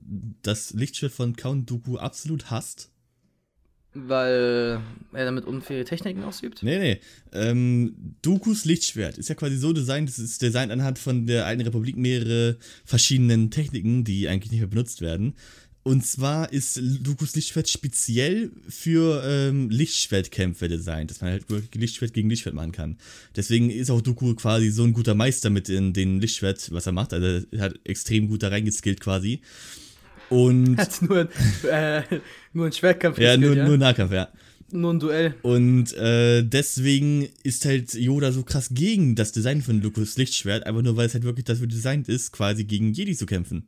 [0.41, 2.93] das Lichtschwert von Count Dooku absolut hasst?
[3.93, 4.81] weil
[5.13, 6.63] er damit unfaire Techniken ausübt.
[6.63, 6.99] Nee, nee.
[7.31, 11.61] Ähm, Dookus Lichtschwert ist ja quasi so designt, es ist designt anhand von der Alten
[11.61, 15.35] Republik mehrere verschiedenen Techniken, die eigentlich nicht mehr benutzt werden.
[15.83, 22.29] Und zwar ist Dookus Lichtschwert speziell für ähm, Lichtschwertkämpfe designt, dass man halt Lichtschwert gegen
[22.29, 22.97] Lichtschwert machen kann.
[23.35, 26.93] Deswegen ist auch Dooku quasi so ein guter Meister mit in den Lichtschwert, was er
[26.93, 27.13] macht.
[27.13, 29.41] Also er hat extrem gut da reingeskillt quasi.
[30.29, 31.29] Und Hat nur,
[31.69, 32.01] äh,
[32.53, 33.67] nur ein Schwertkampf ja, nur, ja?
[33.67, 34.29] nur Nahkampf, ja.
[34.71, 35.35] nur ein Duell.
[35.41, 40.81] Und äh, deswegen ist halt Yoda so krass gegen das Design von Lukas Lichtschwert, einfach
[40.81, 43.67] nur weil es halt wirklich dafür designt ist, quasi gegen Jedi zu kämpfen.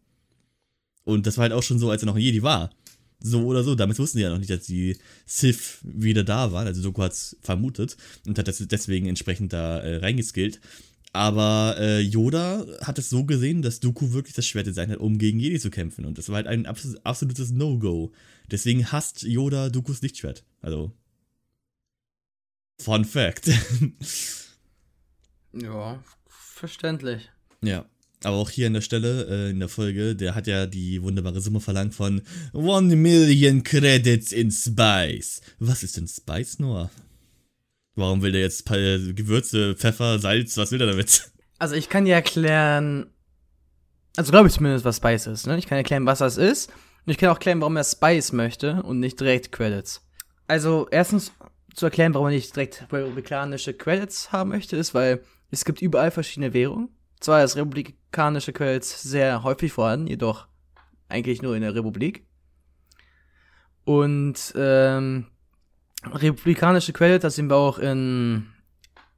[1.05, 2.71] Und das war halt auch schon so, als er noch ein Jedi war.
[3.19, 3.75] So oder so.
[3.75, 6.67] Damals wussten die ja noch nicht, dass die Sith wieder da waren.
[6.67, 7.95] Also Doku hat es vermutet
[8.27, 10.59] und hat das deswegen entsprechend da äh, reingeskillt.
[11.13, 15.17] Aber äh, Yoda hat es so gesehen, dass Dooku wirklich das Schwert designt hat, um
[15.17, 16.03] gegen Jedi zu kämpfen.
[16.03, 18.11] Und das war halt ein abs absolutes No-Go.
[18.51, 20.43] Deswegen hasst Yoda Dookus Lichtschwert.
[20.61, 20.91] Also.
[22.81, 23.49] Fun Fact.
[25.57, 27.29] Ja, verständlich.
[27.61, 27.85] ja.
[28.25, 31.39] Aber auch hier an der Stelle, äh, in der Folge, der hat ja die wunderbare
[31.41, 32.21] Summe verlangt von
[32.53, 35.41] One Million Credits in Spice.
[35.59, 36.89] Was ist denn Spice, Noah?
[37.95, 41.31] Warum will der jetzt Pa- Gewürze, Pfeffer, Salz, was will er damit?
[41.59, 43.05] Also ich kann dir erklären,
[44.17, 45.47] also glaube ich zumindest, was Spice ist.
[45.47, 45.57] Ne?
[45.57, 46.69] Ich kann erklären, was das ist.
[47.05, 50.01] Und ich kann auch erklären, warum er Spice möchte und nicht direkt Credits.
[50.47, 51.31] Also erstens
[51.75, 55.21] zu erklären, warum er nicht direkt republikanische Credits haben möchte, ist, weil
[55.51, 56.89] es gibt überall verschiedene Währungen.
[57.19, 60.47] Zwar ist republikanische Credits sehr häufig vorhanden, jedoch
[61.09, 62.25] eigentlich nur in der Republik.
[63.83, 65.27] Und ähm,
[66.03, 68.47] republikanische Credits, das sehen wir auch in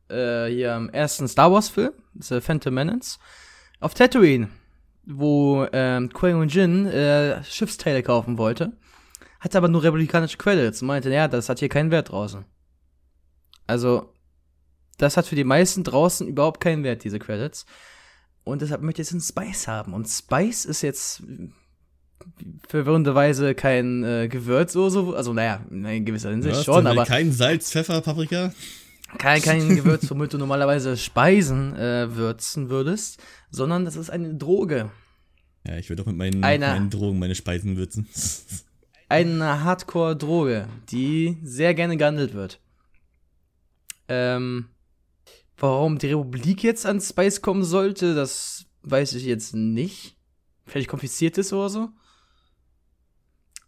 [0.09, 3.19] äh, hier im ersten Star Wars Film, The Phantom Menace,
[3.79, 4.49] auf Tatooine,
[5.05, 8.73] wo ähm, Qui-Gon Jinn äh, Schiffsteile kaufen wollte,
[9.39, 12.45] hatte aber nur republikanische Credits meinte, ja, das hat hier keinen Wert draußen.
[13.67, 14.13] Also,
[14.97, 17.65] das hat für die meisten draußen überhaupt keinen Wert, diese Credits.
[18.43, 19.93] Und deshalb möchte ich jetzt einen Spice haben.
[19.93, 21.21] Und Spice ist jetzt
[22.67, 25.15] verwirrenderweise kein äh, Gewürz oder so.
[25.15, 26.65] Also, naja, in gewisser Hinsicht Was?
[26.65, 28.53] schon, aber Kein Salz, Pfeffer, Paprika?
[29.17, 33.21] kein, kein Gewürz, womit du normalerweise Speisen äh, würzen würdest,
[33.51, 34.91] sondern das ist eine Droge.
[35.65, 38.07] Ja, ich würde auch mit meinen, Einer- meinen Drogen meine Speisen würzen.
[39.09, 42.59] Eine Hardcore-Droge, die sehr gerne gehandelt wird.
[44.09, 44.67] Ähm,
[45.57, 50.17] warum die Republik jetzt an Spice kommen sollte, das weiß ich jetzt nicht.
[50.65, 51.89] Vielleicht kompliziert ist oder so.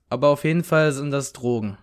[0.09, 1.77] Aber auf jeden Fall sind das Drogen.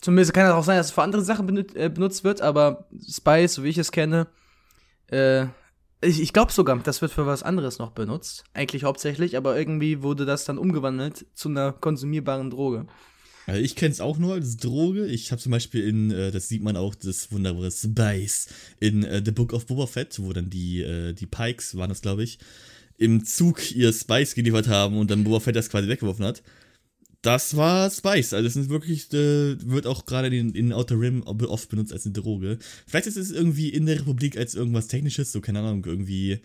[0.00, 3.54] Zumindest kann es auch sein, dass es für andere Sachen äh, benutzt wird, aber Spice,
[3.54, 4.26] so wie ich es kenne,
[5.08, 5.46] äh,
[6.00, 8.44] ich, ich glaube sogar, das wird für was anderes noch benutzt.
[8.54, 12.86] Eigentlich hauptsächlich, aber irgendwie wurde das dann umgewandelt zu einer konsumierbaren Droge.
[13.46, 15.06] Also ich kenne es auch nur als Droge.
[15.06, 18.48] Ich habe zum Beispiel in, äh, das sieht man auch, das wunderbare Spice
[18.80, 22.02] in äh, The Book of Boba Fett, wo dann die, äh, die Pikes, waren das
[22.02, 22.38] glaube ich,
[22.98, 26.42] im Zug ihr Spice geliefert haben und dann Boba Fett das quasi weggeworfen hat.
[27.22, 28.32] Das war Spice.
[28.32, 32.04] Also es ist wirklich, äh, wird auch gerade in, in Outer Rim oft benutzt als
[32.04, 32.58] eine Droge.
[32.86, 36.40] Vielleicht ist es irgendwie in der Republik als irgendwas Technisches, so keine Ahnung, irgendwie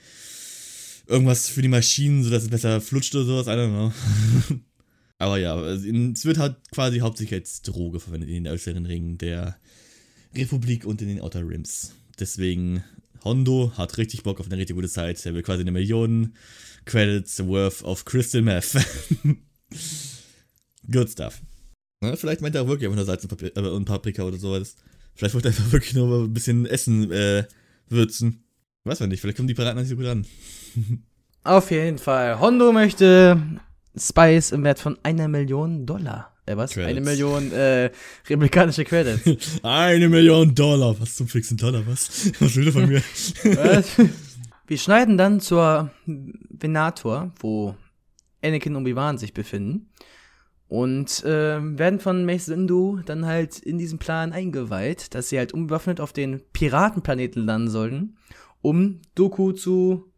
[1.07, 4.59] irgendwas für die Maschinen, sodass es besser flutscht oder sowas, I don't know.
[5.19, 9.57] Aber ja, es wird halt quasi hauptsächlich als Droge verwendet in den äußeren Ringen der
[10.35, 11.93] Republik und in den Outer Rims.
[12.19, 12.83] Deswegen,
[13.23, 15.25] Hondo hat richtig Bock auf eine richtig gute Zeit.
[15.25, 16.33] Er will quasi eine Million
[16.85, 18.77] Credits worth of Crystal Meth.
[20.91, 21.41] Good stuff.
[22.03, 24.37] Ja, vielleicht meint er auch wirklich einfach nur Salz und, Papri äh, und Paprika oder
[24.37, 24.75] sowas.
[25.15, 27.45] Vielleicht wollte er einfach wirklich nur ein bisschen Essen äh,
[27.89, 28.43] würzen.
[28.83, 30.25] Weiß man nicht, vielleicht kommen die Piraten nicht so gut an.
[31.43, 32.39] Auf jeden Fall.
[32.39, 33.41] Hondo möchte
[33.99, 36.33] Spice im Wert von einer Million Dollar.
[36.45, 36.71] Äh, was?
[36.71, 36.89] Credits.
[36.89, 37.91] Eine Million äh,
[38.27, 39.59] republikanische Credits.
[39.63, 40.99] Eine Million Dollar.
[40.99, 42.31] Was zum fixen Dollar, was?
[42.39, 43.03] Was will er von mir?
[44.67, 47.75] Wir schneiden dann zur Venator, wo
[48.43, 49.89] Anakin und Obi-Wan sich befinden.
[50.67, 55.53] Und äh, werden von Mace Windu dann halt in diesen Plan eingeweiht, dass sie halt
[55.53, 58.17] unbewaffnet auf den Piratenplaneten landen sollten,
[58.61, 60.11] um Doku zu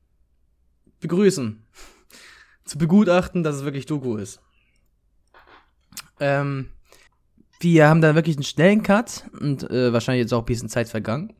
[0.99, 1.63] begrüßen.
[2.69, 4.39] Zu begutachten, dass es wirklich Doku ist.
[6.19, 6.69] Ähm,
[7.59, 10.89] wir haben dann wirklich einen schnellen Cut und äh, wahrscheinlich jetzt auch ein bisschen Zeit
[10.89, 11.33] vergangen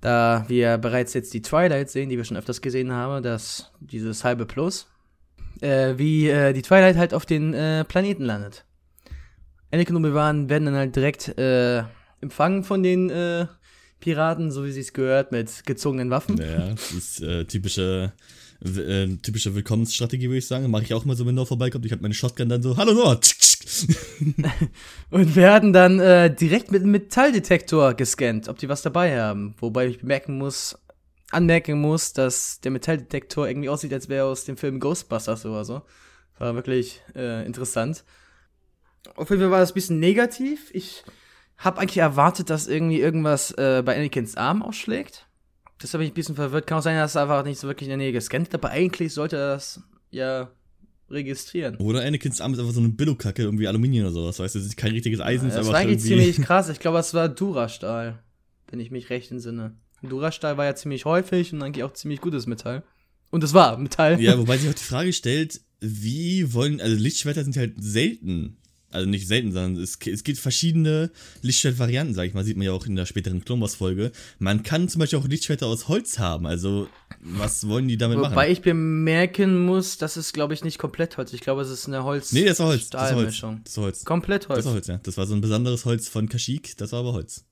[0.00, 4.24] da wir bereits jetzt die Twilight sehen, die wir schon öfters gesehen haben, das dieses
[4.24, 4.88] halbe Plus,
[5.60, 8.64] äh, wie äh, die Twilight halt auf den äh, Planeten landet.
[9.70, 11.84] Anakin und Obi-Wan werden dann halt direkt äh,
[12.20, 13.46] empfangen von den äh,
[14.00, 16.36] Piraten, so wie sie es gehört, mit gezogenen Waffen.
[16.36, 18.12] Naja, das ist typische,
[18.64, 20.70] äh, typische Willkommensstrategie, würde ich sagen.
[20.70, 21.86] Mache ich auch mal so, wenn Noah vorbeikommt.
[21.86, 23.20] Ich habe meine Shotgun dann so, hallo Noah.
[25.10, 29.54] Und werden dann äh, direkt mit einem Metalldetektor gescannt, ob die was dabei haben.
[29.58, 30.78] Wobei ich bemerken muss,
[31.30, 35.64] anmerken muss, dass der Metalldetektor irgendwie aussieht, als wäre er aus dem Film Ghostbusters oder
[35.64, 35.82] so.
[36.38, 38.04] War wirklich äh, interessant.
[39.16, 40.70] Auf jeden Fall war das ein bisschen negativ.
[40.72, 41.04] Ich
[41.58, 45.26] habe eigentlich erwartet, dass irgendwie irgendwas äh, bei Anakins Arm ausschlägt.
[45.80, 46.66] Das habe ich ein bisschen verwirrt.
[46.66, 48.70] Kann auch sein, dass er einfach nicht so wirklich in der Nähe gescannt hat, aber
[48.70, 50.50] eigentlich sollte er das ja
[51.10, 51.76] registrieren.
[51.76, 54.38] Oder Anakins Arm ist einfach so eine Billokacke, irgendwie Aluminium oder sowas.
[54.38, 56.30] Weißt du, das ist kein richtiges Eisen, ist Das einfach war eigentlich irgendwie.
[56.30, 56.68] ziemlich krass.
[56.68, 58.22] Ich glaube, es war Durastahl,
[58.68, 59.74] wenn ich mich recht entsinne.
[60.02, 62.82] Durastahl war ja ziemlich häufig und eigentlich auch ziemlich gutes Metall.
[63.30, 64.20] Und es war Metall.
[64.20, 68.56] Ja, wobei sich auch die Frage stellt, wie wollen, also Lichtschwerter sind halt selten.
[68.90, 71.10] Also nicht selten, sondern es, es gibt verschiedene
[71.42, 74.10] Lichtschwertvarianten, sag ich mal, sieht man ja auch in der späteren Clone Wars Folge.
[74.38, 76.88] Man kann zum Beispiel auch Lichtschwerter aus Holz haben, also
[77.20, 78.32] was wollen die damit machen?
[78.32, 81.32] Wobei ich bemerken muss, das ist, glaube ich, nicht komplett Holz.
[81.32, 82.32] Ich glaube, es ist eine Holz.
[82.32, 84.04] nee, das war Holz, das war Holz, das war Holz.
[84.04, 84.64] Komplett Das Holz.
[84.64, 85.00] war Holz, ja.
[85.02, 87.44] Das war so ein besonderes Holz von Kashyyyk, das war aber Holz.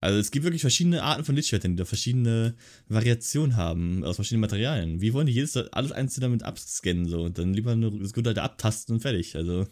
[0.00, 2.54] Also es gibt wirklich verschiedene Arten von Lichtschwertern, die da verschiedene
[2.88, 5.00] Variationen haben, aus verschiedenen Materialien.
[5.00, 8.28] Wie wollen die jedes alles einzeln damit abscannen so und dann lieber nur das gute
[8.28, 9.34] alte abtasten und fertig.
[9.34, 9.66] Also,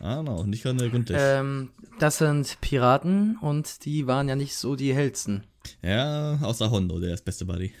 [0.00, 1.18] ah, no, nicht gerade gründlich.
[1.20, 5.44] Ähm, das sind Piraten und die waren ja nicht so die hellsten.
[5.82, 7.72] Ja, außer Hondo, der ist beste Buddy.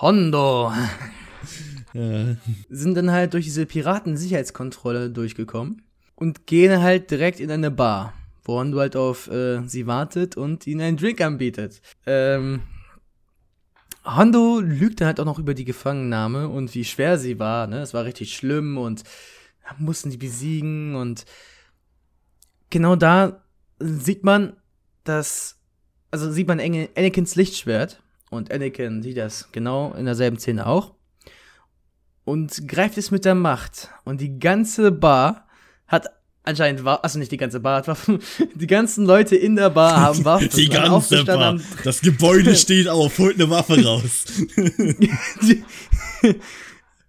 [0.00, 0.72] Hondo
[1.94, 2.36] Ja,
[2.68, 5.82] sind dann halt durch diese Piraten-Sicherheitskontrolle durchgekommen
[6.14, 8.12] und gehen halt direkt in eine Bar,
[8.44, 11.80] wo Hondo halt auf äh, sie wartet und ihnen einen Drink anbietet.
[12.04, 12.62] Ähm,
[14.04, 17.80] Hondo lügt dann halt auch noch über die Gefangennahme und wie schwer sie war, ne?
[17.80, 19.02] Es war richtig schlimm und
[19.78, 21.24] mussten die besiegen und
[22.70, 23.42] genau da
[23.78, 24.56] sieht man,
[25.04, 25.56] dass,
[26.10, 30.94] also sieht man Anakins Lichtschwert und Anakin sieht das genau in derselben Szene auch
[32.24, 35.46] und greift es mit der Macht und die ganze Bar
[35.86, 36.08] hat
[36.42, 38.20] anscheinend war, also nicht die ganze Bar hat Waffen,
[38.54, 40.48] die ganzen Leute in der Bar haben Waffen.
[40.56, 41.38] Die ganze Bar.
[41.38, 44.24] haben- Das Gebäude steht auf, holt eine Waffe raus.
[44.56, 45.62] Die-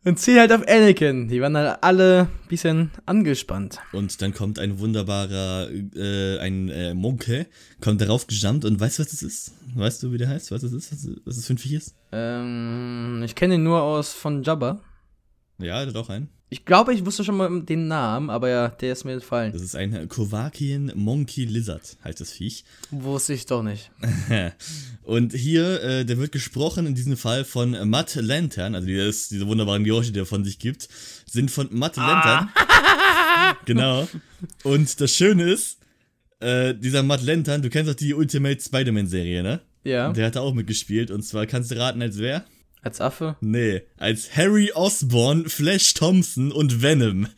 [0.08, 1.28] und ziehen halt auf Anakin.
[1.28, 3.80] Die waren halt alle ein bisschen angespannt.
[3.92, 7.46] Und dann kommt ein wunderbarer, äh, ein äh, Monke,
[7.82, 9.54] kommt darauf gejumpt und weißt du, was das ist?
[9.76, 10.52] Weißt du, wie der heißt?
[10.52, 11.22] Weißt du, was das ist?
[11.26, 11.96] Was das für ein Viech ist?
[12.14, 14.80] Ähm, ich kenne ihn nur aus von Jabba.
[15.60, 16.30] Ja, hat auch einen.
[16.50, 19.52] Ich glaube, ich wusste schon mal den Namen, aber ja, der ist mir entfallen.
[19.52, 22.64] Das ist ein Kovakian Monkey Lizard, heißt das Viech.
[22.90, 23.92] Wusste ich doch nicht.
[25.04, 29.46] Und hier, äh, der wird gesprochen in diesem Fall von Matt Lantern, also dieses, diese
[29.46, 30.88] wunderbaren Geräusche, die er von sich gibt,
[31.26, 32.50] sind von Matt Lantern.
[33.66, 34.08] genau.
[34.64, 35.80] Und das Schöne ist,
[36.40, 39.62] äh, dieser Matt Lantern, du kennst doch die Ultimate Spider-Man-Serie, ne?
[39.84, 41.12] Ja, Der hat da auch mitgespielt.
[41.12, 42.46] Und zwar kannst du raten, als wer?
[42.82, 43.36] Als Affe.
[43.41, 47.28] Nee, als Harry Osborn, Flash Thompson und Venom.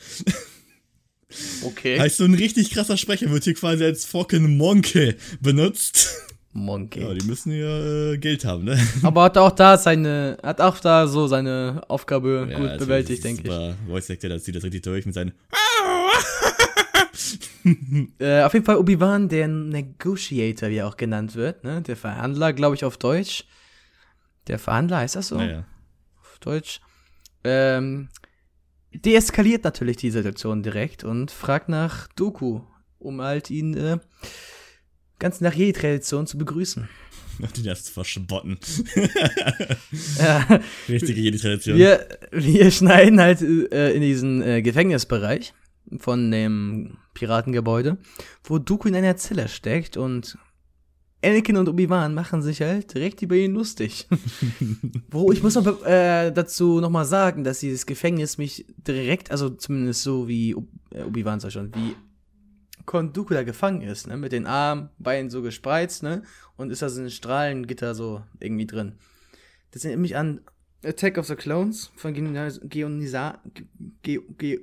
[1.63, 1.99] Okay.
[1.99, 6.15] Heißt so ein richtig krasser Sprecher, wird hier quasi als fucking Monkey benutzt.
[6.53, 7.01] Monkey.
[7.01, 8.79] Ja, die müssen ja äh, Geld haben, ne?
[9.03, 13.23] Aber hat auch da seine, hat auch da so seine Aufgabe Ja, gut also bewältigt,
[13.23, 13.87] denke ich.
[13.87, 15.33] Voice Actor, das zieht das richtig durch mit seinen.
[18.19, 21.81] Äh, auf jeden Fall Obi-Wan, der Negotiator, wie er auch genannt wird, ne?
[21.81, 23.43] Der Verhandler, glaube ich, auf Deutsch.
[24.49, 25.37] Der Verhandler, heißt das so?
[25.37, 25.63] Naja.
[26.19, 26.81] Auf Deutsch.
[27.43, 28.09] Ähm,
[28.93, 32.61] deeskaliert natürlich die Situation direkt und fragt nach Doku,
[32.97, 33.99] um halt ihn äh,
[35.19, 36.89] ganz nach Jedi-Tradition zu begrüßen.
[37.55, 38.59] Die das verspotten.
[40.17, 40.59] Ja,
[40.89, 41.77] Richtige Jedi-Tradition.
[41.77, 45.53] wir, wir schneiden halt äh, in diesen äh, Gefängnisbereich
[45.97, 47.97] von dem Piratengebäude,
[48.43, 50.37] wo Dooku in einer Zelle steckt und
[51.23, 54.07] Anakin und Obi-Wan machen sich halt direkt über ihn lustig.
[55.11, 60.03] wo ich muss noch äh, dazu nochmal sagen, dass dieses Gefängnis mich direkt, also zumindest
[60.03, 60.51] so wie
[60.91, 61.95] äh, Obi-Wan sag schon, wie
[62.85, 66.23] Count Dooku da gefangen ist, ne, mit den Armen, Beinen so gespreizt, ne,
[66.55, 68.93] und ist da so ein Strahlengitter so irgendwie drin.
[69.71, 70.41] Das erinnert mich an
[70.83, 73.39] Attack of the Clones von Geonis- Geonisa
[74.01, 74.59] Ge Ge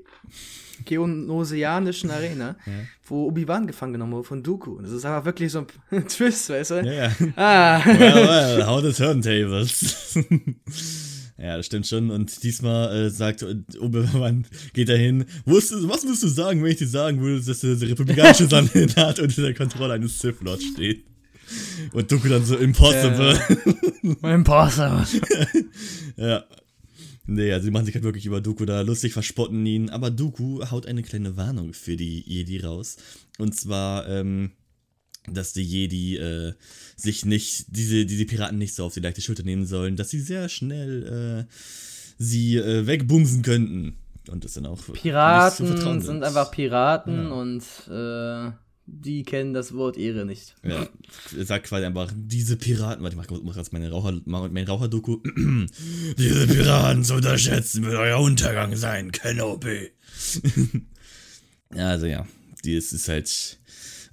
[0.84, 2.72] Geonosianischen Arena, Ja.
[3.06, 4.80] wo Obi-Wan gefangen genommen wurde von Dooku.
[4.80, 6.74] Das ist aber wirklich so ein Twist, weißt du?
[6.84, 7.12] Ja, ja.
[7.36, 7.82] Ah.
[7.84, 7.98] well,
[8.28, 10.14] well, how the turntables.
[11.38, 12.10] ja, das stimmt schon.
[12.10, 15.24] Und diesmal äh, sagt Obi-Wan, geht er hin.
[15.44, 19.55] Was würdest du sagen, wenn ich dir sagen würde, dass der republikanische Senat unter der
[19.55, 21.05] Kontrolle eines Sith Lords steht?
[21.93, 23.39] Und Dooku dann so impossible.
[24.23, 25.06] Impossible.
[26.16, 26.44] Ja.
[27.28, 29.90] Nee, also die machen sich halt wirklich über Dooku da lustig, verspotten ihn.
[29.90, 32.97] Aber Dooku haut eine kleine Warnung für die Jedi raus.
[33.39, 34.52] Und zwar, ähm,
[35.28, 36.55] dass die Jedi äh,
[36.97, 40.20] sich nicht, diese, diese Piraten nicht so auf die leichte Schulter nehmen sollen, dass sie
[40.20, 41.52] sehr schnell äh,
[42.18, 43.97] sie äh, wegbumsen könnten.
[44.31, 47.31] Und das dann auch Piraten vertrauen sind einfach Piraten Ja.
[47.31, 48.52] und äh,
[48.87, 50.55] die kennen das Wort Ehre nicht.
[50.63, 50.89] Ja,
[51.45, 55.19] sagt quasi einfach, diese Piraten, warte, ich mach, jetzt meine Raucher, mein Raucherdoku.
[56.19, 59.91] diese Piraten zu unterschätzen wird euer Untergang sein, Kenobi.
[61.71, 62.27] also ja,
[62.65, 63.59] das ist halt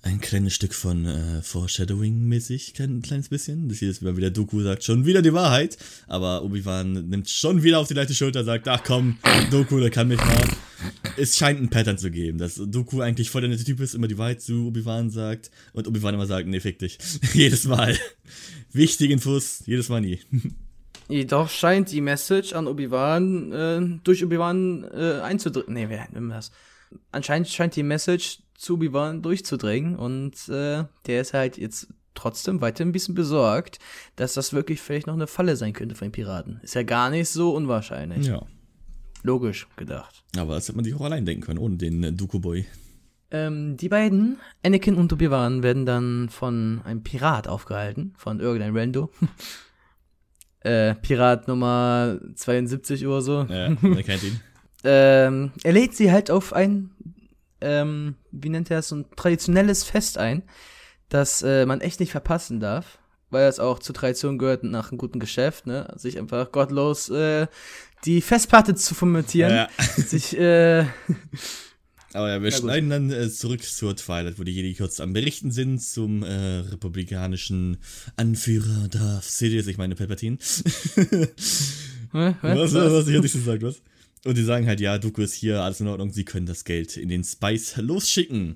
[0.03, 3.69] ein kleines Stück von äh, Foreshadowing-mäßig, kein kleines bisschen.
[3.69, 5.77] Das hier ist immer wieder Doku sagt schon wieder die Wahrheit,
[6.07, 9.17] aber Obi-Wan nimmt schon wieder auf die leichte Schulter, sagt, ach komm,
[9.49, 10.45] Doku, der kann mich mal.
[11.15, 14.09] Es scheint ein Pattern zu geben, dass Doku eigentlich voll der nette Typ ist, immer
[14.09, 16.97] die Wahrheit zu Obi-Wan sagt und Obi-Wan immer sagt, nee, fick dich.
[17.33, 17.97] jedes Mal.
[18.73, 20.19] Wichtige Infos, jedes Mal nie.
[21.07, 25.73] Jedoch scheint die Message an Obi-Wan äh, durch Obi-Wan äh, einzudringen.
[25.73, 26.51] Nee, wer nimmt das?
[27.11, 32.85] Anscheinend scheint die Message zu Obi-Wan durchzudringen und äh, der ist halt jetzt trotzdem weiter
[32.85, 33.79] ein bisschen besorgt,
[34.15, 36.59] dass das wirklich vielleicht noch eine Falle sein könnte von den Piraten.
[36.61, 38.27] Ist ja gar nicht so unwahrscheinlich.
[38.27, 38.45] Ja.
[39.23, 40.23] Logisch gedacht.
[40.37, 42.65] Aber das hätte man sich auch allein denken können, ohne den äh, Dooku-Boy.
[43.31, 49.11] Ähm, die beiden, Anakin und Obi-Wan, werden dann von einem Pirat aufgehalten, von irgendeinem Rando.
[50.59, 53.47] äh, Pirat Nummer 72 oder so.
[53.49, 54.39] Ja, man kennt ihn.
[54.85, 56.89] Ähm, er lädt sie halt auf ein,
[57.63, 60.43] ähm, wie nennt er es, so ein traditionelles Fest ein,
[61.09, 62.99] das äh, man echt nicht verpassen darf,
[63.29, 67.47] weil es auch zur Tradition gehört nach einem guten Geschäft, ne, sich einfach gottlos äh,
[68.05, 70.85] die Festplatte zu formatieren, Ja, sich, äh,
[72.13, 72.59] Aber ja, wir gut.
[72.59, 76.59] schneiden dann äh, zurück zur Twilight, wo die Jedi kurz am Berichten sind zum äh,
[76.59, 77.77] republikanischen
[78.17, 80.37] Anführer Darth Sidious, ich meine Palpatine.
[82.11, 83.81] was, was, was, ich hab nicht gesagt, was?
[84.25, 86.97] Und die sagen halt, ja, Dooku ist hier, alles in Ordnung, sie können das Geld
[86.97, 88.55] in den Spice losschicken.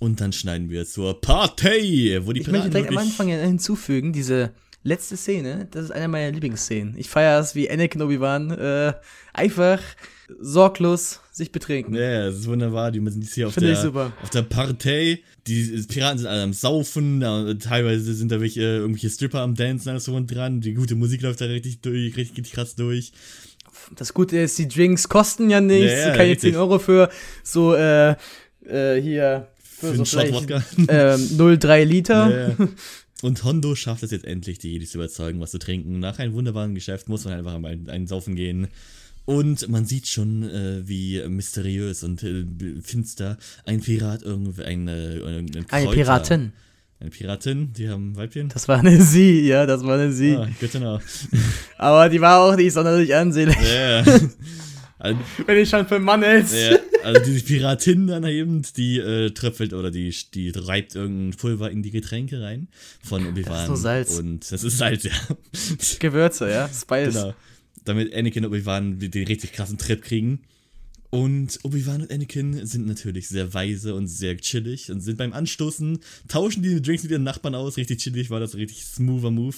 [0.00, 4.12] Und dann schneiden wir zur Partei, wo die Ich möchte Piraten direkt am Anfang hinzufügen,
[4.12, 4.52] diese
[4.82, 6.96] letzte Szene, das ist eine meiner Lieblingsszenen.
[6.96, 8.94] Ich feiere es, wie Anakin Obi-Wan äh,
[9.32, 9.80] einfach
[10.40, 11.94] sorglos sich betrinken.
[11.94, 12.90] Ja, das ist wunderbar.
[12.92, 15.20] Die sind jetzt hier auf Finde ich der, auf der Partei.
[15.46, 17.20] Die Piraten sind alle am Saufen.
[17.60, 20.60] Teilweise sind da welche, irgendwelche Stripper am Dancen, alles so und dran.
[20.60, 23.12] Die gute Musik läuft da richtig durch, richtig, richtig krass durch.
[23.96, 25.92] Das Gute ist, die Drinks kosten ja nichts.
[25.92, 26.52] Ja, ja, kannst richtig.
[26.52, 27.08] 10 Euro für
[27.42, 28.10] so, äh,
[28.66, 32.48] äh, hier, für, Für so vielleicht, ähm, 0,3 Liter.
[32.58, 32.68] Ja.
[33.22, 35.98] Und Hondo schafft es jetzt endlich, die Jedis zu überzeugen, was zu trinken.
[35.98, 38.68] Nach einem wunderbaren Geschäft muss man einfach mal einen Saufen gehen.
[39.24, 42.44] Und man sieht schon, äh, wie mysteriös und äh,
[42.82, 46.52] finster ein Pirat irgendwie eine, eine, Eine Piratin.
[47.00, 48.48] Eine Piratin, die haben Weibchen.
[48.48, 50.34] Das war eine Sie, ja, das war eine Sie.
[50.34, 50.98] Ah, know.
[51.78, 53.56] Aber die war auch nicht sonderlich ansehnlich.
[53.62, 54.04] Ja.
[55.00, 56.54] Also, Wenn ich schon für einen Mann hältst.
[56.54, 61.70] ja, also diese Piratin dann eben, die äh, tröpfelt oder die, die reibt irgendein Pulver
[61.70, 62.66] in die Getränke rein
[63.04, 63.68] von Obi-Wan.
[63.68, 64.18] nur Salz.
[64.18, 65.12] Und das ist Salz, ja.
[66.00, 66.68] Gewürze, ja.
[66.68, 67.14] Spice.
[67.14, 67.34] Genau.
[67.84, 70.40] Damit Anakin und Obi-Wan den richtig krassen Trip kriegen.
[71.10, 76.00] Und Obi-Wan und Anakin sind natürlich sehr weise und sehr chillig und sind beim Anstoßen,
[76.28, 77.78] tauschen die Drinks mit ihren Nachbarn aus.
[77.78, 79.56] Richtig chillig war das, richtig smoother Move.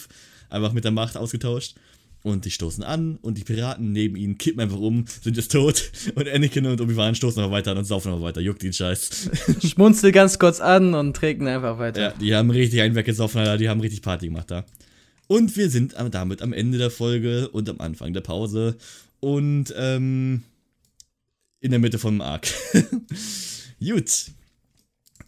[0.49, 1.75] Einfach mit der Macht ausgetauscht.
[2.23, 5.91] Und die stoßen an und die Piraten neben ihnen kippen einfach um, sind jetzt tot.
[6.15, 8.43] Und Anakin und Obi-Wan stoßen aber weiter an und saufen aber weiter.
[8.43, 9.31] Juckt den Scheiß.
[9.65, 12.01] Schmunzel ganz kurz an und trinken einfach weiter.
[12.01, 13.57] Ja, die haben richtig einen weggesoffen, Alter.
[13.57, 14.67] Die haben richtig Party gemacht da.
[15.29, 18.77] Und wir sind am- damit am Ende der Folge und am Anfang der Pause.
[19.21, 20.43] Und ähm,
[21.61, 22.49] in der Mitte vom Arc.
[23.81, 24.33] Gut.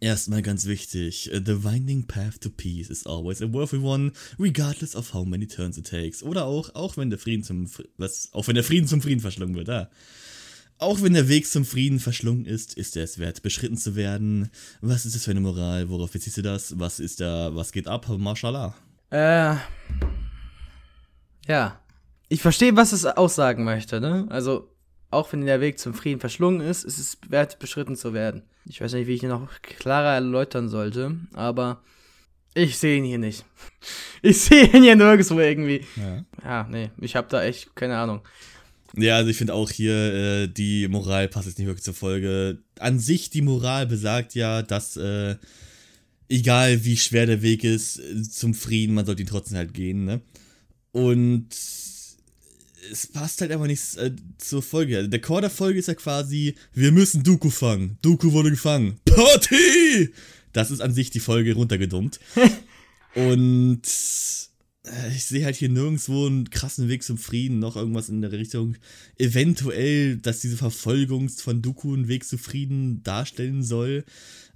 [0.00, 4.96] Erstmal ganz wichtig, uh, the winding path to peace is always a worthy one, regardless
[4.96, 6.24] of how many turns it takes.
[6.24, 9.54] Oder auch, auch wenn der Frieden zum, was, auch wenn der Frieden zum Frieden verschlungen
[9.54, 9.88] wird, ah.
[10.78, 14.50] Auch wenn der Weg zum Frieden verschlungen ist, ist er es wert, beschritten zu werden.
[14.80, 15.88] Was ist das für eine Moral?
[15.88, 16.76] Worauf beziehst du das?
[16.80, 18.08] Was ist da, was geht ab?
[18.08, 18.74] Mashallah.
[19.10, 19.54] Äh.
[21.46, 21.78] Ja.
[22.28, 24.26] Ich verstehe, was es aussagen möchte, ne?
[24.30, 24.71] Also,
[25.12, 28.42] auch wenn der Weg zum Frieden verschlungen ist, ist es wert, beschritten zu werden.
[28.64, 31.82] Ich weiß nicht, wie ich ihn noch klarer erläutern sollte, aber
[32.54, 33.44] ich sehe ihn hier nicht.
[34.24, 35.84] Ich sehe ihn hier nirgendwo irgendwie.
[35.96, 36.24] Ja.
[36.44, 38.20] Ja, nee, ich habe da echt keine Ahnung.
[38.96, 42.58] Ja, also ich finde auch hier, äh, die Moral passt jetzt nicht wirklich zur Folge.
[42.78, 45.34] An sich, die Moral besagt ja, dass, äh,
[46.28, 50.04] egal wie schwer der Weg ist äh, zum Frieden, man sollte ihn trotzdem halt gehen,
[50.04, 50.20] ne?
[50.92, 51.48] Und
[52.90, 54.96] es passt halt einfach nicht äh, zur Folge.
[54.96, 57.98] Also der Core der Folge ist ja quasi, wir müssen Dooku fangen.
[58.02, 58.98] Dooku wurde gefangen.
[59.04, 60.12] Party!
[60.52, 62.20] Das ist an sich die Folge runtergedummt.
[63.14, 63.82] Und
[64.84, 68.32] äh, ich sehe halt hier nirgendwo einen krassen Weg zum Frieden, noch irgendwas in der
[68.32, 68.76] Richtung.
[69.18, 74.04] Eventuell, dass diese Verfolgung von Dooku einen Weg zu Frieden darstellen soll.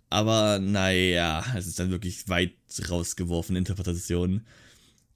[0.09, 2.53] Aber naja, es ist dann wirklich weit
[2.89, 4.43] rausgeworfene Interpretation.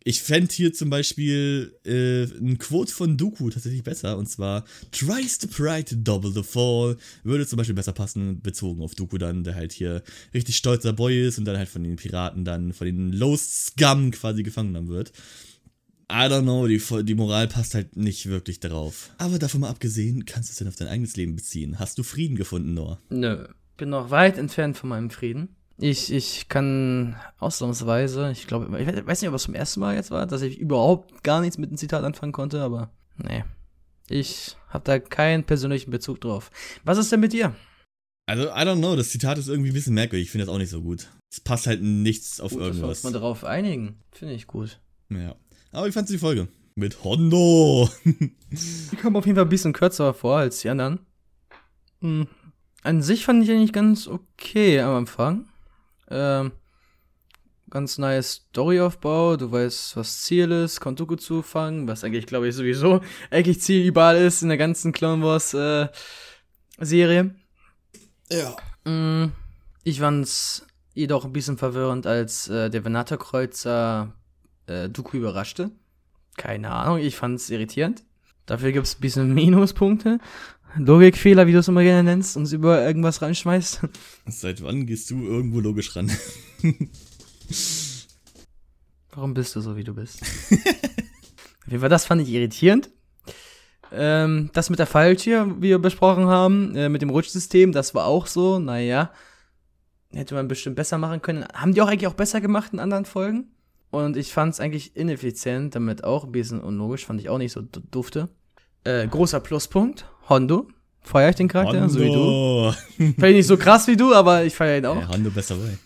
[0.03, 4.17] Ich fände hier zum Beispiel äh, ein Quote von Dooku tatsächlich besser.
[4.17, 6.97] Und zwar, tries to pride double the fall.
[7.23, 10.03] Würde zum Beispiel besser passen, bezogen auf Dooku dann, der halt hier
[10.33, 14.11] richtig stolzer Boy ist und dann halt von den Piraten dann, von den Lost Scum
[14.11, 15.13] quasi gefangen genommen wird.
[16.11, 19.11] I don't know, die, die Moral passt halt nicht wirklich darauf.
[19.19, 21.79] Aber davon mal abgesehen, kannst du es denn auf dein eigenes Leben beziehen?
[21.79, 22.99] Hast du Frieden gefunden, Noah?
[23.11, 23.47] Nö.
[23.77, 25.57] Bin noch weit entfernt von meinem Frieden.
[25.83, 29.95] Ich, ich kann ausnahmsweise, ich glaube, ich we- weiß nicht, ob es zum ersten Mal
[29.95, 33.45] jetzt war, dass ich überhaupt gar nichts mit dem Zitat anfangen konnte, aber nee.
[34.09, 36.51] Ich habe da keinen persönlichen Bezug drauf.
[36.85, 37.55] Was ist denn mit dir?
[38.27, 40.27] Also, I don't know, das Zitat ist irgendwie ein bisschen merkwürdig.
[40.27, 41.09] Ich finde das auch nicht so gut.
[41.33, 42.89] Es passt halt nichts auf Gut, irgendwas.
[42.91, 44.01] uns mal darauf einigen.
[44.13, 44.81] Finde ich gut.
[45.09, 45.35] Ja.
[45.73, 46.49] Aber wie fandst du die Folge?
[46.75, 47.89] Mit Hondo.
[48.05, 51.01] Die kommen auf jeden Fall ein bisschen kürzer vor als die anderen.
[52.01, 52.27] Hm.
[52.83, 55.47] An sich fand ich eigentlich ganz okay am Anfang.
[56.11, 56.53] Ähm,
[57.71, 59.37] ganz nice Storyaufbau.
[59.37, 63.01] Du weißt, was Ziel ist, Kontuku zu fangen, was eigentlich, glaube ich, sowieso
[63.31, 65.89] eigentlich Ziel überall ist in der ganzen Clone Wars äh,
[66.79, 67.35] Serie.
[68.31, 68.57] ja.
[68.85, 69.33] Mm,
[69.85, 74.13] Ich fand's jedoch ein bisschen verwirrend, als äh, der Venata-Kreuzer
[74.67, 75.71] äh, Dooku überraschte.
[76.37, 78.03] Keine Ahnung, ich fand's irritierend.
[78.47, 80.19] Dafür gibt's ein bisschen Minuspunkte.
[80.77, 83.81] Logikfehler, wie du es immer gerne nennst, und es über irgendwas reinschmeißt.
[84.27, 86.11] Seit wann gehst du irgendwo logisch ran?
[89.13, 90.23] Warum bist du so, wie du bist?
[90.23, 92.91] Auf jeden Fall, das fand ich irritierend.
[93.93, 98.07] Ähm, das mit der Falltür, wie wir besprochen haben, äh, mit dem Rutschsystem, das war
[98.07, 99.11] auch so, naja.
[100.13, 101.45] Hätte man bestimmt besser machen können.
[101.55, 103.49] Haben die auch eigentlich auch besser gemacht in anderen Folgen?
[103.91, 107.53] Und ich fand es eigentlich ineffizient, damit auch ein bisschen unlogisch, fand ich auch nicht
[107.53, 108.29] so du- dufte.
[108.85, 110.69] Äh, großer Pluspunkt, Hondo.
[111.03, 112.15] Feier ich den Charakter, so wie du.
[112.15, 112.75] Hondo.
[112.99, 114.97] Ich nicht so krass wie du, aber ich feiere ihn auch.
[114.97, 115.77] Ja, Hondo besser bei.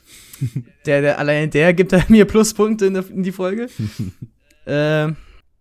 [0.87, 3.69] Der, der, allein der gibt mir Pluspunkte in, der, in die Folge.
[4.66, 5.16] ähm,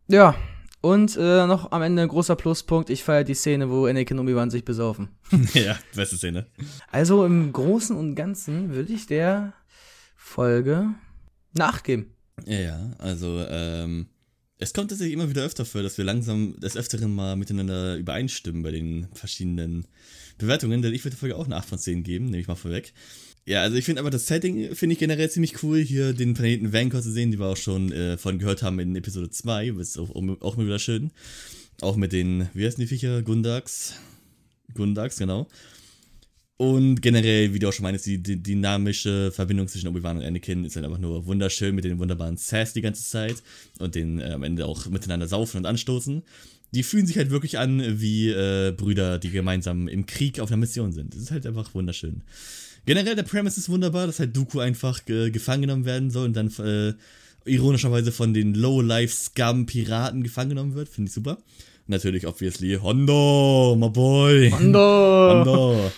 [0.08, 0.36] ja,
[0.82, 4.26] Und äh, noch am Ende ein großer Pluspunkt, ich feiere die Szene, wo Anakin und
[4.26, 5.10] Obi-Wan sich besaufen.
[5.54, 6.48] ja, beste Szene.
[6.92, 9.54] Also im Großen und Ganzen würde ich der
[10.18, 10.90] Folge
[11.54, 12.08] nachgeben.
[12.46, 14.08] Ja, ja, also ähm,
[14.64, 18.64] es kommt tatsächlich immer wieder öfter vor, dass wir langsam des Öfteren mal miteinander übereinstimmen
[18.64, 19.86] bei den verschiedenen
[20.38, 22.56] Bewertungen, denn ich würde der Folge auch eine 8 von 10 geben, nehme ich mal
[22.56, 22.94] vorweg.
[23.46, 26.72] Ja, also ich finde aber das Setting finde ich generell ziemlich cool, hier den Planeten
[26.72, 29.90] Vancouver zu sehen, die wir auch schon äh, von gehört haben in Episode 2, das
[29.90, 31.12] ist auch, auch mal wieder schön.
[31.82, 33.22] Auch mit den, wie heißen die Viecher?
[33.22, 33.96] Gundags?
[34.74, 35.48] Gundags, genau.
[36.58, 40.66] Und generell, wie du auch schon meinst, die, die dynamische Verbindung zwischen Obi-Wan und Anakin
[40.66, 43.42] ist halt einfach nur wunderschön mit den wunderbaren Sass die ganze Zeit
[43.80, 46.22] und den äh, am Ende auch miteinander saufen und anstoßen.
[46.72, 50.58] Die fühlen sich halt wirklich an wie äh, Brüder, die gemeinsam im Krieg auf einer
[50.58, 51.14] Mission sind.
[51.14, 52.22] Das ist halt einfach wunderschön.
[52.86, 56.34] Generell der Premise ist wunderbar, dass halt Dooku einfach äh, gefangen genommen werden soll und
[56.34, 56.94] dann äh,
[57.46, 60.90] ironischerweise von den Low-Life-Scum-Piraten gefangen genommen wird.
[60.90, 61.38] Finde ich super.
[61.88, 64.52] Natürlich, obviously, Hondo, my boy.
[64.52, 65.30] Hondo.
[65.32, 65.92] Hondo.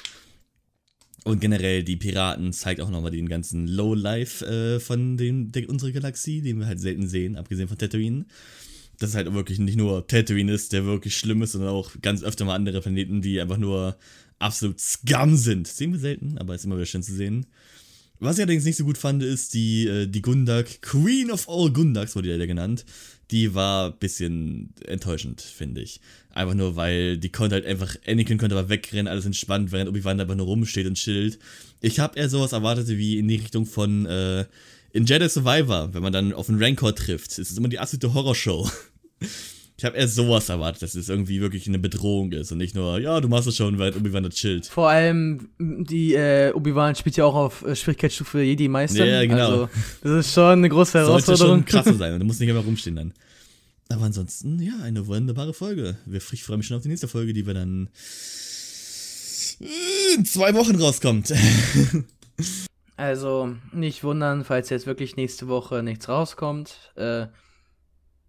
[1.25, 5.91] Und generell die Piraten zeigt auch nochmal den ganzen Low-Life äh, von den, der, unserer
[5.91, 8.25] Galaxie, den wir halt selten sehen, abgesehen von Tatooine.
[8.99, 12.21] Dass es halt wirklich nicht nur Tatooine ist, der wirklich schlimm ist, sondern auch ganz
[12.21, 13.97] öfter mal andere Planeten, die einfach nur
[14.37, 15.67] absolut Scum sind.
[15.67, 17.47] Sehen wir selten, aber ist immer wieder schön zu sehen.
[18.19, 21.71] Was ich allerdings nicht so gut fand, ist die, äh, die Gundak, Queen of all
[21.71, 22.85] Gundaks wurde ja genannt.
[23.31, 25.99] Die war ein bisschen enttäuschend, finde ich.
[26.29, 30.19] Einfach nur, weil die konnte halt einfach, Anakin konnte aber wegrennen, alles entspannt, während Obi-Wan
[30.19, 31.39] einfach nur rumsteht und chillt.
[31.81, 34.45] Ich habe eher sowas erwartet wie in die Richtung von, äh,
[34.93, 37.31] in Jedi Survivor, wenn man dann auf einen Rancor trifft.
[37.31, 38.69] Es ist immer die absolute Horrorshow.
[39.77, 42.97] Ich habe eher sowas erwartet, dass es irgendwie wirklich eine Bedrohung ist und nicht nur,
[42.99, 44.67] ja, du machst es schon, weil Obi-Wan da chillt.
[44.67, 49.05] Vor allem, die äh, Obi-Wan spielt ja auch auf äh, Schwierigkeitsstufe Jedi-Meister.
[49.05, 49.49] Ja, genau.
[49.49, 49.69] Also,
[50.01, 51.37] das ist schon eine große Herausforderung.
[51.37, 53.13] Sollte schon krasser sein und du musst nicht immer rumstehen dann.
[53.89, 55.97] Aber ansonsten, ja, eine wunderbare Folge.
[56.31, 57.89] Ich freue mich schon auf die nächste Folge, die wir dann
[60.17, 61.33] in zwei Wochen rauskommt.
[62.95, 66.93] also, nicht wundern, falls jetzt wirklich nächste Woche nichts rauskommt.
[66.95, 67.27] Äh,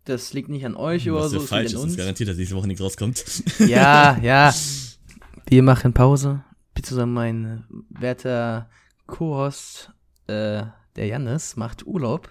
[0.07, 1.35] das liegt nicht an euch oder so.
[1.35, 3.24] Das ist falsch, es ist garantiert, dass nächste Woche nichts rauskommt.
[3.66, 4.55] Ja, ja.
[5.49, 6.43] Wir machen Pause.
[6.74, 8.69] Bitte zusammen mein werter
[9.07, 9.93] Co-Host,
[10.27, 10.65] äh,
[10.97, 12.31] der Jannis, macht Urlaub.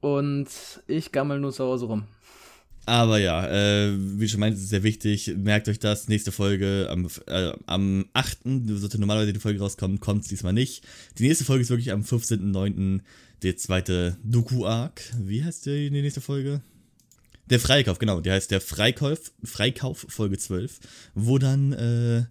[0.00, 0.48] Und
[0.86, 2.04] ich gammel nur zu Hause rum.
[2.86, 5.34] Aber ja, äh, wie schon meinte, ist sehr wichtig.
[5.36, 6.06] Merkt euch das.
[6.06, 8.38] Nächste Folge am, äh, am 8.
[8.44, 10.84] sollte normalerweise die Folge rauskommen, kommt es diesmal nicht.
[11.18, 13.00] Die nächste Folge ist wirklich am 15.09
[13.42, 15.02] der zweite Doku-Arc.
[15.18, 16.60] Wie heißt die, die nächste Folge?
[17.48, 18.20] Der Freikauf, genau.
[18.20, 20.80] Der heißt der Freikauf, Freikauf Folge 12.
[21.14, 22.24] Wo dann, äh,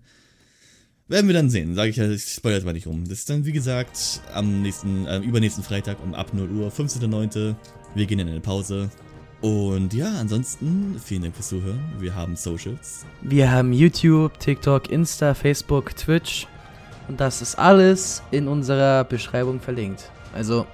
[1.08, 1.76] werden wir dann sehen.
[1.76, 3.08] Sage ich ja, ich spoilere jetzt mal nicht rum.
[3.08, 7.56] Das ist dann, wie gesagt, am nächsten, äh, übernächsten Freitag um ab 0 Uhr, 15.09.
[7.94, 8.90] Wir gehen in eine Pause.
[9.42, 11.80] Und ja, ansonsten vielen Dank fürs Zuhören.
[12.00, 13.06] Wir haben Socials.
[13.22, 16.48] Wir haben YouTube, TikTok, Insta, Facebook, Twitch.
[17.08, 20.10] Und das ist alles in unserer Beschreibung verlinkt.
[20.34, 20.66] Also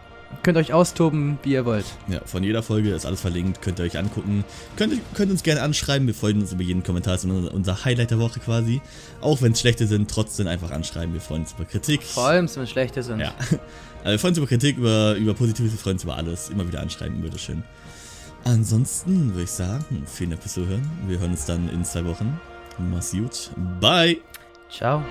[0.44, 1.86] Könnt euch austoben, wie ihr wollt.
[2.08, 4.44] Ja, von jeder Folge ist alles verlinkt, könnt ihr euch angucken.
[4.76, 8.12] Könnt, könnt uns gerne anschreiben, wir freuen uns über jeden Kommentar, das ist unser Highlight
[8.12, 8.82] der Woche quasi.
[9.22, 12.02] Auch wenn es schlechte sind, trotzdem einfach anschreiben, wir freuen uns über Kritik.
[12.04, 13.20] Vor allem, wenn es schlechte sind.
[13.20, 13.34] Ja.
[14.04, 16.50] Also wir freuen uns über Kritik, über, über Positives, wir freuen uns über alles.
[16.50, 17.64] Immer wieder anschreiben, würde schön.
[18.44, 20.90] Ansonsten würde ich sagen, vielen Dank fürs Zuhören.
[21.08, 22.40] Wir hören uns dann in zwei Wochen.
[22.80, 23.52] Mach's gut.
[23.80, 24.18] Bye.
[24.70, 25.04] Ciao.